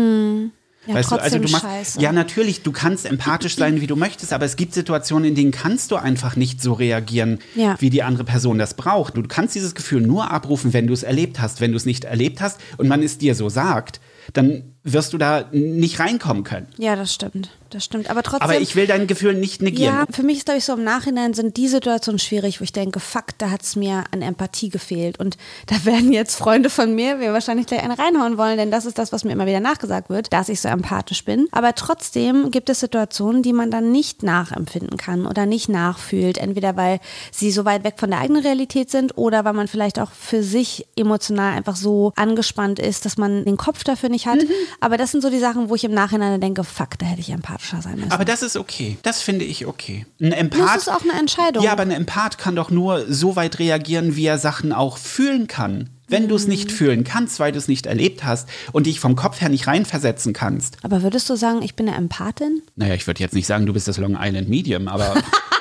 Ja, 0.88 0.94
Weißt 0.96 1.12
du, 1.12 1.16
also 1.16 1.38
du 1.40 1.50
machst, 1.50 1.64
scheiße. 1.66 2.02
ja 2.02 2.12
natürlich, 2.12 2.64
du 2.64 2.72
kannst 2.72 3.06
empathisch 3.06 3.56
sein, 3.56 3.82
wie 3.82 3.88
du 3.88 3.96
möchtest, 3.96 4.34
aber 4.34 4.46
es 4.46 4.56
gibt 4.56 4.74
Situationen, 4.74 5.30
in 5.30 5.36
denen 5.36 5.52
kannst 5.52 5.92
du 5.92 5.96
einfach 5.96 6.36
nicht 6.36 6.62
so 6.62 6.74
reagieren, 6.74 7.40
Ja. 7.56 7.76
wie 7.80 7.90
die 7.90 8.04
andere 8.04 8.24
Person 8.24 8.58
das 8.58 8.74
braucht. 8.76 9.18
Du 9.18 9.24
kannst 9.24 9.56
dieses 9.56 9.74
Gefühl 9.76 10.02
nur 10.02 10.32
abrufen, 10.32 10.74
wenn 10.74 10.88
du 10.88 10.94
es 10.94 11.04
erlebt 11.04 11.40
hast. 11.42 11.62
Wenn 11.62 11.72
du 11.72 11.78
es 11.78 11.86
nicht 11.86 12.04
erlebt 12.06 12.42
hast 12.42 12.60
und 12.78 12.88
man 12.88 13.02
es 13.02 13.18
dir 13.18 13.34
so 13.36 13.50
sagt, 13.50 14.00
dann 14.34 14.75
wirst 14.86 15.14
du 15.14 15.18
da 15.18 15.46
nicht 15.52 16.00
reinkommen 16.00 16.44
können. 16.44 16.68
Ja, 16.78 16.96
das 16.96 17.14
stimmt. 17.14 17.50
Das 17.72 17.84
stimmt. 17.84 18.10
Aber 18.10 18.22
trotzdem. 18.24 18.50
Aber 18.50 18.62
ich 18.62 18.76
will 18.76 18.86
dein 18.86 19.08
Gefühl 19.08 19.34
nicht 19.34 19.62
negieren. 19.62 19.96
Ja, 19.96 20.06
für 20.10 20.24
mich 20.24 20.38
ist, 20.38 20.46
glaube 20.46 20.60
ich, 20.60 20.66
so 20.66 20.74
im 20.74 20.84
Nachhinein 20.84 21.34
sind 21.34 21.58
die 21.58 21.68
Situationen 21.68 22.20
schwierig, 22.20 22.62
wo 22.62 22.64
ich 22.64 22.72
denke, 22.72 23.00
fuck, 23.00 23.38
da 23.40 23.50
hat 23.50 23.64
es 23.64 23.76
mir 23.76 24.04
an 24.12 24.22
Empathie 24.22 24.70
gefehlt. 24.70 25.20
Und 25.20 25.38
da 25.66 25.76
werden 25.86 26.14
jetzt 26.14 26.36
Freunde 26.36 26.70
von 26.70 26.94
mir 26.94 27.16
mir 27.16 27.34
wahrscheinlich 27.34 27.66
gleich 27.66 27.84
eine 27.84 27.98
reinhauen 27.98 28.38
wollen, 28.38 28.58
denn 28.58 28.72
das 28.72 28.86
ist 28.86 29.00
das, 29.00 29.12
was 29.12 29.24
mir 29.24 29.32
immer 29.32 29.48
wieder 29.48 29.60
nachgesagt 29.60 30.10
wird, 30.10 30.32
dass 30.32 30.48
ich 30.48 30.62
so 30.62 30.70
empathisch 30.70 31.26
bin. 31.26 31.48
Aber 31.52 31.74
trotzdem 31.74 32.52
gibt 32.52 32.70
es 32.70 32.80
Situationen, 32.80 33.42
die 33.42 33.54
man 33.54 33.72
dann 33.72 33.92
nicht 33.92 34.22
nachempfinden 34.22 34.98
kann 34.98 35.26
oder 35.26 35.48
nicht 35.48 35.68
nachfühlt. 35.68 36.38
Entweder 36.38 36.78
weil 36.78 37.00
sie 37.32 37.52
so 37.52 37.66
weit 37.66 37.84
weg 37.84 37.96
von 37.98 38.12
der 38.12 38.20
eigenen 38.20 38.44
Realität 38.44 38.92
sind 38.92 39.18
oder 39.18 39.44
weil 39.44 39.54
man 39.54 39.68
vielleicht 39.68 40.00
auch 40.00 40.12
für 40.12 40.44
sich 40.44 40.86
emotional 40.96 41.58
einfach 41.58 41.76
so 41.76 42.14
angespannt 42.16 42.78
ist, 42.80 43.06
dass 43.06 43.18
man 43.18 43.44
den 43.44 43.58
Kopf 43.58 43.84
dafür 43.84 44.10
nicht 44.10 44.28
hat. 44.28 44.40
Aber 44.80 44.98
das 44.98 45.12
sind 45.12 45.22
so 45.22 45.30
die 45.30 45.40
Sachen, 45.40 45.70
wo 45.70 45.76
ich 45.76 45.84
im 45.84 45.94
Nachhinein 45.94 46.40
denke, 46.42 46.64
fuck, 46.64 46.98
da 47.00 47.06
hätte 47.06 47.22
ich 47.22 47.30
empathischer 47.30 47.82
sein 47.82 47.96
müssen. 47.96 48.12
Aber 48.12 48.26
das 48.26 48.42
ist 48.42 48.56
okay. 48.58 48.98
Das 49.04 49.22
finde 49.22 49.46
ich 49.46 49.66
okay. 49.66 50.06
Ein 50.22 50.32
Empath, 50.32 50.60
Das 50.60 50.78
ist 50.84 50.90
auch 50.90 51.02
eine 51.02 51.20
Entscheidung. 51.20 51.64
Ja, 51.64 51.72
aber 51.72 51.84
ein 51.84 51.92
Empath 51.92 52.38
kann 52.38 52.56
doch 52.56 52.70
nur 52.70 53.06
so 53.12 53.36
weit 53.36 53.60
reagieren, 53.60 54.16
wie 54.16 54.26
er 54.26 54.38
Sachen 54.38 54.74
auch 54.74 54.98
fühlen 54.98 55.48
kann. 55.48 55.90
Wenn 56.08 56.28
du 56.28 56.36
es 56.36 56.46
nicht 56.48 56.70
Mhm. 56.70 56.76
fühlen 56.76 57.04
kannst, 57.04 57.40
weil 57.40 57.52
du 57.52 57.58
es 57.58 57.68
nicht 57.68 57.88
erlebt 57.88 58.24
hast 58.24 58.48
und 58.72 58.86
dich 58.86 59.00
vom 59.00 59.16
Kopf 59.16 59.42
her 59.42 59.50
nicht 59.50 59.66
reinversetzen 59.66 60.34
kannst. 60.34 60.78
Aber 60.84 61.02
würdest 61.02 61.28
du 61.32 61.36
sagen, 61.36 61.64
ich 61.64 61.76
bin 61.76 61.88
eine 61.88 61.98
Empathin? 61.98 62.62
Naja, 62.76 62.94
ich 62.94 63.08
würde 63.08 63.22
jetzt 63.22 63.34
nicht 63.34 63.48
sagen, 63.48 63.66
du 63.66 63.74
bist 63.74 63.88
das 63.88 63.98
Long 63.98 64.16
Island 64.20 64.48
Medium, 64.48 64.88
aber 64.88 65.16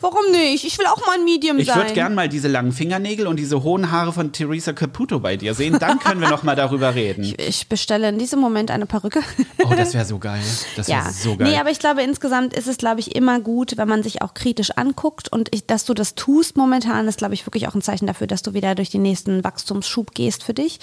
Warum 0.00 0.30
nicht? 0.30 0.64
Ich 0.64 0.78
will 0.78 0.86
auch 0.86 1.04
mal 1.06 1.14
ein 1.14 1.24
Medium 1.24 1.58
ich 1.58 1.66
sein. 1.66 1.76
würde 1.76 1.92
gern 1.94 2.14
mal 2.14 2.28
diese 2.28 2.48
langen 2.48 2.72
Fingernägel 2.72 3.26
und 3.26 3.36
diese 3.38 3.62
hohen 3.62 3.90
Haare 3.90 4.12
von 4.12 4.32
Teresa 4.32 4.72
Caputo 4.72 5.20
bei 5.20 5.36
dir 5.36 5.54
sehen. 5.54 5.78
Dann 5.78 5.98
können 5.98 6.20
wir 6.20 6.28
noch 6.28 6.42
mal 6.42 6.56
darüber 6.56 6.94
reden. 6.94 7.34
Ich 7.38 7.68
bestelle 7.68 8.08
in 8.08 8.18
diesem 8.18 8.40
Moment 8.40 8.70
eine 8.70 8.86
Perücke. 8.86 9.20
Oh, 9.64 9.74
das 9.76 9.94
wäre 9.94 10.04
so 10.04 10.18
geil. 10.18 10.40
Das 10.76 10.88
wäre 10.88 10.98
ja, 11.04 11.10
so 11.10 11.36
geil. 11.36 11.50
nee, 11.50 11.58
aber 11.58 11.70
ich 11.70 11.78
glaube 11.78 12.02
insgesamt 12.02 12.54
ist 12.54 12.66
es, 12.68 12.76
glaube 12.78 13.00
ich, 13.00 13.14
immer 13.16 13.40
gut, 13.40 13.76
wenn 13.76 13.88
man 13.88 14.02
sich 14.02 14.22
auch 14.22 14.34
kritisch 14.34 14.70
anguckt 14.72 15.30
und 15.32 15.48
ich, 15.54 15.66
dass 15.66 15.84
du 15.84 15.94
das 15.94 16.14
tust 16.14 16.56
momentan, 16.56 17.08
ist, 17.08 17.18
glaube 17.18 17.34
ich, 17.34 17.46
wirklich 17.46 17.66
auch 17.68 17.74
ein 17.74 17.82
Zeichen 17.82 18.06
dafür, 18.06 18.26
dass 18.26 18.42
du 18.42 18.54
wieder 18.54 18.74
durch 18.74 18.90
den 18.90 19.02
nächsten 19.02 19.42
Wachstumsschub 19.44 20.14
gehst 20.14 20.42
für 20.44 20.54
dich. 20.54 20.78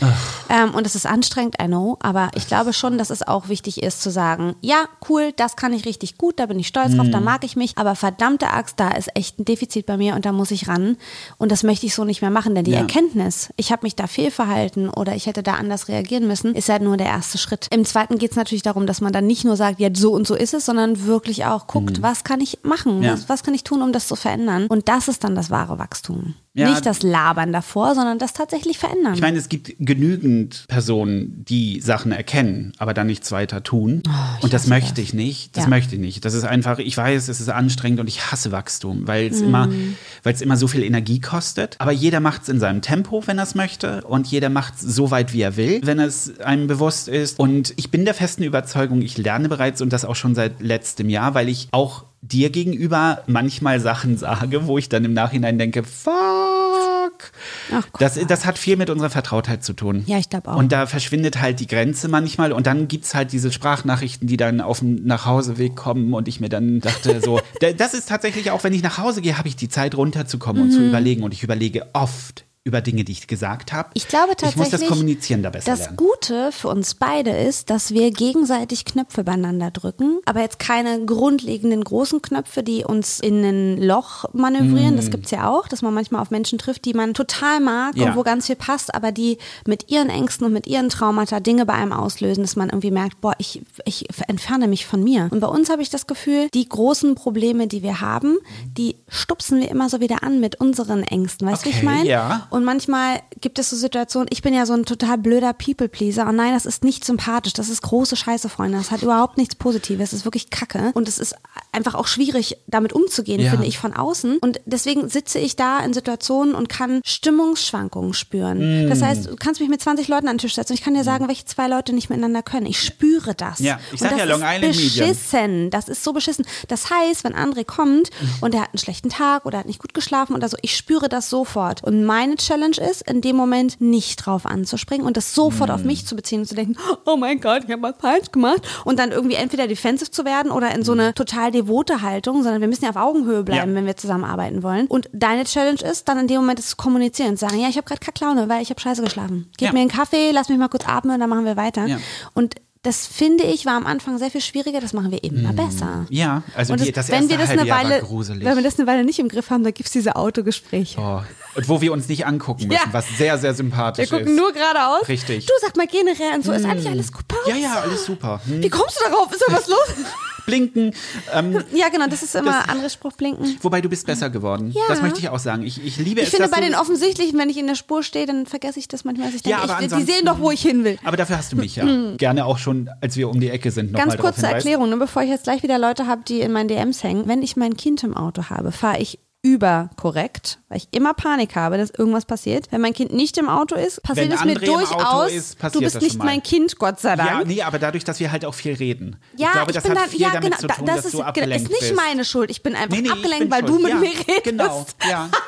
Ähm, 0.50 0.74
und 0.74 0.86
es 0.86 0.96
ist 0.96 1.06
anstrengend, 1.06 1.56
I 1.62 1.68
know, 1.68 1.98
aber 2.02 2.30
ich 2.36 2.48
glaube 2.48 2.74
schon, 2.74 2.98
dass 2.98 3.10
es 3.10 3.26
auch 3.26 3.48
wichtig 3.48 3.82
ist 3.84 4.02
zu 4.02 4.10
sagen, 4.12 4.56
ja, 4.62 4.86
cool, 5.10 5.32
das 5.36 5.56
kann 5.56 5.74
ich 5.74 5.86
richtig 5.86 6.18
gut, 6.18 6.40
da 6.40 6.46
bin 6.48 6.60
ich 6.60 6.68
stolz 6.68 6.96
drauf, 6.96 7.08
da 7.12 7.20
Mhm. 7.20 7.26
mag 7.26 7.44
ich 7.44 7.56
mich, 7.56 7.78
aber 7.78 7.96
verdammte 7.96 8.48
Axt, 8.52 8.80
da 8.80 8.90
ist 8.90 9.03
echt 9.16 9.40
ein 9.40 9.46
Defizit 9.46 9.86
bei 9.86 9.98
mir 9.98 10.16
und 10.16 10.26
da 10.26 10.32
muss 10.32 10.52
ich 10.52 10.68
ran 10.68 10.98
und 11.38 11.52
das 11.52 11.64
möchte 11.64 11.86
ich 11.86 11.96
so 11.96 12.04
nicht 12.04 12.22
mehr 12.22 12.30
machen, 12.32 12.56
denn 12.56 12.64
die 12.66 12.72
Ja. 12.72 12.80
Erkenntnis, 12.80 13.50
ich 13.58 13.72
habe 13.72 13.84
mich 13.86 13.96
da 13.96 14.08
fehlverhalten 14.08 14.90
oder 14.90 15.16
ich 15.16 15.26
hätte 15.26 15.44
da 15.44 15.54
anders 15.56 15.88
reagieren 15.88 16.28
müssen, 16.28 16.56
ist 16.56 16.70
halt 16.70 16.82
nur 16.82 16.98
der 16.98 17.08
erste 17.08 17.38
Schritt. 17.38 17.68
Im 17.72 17.86
zweiten 17.86 18.18
geht 18.18 18.32
es 18.32 18.38
natürlich 18.38 18.64
darum, 18.64 18.88
dass 18.88 19.02
man 19.02 19.14
dann 19.14 19.28
nicht 19.28 19.46
nur 19.46 19.56
sagt, 19.56 19.80
ja, 19.80 19.90
so 19.94 20.14
und 20.14 20.28
so 20.28 20.36
ist 20.36 20.54
es, 20.54 20.66
sondern 20.66 21.06
wirklich 21.06 21.46
auch 21.46 21.68
guckt, 21.68 22.02
was 22.02 22.24
kann 22.24 22.42
ich 22.42 22.60
machen, 22.64 22.98
Mhm. 22.98 23.04
Ja. 23.04 23.14
was, 23.14 23.30
was 23.30 23.44
kann 23.44 23.54
ich 23.54 23.64
tun, 23.64 23.82
um 23.82 23.92
das 23.94 24.08
zu 24.08 24.16
verändern 24.16 24.68
und 24.68 24.88
das 24.90 25.08
ist 25.08 25.24
dann 25.24 25.36
das 25.36 25.50
wahre 25.50 25.80
Wachstum. 25.80 26.36
Ja. 26.56 26.70
Nicht 26.70 26.86
das 26.86 27.02
Labern 27.02 27.52
davor, 27.52 27.96
sondern 27.96 28.20
das 28.20 28.34
tatsächlich 28.34 28.78
verändern. 28.78 29.16
Ich 29.16 29.22
meine, 29.22 29.40
es 29.40 29.50
gibt 29.50 29.74
genügend 29.80 30.66
Personen, 30.68 31.44
die 31.50 31.82
Sachen 31.82 32.12
erkennen, 32.12 32.74
aber 32.78 32.94
dann 32.94 33.08
nichts 33.08 33.32
weiter 33.32 33.64
tun. 33.64 34.04
und 34.42 34.54
das 34.54 34.68
möchte 34.68 34.90
das. 34.96 35.00
ich 35.00 35.14
nicht. 35.16 35.58
Das 35.58 35.64
Ja. 35.64 35.70
möchte 35.72 35.96
ich 35.96 36.02
nicht. 36.02 36.24
Das 36.26 36.36
ist 36.36 36.44
einfach, 36.44 36.78
ich 36.78 36.96
weiß, 36.96 37.28
es 37.28 37.42
ist 37.42 37.50
anstrengend 37.50 38.00
und 38.02 38.08
ich 38.08 38.32
hasse 38.32 38.52
Wachstum, 38.52 39.08
weil 39.08 39.28
es 39.28 39.42
immer, 39.42 39.66
Mhm. 39.68 39.96
weil 40.22 40.34
es 40.36 40.42
immer 40.42 40.56
so 40.58 40.68
viel 40.68 40.84
Energie 40.84 41.20
kostet. 41.20 41.76
Aber 41.80 41.92
jeder 41.92 42.20
macht 42.20 42.44
es 42.44 42.50
in 42.50 42.60
seinem 42.60 42.82
Tempo, 42.84 43.24
wenn 43.26 43.40
er 43.40 43.46
es 43.46 43.56
möchte. 43.56 44.04
Und 44.04 44.28
jeder 44.28 44.50
macht 44.50 44.76
es 44.76 44.82
so 44.82 45.10
weit, 45.10 45.34
wie 45.34 45.42
er 45.42 45.58
will, 45.58 45.82
wenn 45.84 46.00
es 46.00 46.40
einem 46.40 46.68
bewusst 46.68 47.08
ist. 47.08 47.40
Und 47.40 47.74
ich 47.78 47.90
bin 47.90 48.06
der 48.06 48.14
festen 48.14 48.44
Überzeugung, 48.44 49.02
ich 49.02 49.18
lerne 49.18 49.50
bereits 49.50 49.82
und 49.82 49.92
das 49.92 50.06
auch 50.06 50.16
schon 50.16 50.36
seit 50.36 50.62
letztem 50.62 51.10
Jahr, 51.10 51.34
weil 51.34 51.50
ich 51.50 51.68
auch 51.72 52.06
dir 52.26 52.50
gegenüber 52.50 53.22
manchmal 53.28 53.80
Sachen 53.82 54.18
sage, 54.18 54.66
wo 54.66 54.78
ich 54.78 54.88
dann 54.90 55.04
im 55.06 55.14
Nachhinein 55.14 55.58
denke, 55.58 55.84
fuck. 55.84 57.32
Ach. 57.72 57.84
Das, 58.00 58.18
das 58.28 58.46
hat 58.46 58.58
viel 58.58 58.78
mit 58.78 58.90
unserer 58.90 59.10
Vertrautheit 59.10 59.64
zu 59.64 59.74
tun. 59.74 60.04
Ja, 60.08 60.18
ich 60.18 60.30
glaub 60.30 60.48
auch. 60.48 60.56
Und 60.56 60.72
da 60.72 60.86
verschwindet 60.88 61.42
halt 61.42 61.60
die 61.60 61.68
Grenze 61.68 62.08
manchmal. 62.08 62.52
Und 62.54 62.66
dann 62.66 62.88
gibt's 62.88 63.14
halt 63.14 63.32
diese 63.34 63.52
Sprachnachrichten, 63.52 64.28
die 64.28 64.38
dann 64.38 64.62
auf 64.62 64.80
dem 64.80 65.04
Nachhauseweg 65.06 65.76
kommen. 65.76 66.14
Und 66.14 66.28
ich 66.28 66.40
mir 66.40 66.50
dann 66.50 66.80
dachte, 66.80 67.22
so, 67.22 67.40
da- 67.60 67.74
das 67.74 67.94
ist 67.94 68.10
tatsächlich 68.10 68.52
auch, 68.52 68.64
wenn 68.64 68.74
ich 68.74 68.84
nach 68.84 68.98
Hause 68.98 69.22
gehe, 69.22 69.38
habe 69.38 69.48
ich 69.48 69.56
die 69.56 69.70
Zeit 69.70 69.96
runterzukommen 69.96 70.62
und 70.64 70.68
Mhm. 70.70 70.74
zu 70.74 70.88
überlegen. 70.88 71.24
Und 71.24 71.34
ich 71.34 71.44
überlege 71.44 71.88
oft 71.94 72.46
über 72.66 72.80
Dinge, 72.80 73.04
die 73.04 73.12
ich 73.12 73.28
gesagt 73.28 73.74
habe. 73.74 73.90
Ich 73.94 74.08
glaube 74.08 74.34
Ich 74.38 74.42
muss 74.44 74.54
das 74.54 74.58
tatsächlich, 74.70 74.88
Kommunizieren 74.90 75.44
da 75.44 75.50
besser 75.50 75.70
Das 75.72 75.80
lernen. 75.82 75.98
Gute 75.98 76.52
für 76.54 76.70
uns 76.70 76.96
beide 76.96 77.32
ist, 77.32 77.70
dass 77.70 77.92
wir 77.94 78.10
gegenseitig 78.12 78.86
Knöpfe 78.86 79.26
beieinander 79.26 79.70
drücken, 79.70 80.20
aber 80.26 80.40
jetzt 80.40 80.60
keine 80.60 81.06
grundlegenden 81.06 81.84
großen 81.84 82.22
Knöpfe, 82.22 82.64
die 82.64 82.86
uns 82.86 83.20
in 83.20 83.44
ein 83.44 83.82
Loch 83.82 84.26
manövrieren. 84.34 84.96
Das 84.96 85.12
gibt's 85.12 85.32
ja 85.32 85.50
auch, 85.50 85.68
dass 85.68 85.82
man 85.82 85.94
manchmal 85.94 86.22
auf 86.22 86.32
Menschen 86.32 86.58
trifft, 86.58 86.86
die 86.86 86.94
man 86.94 87.14
total 87.14 87.60
mag 87.60 87.98
Ja. 87.98 88.06
und 88.12 88.16
wo 88.16 88.24
ganz 88.24 88.48
viel 88.48 88.56
passt, 88.56 88.96
aber 88.96 89.12
die 89.12 89.40
mit 89.68 89.92
ihren 89.92 90.10
Ängsten 90.10 90.46
und 90.48 90.54
mit 90.54 90.66
ihren 90.66 90.88
Traumata 90.88 91.42
Dinge 91.42 91.66
bei 91.66 91.74
einem 91.74 91.92
auslösen, 91.92 92.44
dass 92.44 92.56
man 92.56 92.70
irgendwie 92.70 92.92
merkt, 92.92 93.20
boah, 93.20 93.34
ich, 93.40 93.62
ich 93.84 94.06
entferne 94.30 94.70
mich 94.70 94.86
von 94.86 95.04
mir. 95.04 95.28
Und 95.32 95.42
bei 95.42 95.48
uns 95.48 95.70
habe 95.70 95.82
ich 95.82 95.90
das 95.90 96.08
Gefühl, 96.08 96.48
die 96.54 96.70
großen 96.70 97.16
Probleme, 97.16 97.68
die 97.68 97.84
wir 97.84 98.00
haben, 98.00 98.38
die 98.78 98.96
stupsen 99.10 99.60
wir 99.60 99.70
immer 99.70 99.90
so 99.90 100.00
wieder 100.00 100.24
an 100.24 100.40
mit 100.40 100.62
unseren 100.62 101.04
Ängsten. 101.04 101.46
Weißt 101.46 101.64
du, 101.66 101.66
wie 101.66 101.72
ich 101.72 101.78
Okay, 101.78 101.86
meine? 101.86 102.08
ja. 102.08 102.48
Und 102.54 102.64
manchmal 102.66 103.20
gibt 103.42 103.58
es 103.58 103.72
so 103.72 103.76
Situationen, 103.76 104.28
ich 104.32 104.44
bin 104.44 104.54
ja 104.54 104.66
so 104.68 104.74
ein 104.74 104.86
total 104.86 105.18
blöder 105.18 105.54
People-Pleaser 105.54 106.28
und 106.28 106.36
nein, 106.36 106.54
das 106.54 106.66
ist 106.68 106.84
nicht 106.84 107.04
sympathisch, 107.04 107.54
das 107.54 107.68
ist 107.68 107.82
große 107.82 108.16
Scheiße, 108.16 108.48
Freunde, 108.48 108.78
das 108.78 108.92
hat 108.92 109.02
überhaupt 109.02 109.38
nichts 109.40 109.56
Positives, 109.56 110.12
das 110.12 110.20
ist 110.20 110.26
wirklich 110.26 110.52
Kacke 110.52 110.92
und 110.94 111.08
es 111.08 111.18
ist 111.18 111.36
einfach 111.72 111.96
auch 111.96 112.06
schwierig, 112.06 112.58
damit 112.68 112.94
umzugehen, 112.94 113.42
Ja. 113.42 113.50
finde 113.50 113.66
ich, 113.66 113.80
von 113.80 113.94
außen 113.94 114.38
und 114.38 114.62
deswegen 114.66 115.10
sitze 115.10 115.40
ich 115.40 115.56
da 115.56 115.80
in 115.80 115.94
Situationen 115.94 116.54
und 116.54 116.70
kann 116.70 117.02
Stimmungsschwankungen 117.04 118.14
spüren. 118.14 118.88
Das 118.88 119.02
heißt, 119.02 119.26
du 119.32 119.36
kannst 119.36 119.60
mich 119.60 119.70
mit 119.70 119.82
20 119.82 120.08
Leuten 120.08 120.28
an 120.28 120.36
den 120.36 120.42
Tisch 120.42 120.54
setzen 120.56 120.74
und 120.74 120.78
ich 120.80 120.84
kann 120.86 120.94
dir 120.94 121.04
sagen, 121.04 121.28
welche 121.28 121.46
zwei 121.46 121.68
Leute 121.68 121.92
nicht 121.94 122.10
miteinander 122.10 122.44
können. 122.44 122.68
Ich 122.68 122.80
spüre 122.80 123.34
das. 123.34 123.60
Ja, 123.60 123.80
ich 123.88 124.02
Und 124.02 124.10
sag 124.10 124.18
ja, 124.18 124.26
das 124.26 124.40
Long 124.40 124.48
ist 124.48 124.56
Island 124.56 124.76
Medium. 124.76 125.08
beschissen. 125.08 125.70
Das 125.72 125.90
ist 125.90 126.04
so 126.04 126.14
beschissen. 126.14 126.46
Das 126.68 126.90
heißt, 126.92 127.24
wenn 127.24 127.34
André 127.34 127.66
kommt 127.66 128.12
und 128.42 128.54
er 128.54 128.62
hat 128.62 128.70
einen 128.74 128.80
schlechten 128.80 129.10
Tag 129.10 129.46
oder 129.46 129.58
hat 129.58 129.66
nicht 129.66 129.80
gut 129.80 129.94
geschlafen 129.96 130.36
oder 130.36 130.48
so, 130.50 130.58
ich 130.62 130.76
spüre 130.78 131.10
das 131.10 131.30
sofort. 131.32 131.84
Und 131.84 132.06
meine 132.06 132.36
Challenge 132.46 132.78
ist, 132.78 133.02
in 133.10 133.22
dem 133.22 133.36
Moment 133.36 133.80
nicht 133.82 134.18
drauf 134.18 134.46
anzuspringen 134.46 135.06
und 135.06 135.18
das 135.18 135.34
sofort 135.34 135.72
auf 135.72 135.84
mich 135.84 136.06
zu 136.06 136.16
beziehen 136.16 136.42
und 136.42 136.46
zu 136.48 136.56
denken, 136.56 136.76
oh 137.06 137.16
mein 137.18 137.40
Gott, 137.40 137.64
ich 137.66 137.72
habe 137.72 137.82
was 137.82 137.96
falsch 138.00 138.32
gemacht. 138.32 138.62
Und 138.86 139.00
dann 139.00 139.12
irgendwie 139.12 139.36
entweder 139.36 139.68
defensive 139.68 140.12
zu 140.12 140.26
werden 140.26 140.52
oder 140.52 140.74
in 140.76 140.84
so 140.84 140.92
eine 140.92 141.14
total 141.14 141.52
devote 141.52 142.02
Haltung, 142.02 142.44
sondern 142.44 142.62
wir 142.62 142.68
müssen 142.68 142.84
ja 142.86 142.90
auf 142.92 142.96
Augenhöhe 142.96 143.44
bleiben, 143.44 143.72
Ja. 143.72 143.76
wenn 143.76 143.86
wir 143.86 143.98
zusammenarbeiten 143.98 144.64
wollen. 144.64 144.88
Und 144.88 145.10
deine 145.14 145.46
Challenge 145.46 145.80
ist, 145.82 146.08
dann 146.08 146.18
in 146.20 146.28
dem 146.28 146.38
Moment 146.42 146.60
das 146.60 146.70
zu 146.70 146.76
kommunizieren 146.76 147.32
und 147.32 147.38
zu 147.38 147.46
sagen, 147.48 147.60
ja, 147.60 147.70
ich 147.70 147.78
habe 147.78 147.88
gerade 147.88 148.00
Kacklaune, 148.02 148.50
weil 148.50 148.62
ich 148.62 148.70
habe 148.70 148.80
scheiße 148.80 149.02
geschlafen. 149.02 149.50
Gib 149.58 149.68
Ja. 149.68 149.74
mir 149.74 149.80
einen 149.82 149.90
Kaffee, 149.90 150.32
lass 150.32 150.50
mich 150.50 150.58
mal 150.58 150.68
kurz 150.70 150.88
atmen 150.88 151.14
und 151.16 151.20
dann 151.20 151.30
machen 151.30 151.46
wir 151.46 151.58
weiter. 151.58 151.86
Ja. 151.88 151.98
Und 152.34 152.56
das 152.86 153.08
finde 153.08 153.46
ich 153.46 153.66
war 153.66 153.76
am 153.76 153.86
Anfang 153.86 154.18
sehr 154.18 154.30
viel 154.30 154.42
schwieriger, 154.42 154.82
das 154.82 154.92
machen 154.92 155.10
wir 155.10 155.24
immer 155.24 155.54
besser. 155.54 156.06
Ja, 156.10 156.44
also 156.54 156.74
Und 156.74 156.82
die, 156.82 156.92
das, 156.92 157.08
das 157.08 157.16
wenn 157.16 157.30
erste 157.30 157.30
wir 157.30 157.38
das 157.38 157.50
eine 157.52 157.70
Weile, 157.70 158.02
gruselig. 158.02 158.44
wenn 158.44 158.58
wir 158.58 158.62
das 158.64 158.78
eine 158.78 158.88
Weile 158.88 159.06
nicht 159.06 159.20
im 159.20 159.30
Griff 159.30 159.50
haben, 159.52 159.64
dann 159.64 159.74
gibt 159.74 159.88
es 159.88 159.94
diese 159.94 160.18
Autogespräche. 160.18 161.00
oh. 161.00 161.22
Und 161.56 161.70
wo 161.70 161.82
wir 161.82 161.94
uns 161.94 162.08
nicht 162.10 162.26
angucken 162.26 162.68
müssen, 162.68 162.80
Ja. 162.86 162.92
was 162.94 163.06
sehr, 163.18 163.38
sehr 163.38 163.52
Wir 163.52 163.56
sympathisch 163.56 164.10
gucken 164.10 164.28
ist. 164.28 164.36
nur 164.36 164.52
geradeaus. 164.54 165.08
Richtig. 165.08 165.46
Du 165.46 165.54
sag 165.62 165.76
mal 165.78 165.88
generell 165.88 166.36
und 166.36 166.44
so, 166.46 166.52
ist 166.52 166.66
eigentlich 166.66 166.90
alles 166.90 167.10
uns? 167.12 167.18
ja, 167.48 167.56
ja, 167.56 167.80
alles 167.82 168.06
super. 168.06 168.42
Hm. 168.46 168.64
Wie 168.64 168.70
kommst 168.70 169.00
du 169.00 169.10
darauf? 169.10 169.32
Ist 169.32 169.44
da 169.48 169.54
was 169.54 169.68
los? 169.68 169.78
Blinken. 170.46 170.94
Ähm, 171.34 171.64
ja, 171.74 171.88
genau, 171.88 172.08
das 172.08 172.22
ist 172.22 172.36
immer 172.36 172.52
Das- 172.52 172.68
anderer 172.70 172.90
Spruch, 172.90 173.14
blinken. 173.14 173.58
wobei 173.62 173.80
du 173.80 173.88
bist 173.88 174.06
besser 174.06 174.30
geworden. 174.30 174.72
Ja. 174.72 174.82
Das 174.90 175.02
möchte 175.02 175.20
ich 175.20 175.30
auch 175.30 175.40
sagen. 175.40 175.64
Ich, 175.64 175.82
ich 175.86 175.96
liebe 175.98 176.20
Ich 176.20 176.28
es, 176.28 176.32
finde 176.32 176.50
dass 176.50 176.52
bei 176.52 176.60
den 176.66 176.76
offensichtlichen, 176.76 177.40
wenn 177.40 177.50
ich 177.50 177.58
in 177.58 177.66
der 177.68 177.76
Spur 177.76 178.04
stehe, 178.04 178.26
dann 178.26 178.46
vergesse 178.46 178.78
ich 178.80 178.90
das 178.90 179.06
manchmal. 179.06 179.30
Ich 179.30 179.42
denke, 179.42 179.50
Ja, 179.52 179.64
aber 179.64 179.82
ich, 179.82 179.94
die 179.94 180.04
sehen 180.04 180.26
doch, 180.26 180.40
wo 180.40 180.52
ich 180.52 180.62
hin 180.62 180.84
will. 180.84 180.98
Aber 181.06 181.16
dafür 181.16 181.38
hast 181.38 181.54
du 181.54 181.56
mich 181.56 181.78
ja. 181.78 181.86
Gerne 182.18 182.46
auch 182.46 182.58
schon, 182.58 182.90
als 183.00 183.16
wir 183.16 183.30
um 183.30 183.40
die 183.40 183.50
Ecke 183.50 183.72
sind, 183.72 183.94
noch 183.94 184.00
Ganz 184.00 184.18
kurze. 184.18 184.46
Erklärung, 184.48 184.90
ne, 184.90 184.98
bevor 184.98 185.22
ich 185.22 185.30
jetzt 185.30 185.44
gleich 185.46 185.64
wieder 185.64 185.80
Leute 185.80 186.08
habe, 186.08 186.24
die 186.28 186.42
in 186.42 186.52
meinen 186.52 186.68
DMs 186.68 187.04
hängen. 187.04 187.28
Wenn 187.28 187.42
ich 187.42 187.56
mein 187.56 187.78
Kind 187.78 188.04
im 188.04 188.18
Auto 188.18 188.50
habe, 188.50 188.74
fahre 188.74 189.00
ich 189.00 189.20
überkorrekt, 189.44 190.60
weil 190.70 190.78
ich 190.78 190.88
immer 190.92 191.14
Panik 191.14 191.56
habe, 191.56 191.78
dass 191.78 191.90
irgendwas 191.90 192.24
passiert. 192.26 192.68
Wenn 192.72 192.80
mein 192.82 192.94
Kind 192.94 193.14
nicht 193.14 193.38
im 193.38 193.50
Auto 193.50 193.76
ist, 193.76 194.02
passiert 194.02 194.30
Wenn 194.30 194.38
es 194.38 194.44
mir 194.46 194.56
André 194.56 194.66
durchaus. 194.66 195.32
ist, 195.32 195.58
du 195.74 195.82
bist 195.82 196.02
nicht 196.02 196.18
mein 196.18 196.42
Kind, 196.42 196.80
Gott 196.80 197.00
sei 197.02 197.18
Dank. 197.18 197.30
Ja, 197.30 197.44
nee, 197.44 197.62
aber 197.62 197.78
dadurch, 197.78 198.06
dass 198.06 198.20
wir 198.22 198.32
halt 198.32 198.46
auch 198.46 198.54
viel 198.54 198.74
reden. 198.74 199.18
Ja, 199.36 199.48
ich 199.48 199.54
glaube, 199.54 199.72
das 199.74 199.84
bin 199.84 199.92
hat 199.92 199.98
dann, 200.00 200.10
viel 200.10 200.22
ja, 200.22 200.30
damit 200.32 200.44
genau, 200.44 200.58
zu 200.58 200.68
tun, 200.68 200.86
das 200.86 200.96
dass 200.96 201.06
ist, 201.08 201.14
du 201.14 201.22
abgelenkt 201.24 201.66
ist 201.66 201.70
nicht 201.70 201.80
bist. 201.82 201.96
meine 201.96 202.24
Schuld. 202.26 202.50
Ich 202.52 202.64
bin 202.64 202.74
einfach 202.76 202.96
Nee, 202.96 203.02
nee, 203.02 203.08
ich 203.08 203.12
abgelenkt, 203.14 203.40
bin 203.40 203.52
weil 203.52 203.68
schuld. 203.68 203.72
du 203.72 203.80
mit 203.80 203.90
ja, 203.92 203.98
mir 203.98 204.10
redest. 204.12 204.44
Genau, 204.46 204.86
ja. 205.10 205.30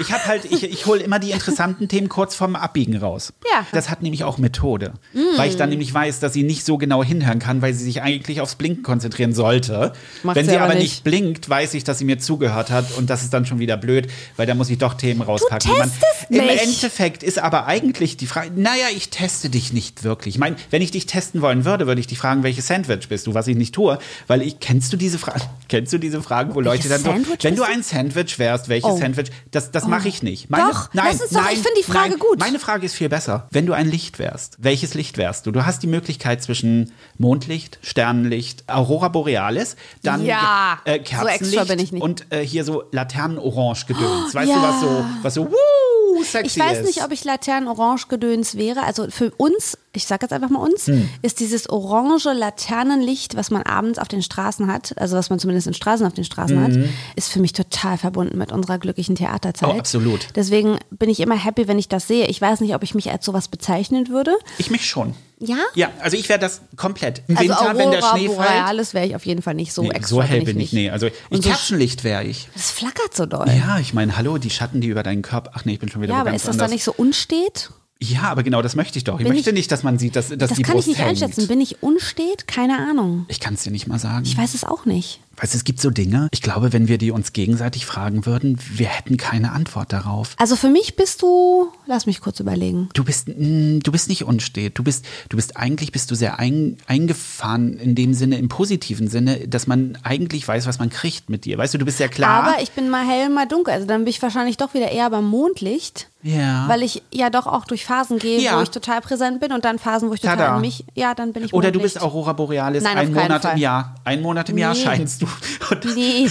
Ich 0.00 0.12
habe 0.12 0.26
halt, 0.26 0.44
ich, 0.46 0.64
ich 0.64 0.86
hole 0.86 1.00
immer 1.02 1.18
die 1.18 1.30
interessanten 1.30 1.88
Themen 1.88 2.08
kurz 2.08 2.34
vorm 2.34 2.56
Abbiegen 2.56 2.96
raus. 2.96 3.32
Ja. 3.50 3.60
Mm. 3.62 3.66
Das 3.72 3.90
hat 3.90 4.02
nämlich 4.02 4.24
auch 4.24 4.38
Methode. 4.38 4.94
Weil 5.36 5.48
ich 5.50 5.56
dann 5.56 5.68
nämlich 5.70 5.92
weiß, 5.94 6.20
dass 6.20 6.32
sie 6.32 6.42
nicht 6.42 6.64
so 6.64 6.78
genau 6.78 7.04
hinhören 7.04 7.38
kann, 7.38 7.62
weil 7.62 7.72
sie 7.74 7.84
sich 7.84 8.02
eigentlich 8.02 8.40
aufs 8.40 8.56
Blinken 8.56 8.82
konzentrieren 8.82 9.32
sollte. 9.32 9.92
Macht 10.22 10.36
Wenn 10.36 10.48
sie 10.48 10.56
aber 10.58 10.74
nicht. 10.74 10.82
nicht 10.82 11.04
blinkt, 11.04 11.48
weiß 11.48 11.74
ich, 11.74 11.84
dass 11.84 11.98
sie 11.98 12.04
mir 12.04 12.18
zugehört 12.18 12.70
hat 12.70 12.86
und 12.98 13.08
das 13.10 13.22
ist 13.22 13.32
dann 13.32 13.46
schon 13.46 13.58
wieder 13.58 13.76
blöd, 13.76 14.08
weil 14.36 14.46
da 14.46 14.54
muss 14.54 14.68
ich 14.70 14.78
doch 14.78 14.94
Themen 14.94 15.20
rauspacken. 15.22 15.70
man- 15.72 15.82
testest 15.90 16.30
Im 16.30 16.46
mich. 16.46 16.60
Endeffekt 16.62 17.22
ist 17.22 17.38
aber 17.38 17.66
eigentlich 17.66 18.16
die 18.16 18.26
Frage, 18.26 18.50
naja, 18.54 18.86
ich 18.94 19.10
teste 19.10 19.48
dich 19.50 19.72
nicht 19.72 20.02
wirklich. 20.04 20.34
Ich 20.34 20.38
meine, 20.40 20.56
wenn 20.70 20.82
ich 20.82 20.90
dich 20.90 21.06
testen 21.06 21.40
wollen 21.42 21.64
würde, 21.64 21.86
würde 21.86 22.00
ich 22.00 22.06
dich 22.06 22.18
fragen, 22.18 22.42
welches 22.42 22.66
Sandwich 22.66 23.08
bist 23.08 23.26
du, 23.26 23.34
was 23.34 23.46
ich 23.46 23.56
nicht 23.56 23.74
tue, 23.74 23.98
weil 24.26 24.42
ich, 24.42 24.58
kennst 24.60 24.92
du 24.92 24.96
diese 24.96 25.18
Fragen, 25.18 25.42
kennst 25.68 25.92
du 25.92 25.98
diese 25.98 26.20
Fragen, 26.22 26.54
wo 26.54 26.60
Leute 26.60 26.88
dann 26.88 27.00
so, 27.00 27.10
Sandwich 27.10 27.38
wenn 27.42 27.56
du 27.56 27.62
du? 27.62 27.68
ein 27.70 27.82
Sandwich 27.82 28.38
wärst, 28.38 28.68
welches 28.68 28.90
Oh. 28.90 28.96
Sandwich, 28.98 29.30
das, 29.50 29.70
das 29.70 29.83
mache 29.86 30.08
ich 30.08 30.22
nicht. 30.22 30.48
Doch, 30.50 30.88
lass 30.92 31.20
uns 31.20 31.30
doch- 31.30 31.42
ich 31.50 31.54
finde 31.60 31.70
die 31.78 31.82
Frage 31.84 32.10
nein, 32.10 32.18
gut. 32.18 32.38
Meine 32.38 32.58
Frage 32.58 32.86
ist 32.86 32.94
viel 32.94 33.08
besser. 33.08 33.46
Wenn 33.50 33.66
du 33.66 33.72
ein 33.72 33.88
Licht 33.88 34.18
wärst, 34.18 34.56
welches 34.58 34.94
Licht 34.94 35.16
wärst 35.18 35.46
du? 35.46 35.50
Du 35.50 35.64
hast 35.66 35.82
die 35.82 35.86
Möglichkeit 35.86 36.42
zwischen 36.42 36.92
Mondlicht, 37.18 37.78
Sternenlicht, 37.82 38.64
Aurora 38.68 39.08
Borealis, 39.08 39.76
dann 40.02 40.24
Ja, 40.24 40.78
äh, 40.84 40.98
so 40.98 41.04
Kerzenlicht 41.04 41.92
nicht. 41.92 42.02
und 42.02 42.26
äh, 42.32 42.44
hier 42.44 42.64
so 42.64 42.84
Laternenorange 42.92 43.84
gedöns. 43.86 44.34
weißt 44.34 44.50
ja. 44.50 44.56
du, 44.56 44.62
was 44.62 44.80
so, 44.80 45.04
was 45.22 45.34
so, 45.34 45.46
wuh, 45.50 46.22
sexy 46.24 46.58
Ich 46.58 46.64
weiß 46.64 46.78
ist. 46.78 46.86
nicht, 46.86 47.04
ob 47.04 47.12
ich 47.12 47.24
Laternen-Orange-Gedöns 47.24 48.56
wäre. 48.56 48.82
Also 48.84 49.10
für 49.10 49.30
uns, 49.36 49.76
ich 49.94 50.06
sag 50.06 50.22
jetzt 50.22 50.32
einfach 50.32 50.50
mal 50.50 50.58
uns, 50.60 50.86
Hm. 50.86 51.08
ist 51.22 51.40
dieses 51.40 51.68
orange 51.70 52.32
Laternenlicht, 52.32 53.36
was 53.36 53.50
man 53.50 53.62
abends 53.62 53.98
auf 53.98 54.08
den 54.08 54.22
Straßen 54.22 54.66
hat, 54.72 54.96
also 54.98 55.16
was 55.16 55.30
man 55.30 55.38
zumindest 55.38 55.66
in 55.66 55.74
Straßen 55.74 56.06
auf 56.06 56.14
den 56.14 56.24
Straßen 56.24 56.60
hat, 56.62 56.72
ist 57.16 57.30
für 57.32 57.40
mich 57.40 57.52
total 57.52 57.98
verbunden 57.98 58.38
mit 58.38 58.52
unserer 58.52 58.78
glücklichen 58.78 59.14
Theaterzeit. 59.16 59.68
Mhm. 59.68 59.74
Oh, 59.76 59.78
absolut. 59.78 60.28
Deswegen 60.34 60.78
bin 60.90 61.08
ich 61.10 61.20
immer 61.20 61.36
happy, 61.36 61.68
wenn 61.68 61.78
ich 61.78 61.88
das 61.88 62.06
sehe. 62.08 62.26
Ich 62.26 62.40
weiß 62.40 62.60
nicht, 62.60 62.74
ob 62.74 62.82
ich 62.82 62.94
mich 62.94 63.10
als 63.10 63.24
sowas 63.24 63.48
bezeichnen 63.48 64.08
würde. 64.08 64.34
Ich 64.58 64.70
mich 64.70 64.86
schon. 64.88 65.14
Ja? 65.40 65.56
Ja, 65.74 65.90
also 66.00 66.16
ich 66.16 66.28
wäre 66.28 66.38
das 66.38 66.62
komplett. 66.76 67.22
Im 67.26 67.36
Also 67.36 67.50
Winter, 67.50 67.76
wenn 67.76 67.90
der 67.90 68.00
Aurora 68.02 68.16
Schnee 68.16 68.26
fällt. 68.28 68.36
Borealis 68.38 68.94
wäre 68.94 69.06
ich 69.06 69.16
auf 69.16 69.26
jeden 69.26 69.42
Fall 69.42 69.54
nicht 69.54 69.72
so 69.72 69.82
Nee, 69.82 69.88
extra. 69.90 70.06
so 70.08 70.22
hell 70.22 70.42
bin 70.42 70.58
ich, 70.60 70.72
nee. 70.72 70.90
Also 70.90 71.06
ich 71.06 71.14
so 71.32 71.40
Kerzenlicht 71.40 72.04
wäre 72.04 72.24
ich. 72.24 72.48
Das 72.54 72.70
flackert 72.70 73.14
so 73.14 73.26
doll. 73.26 73.46
Ja, 73.48 73.78
ich 73.78 73.92
meine, 73.94 74.16
hallo, 74.16 74.38
die 74.38 74.48
Schatten, 74.50 74.80
die 74.80 74.88
über 74.88 75.02
deinen 75.02 75.22
Körper. 75.22 75.50
Ach 75.54 75.64
nee, 75.64 75.74
ich 75.74 75.80
bin 75.80 75.88
schon 75.90 76.00
wieder 76.02 76.14
Ja, 76.14 76.20
aber 76.20 76.30
ist 76.34 76.42
das 76.46 76.54
anders. 76.54 76.66
dann 76.68 76.70
nicht 76.74 76.84
so 76.84 76.94
unstet? 76.96 77.70
Ja, 78.00 78.22
aber 78.24 78.42
genau 78.42 78.60
das 78.60 78.76
möchte 78.76 78.98
ich 78.98 79.04
doch. 79.04 79.18
Ich 79.20 79.24
Bin 79.24 79.32
möchte 79.32 79.50
ich- 79.50 79.54
nicht, 79.54 79.70
dass 79.72 79.82
man 79.82 79.98
sieht, 79.98 80.16
dass, 80.16 80.28
dass 80.28 80.36
Das 80.38 80.52
die 80.54 80.62
kann 80.62 80.74
Brust 80.74 80.88
ich 80.88 80.94
nicht 80.94 80.98
hängt. 80.98 81.10
einschätzen. 81.22 81.46
Bin 81.48 81.60
ich 81.60 81.82
unstet? 81.82 82.46
Keine 82.46 82.76
Ahnung. 82.78 83.24
Ich 83.28 83.40
kann 83.40 83.54
es 83.54 83.62
dir 83.62 83.70
nicht 83.70 83.86
mal 83.86 83.98
sagen. 83.98 84.24
Ich 84.26 84.36
weiß 84.36 84.54
es 84.54 84.64
auch 84.64 84.84
nicht. 84.84 85.20
Weißt 85.40 85.54
du, 85.54 85.58
es 85.58 85.64
gibt 85.64 85.80
so 85.80 85.90
Dinge, 85.90 86.28
ich 86.32 86.42
glaube, 86.42 86.72
wenn 86.72 86.88
wir 86.88 86.98
die 86.98 87.10
uns 87.10 87.32
gegenseitig 87.32 87.86
fragen 87.86 88.26
würden, 88.26 88.58
wir 88.72 88.86
hätten 88.86 89.16
keine 89.16 89.52
Antwort 89.52 89.92
darauf. 89.92 90.34
Also 90.38 90.56
für 90.56 90.68
mich 90.68 90.96
bist 90.96 91.22
du, 91.22 91.68
lass 91.86 92.06
mich 92.06 92.20
kurz 92.20 92.40
überlegen. 92.40 92.88
Du 92.94 93.04
bist, 93.04 93.28
mm, 93.28 93.80
du 93.80 93.92
bist 93.92 94.08
nicht 94.08 94.24
unstet. 94.24 94.78
Du 94.78 94.84
bist, 94.84 95.04
du 95.28 95.36
bist 95.36 95.56
eigentlich 95.56 95.92
bist 95.92 96.10
du 96.10 96.14
sehr 96.14 96.38
ein, 96.38 96.76
eingefahren 96.86 97.78
in 97.78 97.94
dem 97.94 98.14
Sinne, 98.14 98.38
im 98.38 98.48
positiven 98.48 99.08
Sinne, 99.08 99.46
dass 99.48 99.66
man 99.66 99.98
eigentlich 100.02 100.46
weiß, 100.46 100.66
was 100.66 100.78
man 100.78 100.90
kriegt 100.90 101.28
mit 101.30 101.44
dir. 101.44 101.58
Weißt 101.58 101.74
du, 101.74 101.78
du 101.78 101.84
bist 101.84 101.98
sehr 101.98 102.08
klar. 102.08 102.44
Aber 102.44 102.62
ich 102.62 102.70
bin 102.72 102.88
mal 102.90 103.06
hell, 103.06 103.28
mal 103.30 103.46
dunkel. 103.46 103.74
Also 103.74 103.86
dann 103.86 104.02
bin 104.04 104.08
ich 104.10 104.22
wahrscheinlich 104.22 104.56
doch 104.56 104.74
wieder 104.74 104.90
eher 104.90 105.10
beim 105.10 105.24
Mondlicht. 105.26 106.08
ja. 106.22 106.66
Weil 106.68 106.82
ich 106.82 107.02
ja 107.12 107.28
doch 107.30 107.46
auch 107.46 107.64
durch 107.66 107.84
Phasen 107.84 108.18
gehe, 108.18 108.40
Ja. 108.40 108.58
wo 108.58 108.62
ich 108.62 108.70
total 108.70 109.00
präsent 109.00 109.40
bin 109.40 109.52
und 109.52 109.64
dann 109.64 109.78
Phasen, 109.78 110.08
wo 110.08 110.14
ich 110.14 110.20
total 110.20 110.36
Tada. 110.38 110.54
an 110.54 110.60
mich, 110.60 110.84
ja, 110.94 111.14
dann 111.14 111.32
bin 111.32 111.44
ich 111.44 111.52
Oder 111.52 111.70
du 111.70 111.78
Mondlicht. 111.78 111.94
bist 111.96 112.04
Aurora 112.04 112.32
Borealis, 112.32 112.82
Nein, 112.82 112.96
ein 112.96 113.12
Monat 113.12 113.42
Fall. 113.42 113.52
im 113.52 113.58
Jahr. 113.58 113.94
Ein 114.04 114.22
Monat 114.22 114.48
im 114.48 114.58
Jahr 114.58 114.74
Nee. 114.74 114.80
scheinst 114.80 115.20
du. 115.22 115.23
Nee. 115.94 116.28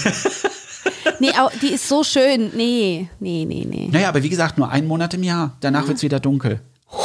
Nee, 1.20 1.32
die 1.62 1.68
ist 1.68 1.88
so 1.88 2.04
schön. 2.04 2.52
Nee, 2.56 3.08
nee, 3.20 3.46
nee, 3.46 3.66
nee. 3.70 3.88
Naja, 3.92 4.10
aber 4.10 4.24
wie 4.24 4.30
gesagt, 4.30 4.58
nur 4.58 4.70
einen 4.70 4.88
Monat 4.88 5.14
im 5.14 5.24
Jahr. 5.24 5.56
Danach 5.62 5.88
wird's 5.88 6.04
wieder 6.04 6.20
dunkel. 6.20 6.60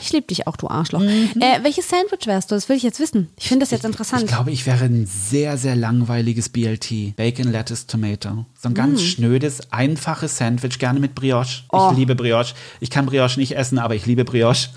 Ich 0.00 0.12
liebe 0.12 0.26
dich 0.26 0.48
auch, 0.48 0.56
du 0.56 0.68
Arschloch. 0.68 1.00
Äh, 1.00 1.62
welches 1.62 1.88
Sandwich 1.88 2.26
wärst 2.26 2.50
du? 2.50 2.56
Das 2.56 2.68
will 2.68 2.76
ich 2.76 2.82
jetzt 2.82 2.98
wissen. 2.98 3.28
Ich 3.38 3.46
finde 3.48 3.62
das 3.62 3.70
jetzt 3.70 3.84
interessant. 3.84 4.22
Ich 4.22 4.28
glaube, 4.28 4.50
ich 4.50 4.66
wäre 4.66 4.84
ein 4.84 5.06
sehr, 5.06 5.56
sehr 5.56 5.76
langweiliges 5.76 6.48
BLT. 6.48 7.14
Bacon, 7.16 7.50
Lettuce, 7.50 7.86
Tomato. 7.86 8.44
So 8.60 8.68
ein 8.68 8.74
ganz 8.74 9.00
schnödes, 9.00 9.72
einfaches 9.72 10.36
Sandwich, 10.36 10.80
gerne 10.80 10.98
mit 10.98 11.14
Brioche. 11.14 11.62
Oh. 11.70 11.90
Ich 11.92 11.98
liebe 11.98 12.16
Brioche. 12.16 12.54
Ich 12.80 12.90
kann 12.90 13.06
Brioche 13.06 13.38
nicht 13.38 13.56
essen, 13.56 13.78
aber 13.78 13.94
ich 13.94 14.04
liebe 14.04 14.24
Brioche. 14.24 14.70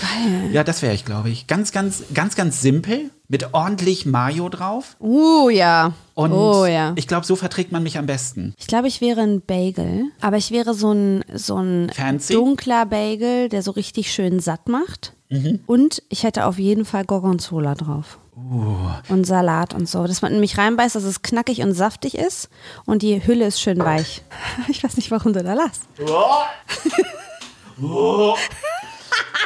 Geil. 0.00 0.50
Ja, 0.52 0.64
das 0.64 0.80
wäre 0.80 0.94
ich, 0.94 1.04
glaube 1.04 1.28
ich. 1.28 1.46
Ganz, 1.46 1.70
ganz, 1.70 2.04
ganz, 2.14 2.34
ganz 2.34 2.62
simpel, 2.62 3.10
mit 3.28 3.54
ordentlich 3.54 4.06
Mayo 4.06 4.48
drauf. 4.48 4.96
Uh, 5.00 5.50
ja. 5.50 5.92
Und 6.14 6.32
oh, 6.32 6.64
ja. 6.66 6.92
ich 6.96 7.06
glaube, 7.06 7.26
so 7.26 7.36
verträgt 7.36 7.72
man 7.72 7.82
mich 7.82 7.98
am 7.98 8.06
besten. 8.06 8.54
Ich 8.58 8.66
glaube, 8.66 8.88
ich 8.88 9.00
wäre 9.00 9.20
ein 9.20 9.40
Bagel, 9.40 10.06
aber 10.20 10.36
ich 10.36 10.50
wäre 10.50 10.74
so 10.74 10.92
ein, 10.92 11.24
so 11.34 11.56
ein 11.56 11.90
Fancy? 11.94 12.34
dunkler 12.34 12.86
Bagel, 12.86 13.48
der 13.48 13.62
so 13.62 13.72
richtig 13.72 14.12
schön 14.12 14.40
satt 14.40 14.68
macht. 14.68 15.12
Mhm. 15.28 15.60
Und 15.66 16.02
ich 16.08 16.22
hätte 16.22 16.46
auf 16.46 16.58
jeden 16.58 16.84
Fall 16.84 17.04
Gorgonzola 17.04 17.74
drauf. 17.74 18.18
Uh. 18.36 18.90
Und 19.08 19.24
Salat 19.26 19.74
und 19.74 19.88
so. 19.88 20.06
Dass 20.06 20.22
man 20.22 20.32
in 20.32 20.40
mich 20.40 20.58
reinbeißt, 20.58 20.94
dass 20.94 21.04
es 21.04 21.22
knackig 21.22 21.62
und 21.62 21.72
saftig 21.72 22.16
ist 22.16 22.48
und 22.84 23.02
die 23.02 23.26
Hülle 23.26 23.46
ist 23.46 23.60
schön 23.60 23.78
weich. 23.78 24.22
Ich 24.68 24.82
weiß 24.84 24.96
nicht, 24.96 25.10
warum 25.10 25.32
du 25.32 25.42
da 25.42 25.54
lachst. 25.54 25.82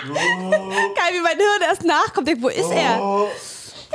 Geil, 0.02 1.12
wie 1.12 1.20
mein 1.20 1.36
Hirn 1.36 1.62
erst 1.68 1.84
nachkommt. 1.84 2.26
Denkt, 2.28 2.42
wo 2.42 2.48
ist 2.48 2.70
er? 2.70 3.26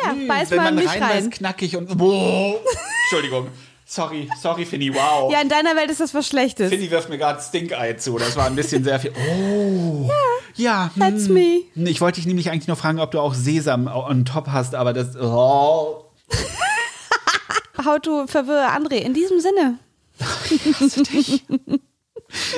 Ja, 0.03 0.13
beiß 0.27 0.51
Wenn 0.51 0.57
mal 0.57 0.63
man 0.65 0.75
mich 0.75 1.01
rein. 1.01 1.29
knackig 1.29 1.75
und. 1.77 1.99
Wow. 1.99 2.57
Entschuldigung. 3.05 3.47
Sorry, 3.87 4.27
sorry, 4.41 4.65
Finny, 4.65 4.93
wow. 4.93 5.31
Ja, 5.31 5.41
in 5.41 5.49
deiner 5.49 5.75
Welt 5.75 5.91
ist 5.91 5.99
das 5.99 6.13
was 6.13 6.27
Schlechtes. 6.27 6.69
Finny 6.69 6.89
wirft 6.89 7.07
mir 7.07 7.19
gerade 7.19 7.39
Stink-Eye 7.39 7.97
zu. 7.97 8.17
Das 8.17 8.35
war 8.35 8.47
ein 8.47 8.55
bisschen 8.55 8.83
sehr 8.83 8.99
viel. 8.99 9.13
Oh. 9.29 10.09
Ja. 10.55 10.89
That's 10.97 11.27
hm. 11.27 11.33
me. 11.33 11.61
Ich 11.89 12.01
wollte 12.01 12.15
dich 12.15 12.25
nämlich 12.25 12.49
eigentlich 12.49 12.67
nur 12.67 12.77
fragen, 12.77 12.99
ob 12.99 13.11
du 13.11 13.19
auch 13.19 13.35
Sesam 13.35 13.87
on 13.87 14.25
top 14.25 14.47
hast, 14.47 14.73
aber 14.73 14.93
das. 14.93 15.15
Oh. 15.15 16.05
How 17.85 17.99
to 18.01 18.25
verwirre 18.25 18.69
André. 18.71 18.95
In 18.95 19.13
diesem 19.13 19.39
Sinne, 19.39 19.77
Ich 20.49 20.65
hasse 20.79 21.03
dich. 21.03 21.43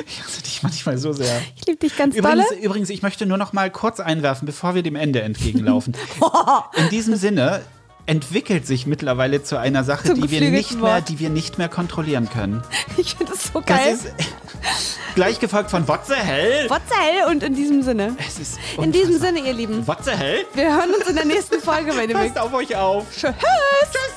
Ich 0.06 0.24
hasse 0.24 0.37
dich 0.58 0.64
manchmal 0.64 0.98
so 0.98 1.14
sehr. 1.14 1.42
ich 1.56 1.66
liebe 1.66 1.80
dich 1.80 1.96
ganz 1.96 2.16
Übrigens, 2.16 2.50
dolle. 2.50 2.62
übrigens, 2.62 2.90
ich 2.90 3.02
möchte 3.02 3.26
nur 3.26 3.38
noch 3.38 3.54
mal 3.54 3.70
kurz 3.70 4.00
einwerfen, 4.00 4.46
bevor 4.46 4.76
wir 4.76 4.84
dem 4.84 4.96
Ende 4.96 5.22
entgegenlaufen. 5.22 5.96
In 6.78 6.90
diesem 6.90 7.16
Sinne 7.16 7.62
entwickelt 8.08 8.66
sich 8.66 8.88
mittlerweile 8.88 9.44
zu 9.44 9.58
einer 9.60 9.84
Sache, 9.84 10.08
Zum 10.08 10.22
die 10.22 10.32
wir, 10.32 10.42
nicht 10.50 10.80
mehr, 10.82 11.02
die 11.02 11.20
wir 11.20 11.30
nicht 11.30 11.58
mehr 11.58 11.70
kontrollieren 11.70 12.30
können. 12.30 12.64
Ich 12.98 13.16
finde 13.16 13.34
das 13.34 13.52
so 13.54 13.60
Das 13.62 13.66
geil. 13.68 13.94
ist 13.94 14.08
gleich 15.14 15.40
gefolgt 15.40 15.70
von 15.70 15.88
What 15.88 16.08
the 16.08 16.16
hell? 16.16 16.68
What 16.70 16.82
the 16.90 16.96
hell? 16.96 17.32
Und 17.32 17.44
in 17.44 17.54
diesem 17.54 17.84
Sinne. 17.84 18.16
Es 18.28 18.40
ist 18.40 18.58
In 18.82 18.92
diesem 18.92 19.20
Sinne, 19.20 19.40
ihr 19.40 19.54
Lieben. 19.54 19.86
What 19.88 20.04
the 20.04 20.12
hell? 20.12 20.46
Wir 20.56 20.76
hören 20.76 20.90
uns 20.98 21.08
in 21.08 21.16
der 21.16 21.26
nächsten 21.26 21.60
Folge, 21.62 21.92
ihr 21.92 21.96
mögt. 22.16 22.34
Passt 22.34 22.40
auf 22.40 22.54
euch 22.54 22.76
auf. 22.76 23.06
Tschüss. 23.16 23.34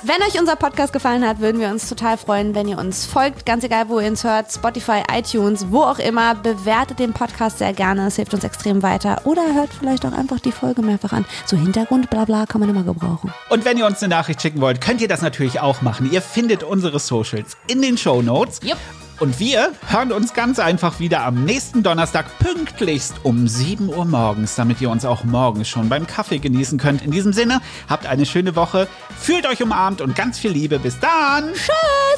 Wenn 0.02 0.22
euch 0.22 0.38
unser 0.40 0.56
Podcast 0.56 0.92
gefallen 0.94 1.26
hat, 1.26 1.40
würden 1.40 1.60
wir 1.60 1.68
uns 1.68 1.88
total 1.88 2.16
freuen, 2.16 2.54
wenn 2.54 2.68
ihr 2.68 2.78
uns 2.78 3.04
folgt. 3.04 3.44
Ganz 3.44 3.64
egal, 3.64 3.88
wo 3.88 4.00
ihr 4.00 4.08
uns 4.08 4.24
hört. 4.24 4.50
Spotify, 4.50 5.02
iTunes, 5.12 5.66
wo 5.70 5.82
auch 5.82 5.98
immer. 5.98 6.34
Bewertet 6.34 6.98
den 6.98 7.12
Podcast 7.12 7.58
sehr 7.58 7.72
gerne. 7.74 8.06
Es 8.06 8.16
hilft 8.16 8.32
uns 8.32 8.44
extrem 8.44 8.82
weiter. 8.82 9.20
Oder 9.24 9.42
hört 9.54 9.70
vielleicht 9.78 10.06
auch 10.06 10.12
einfach 10.12 10.40
die 10.40 10.52
Folge 10.52 10.80
mehrfach 10.80 11.12
an. 11.12 11.26
So 11.44 11.56
Hintergrund, 11.56 12.08
bla 12.08 12.24
bla, 12.24 12.46
kann 12.46 12.60
man 12.60 12.70
immer 12.70 12.82
gebrauchen. 12.82 13.32
Und 13.50 13.64
wenn 13.66 13.76
ihr 13.80 13.86
uns 13.86 14.02
eine 14.02 14.14
Nachricht 14.14 14.42
schicken 14.42 14.60
wollt, 14.60 14.80
könnt 14.80 15.00
ihr 15.00 15.08
das 15.08 15.22
natürlich 15.22 15.60
auch 15.60 15.80
machen. 15.82 16.10
Ihr 16.12 16.22
findet 16.22 16.62
unsere 16.62 16.98
Socials 16.98 17.56
in 17.66 17.82
den 17.82 17.96
Show 17.96 18.22
Notes. 18.22 18.60
Jupp. 18.62 18.78
Und 19.18 19.38
wir 19.38 19.72
hören 19.88 20.12
uns 20.12 20.32
ganz 20.32 20.58
einfach 20.58 20.98
wieder 20.98 21.24
am 21.24 21.44
nächsten 21.44 21.82
Donnerstag 21.82 22.26
pünktlichst 22.38 23.16
um 23.22 23.46
7 23.48 23.88
Uhr 23.88 24.04
morgens, 24.06 24.54
damit 24.54 24.80
ihr 24.80 24.88
uns 24.88 25.04
auch 25.04 25.24
morgens 25.24 25.68
schon 25.68 25.90
beim 25.90 26.06
Kaffee 26.06 26.38
genießen 26.38 26.78
könnt. 26.78 27.02
In 27.02 27.10
diesem 27.10 27.34
Sinne, 27.34 27.60
habt 27.88 28.06
eine 28.06 28.24
schöne 28.24 28.56
Woche, 28.56 28.86
fühlt 29.18 29.46
euch 29.46 29.62
umarmt 29.62 30.00
und 30.00 30.14
ganz 30.14 30.38
viel 30.38 30.52
Liebe. 30.52 30.78
Bis 30.78 30.98
dann. 31.00 31.52
Tschüss. 31.52 31.70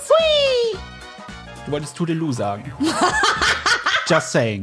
Hui. 0.08 0.78
Du 1.66 1.72
wolltest 1.72 1.96
Toodaloo 1.96 2.30
sagen. 2.32 2.72
Just 4.08 4.30
saying. 4.32 4.60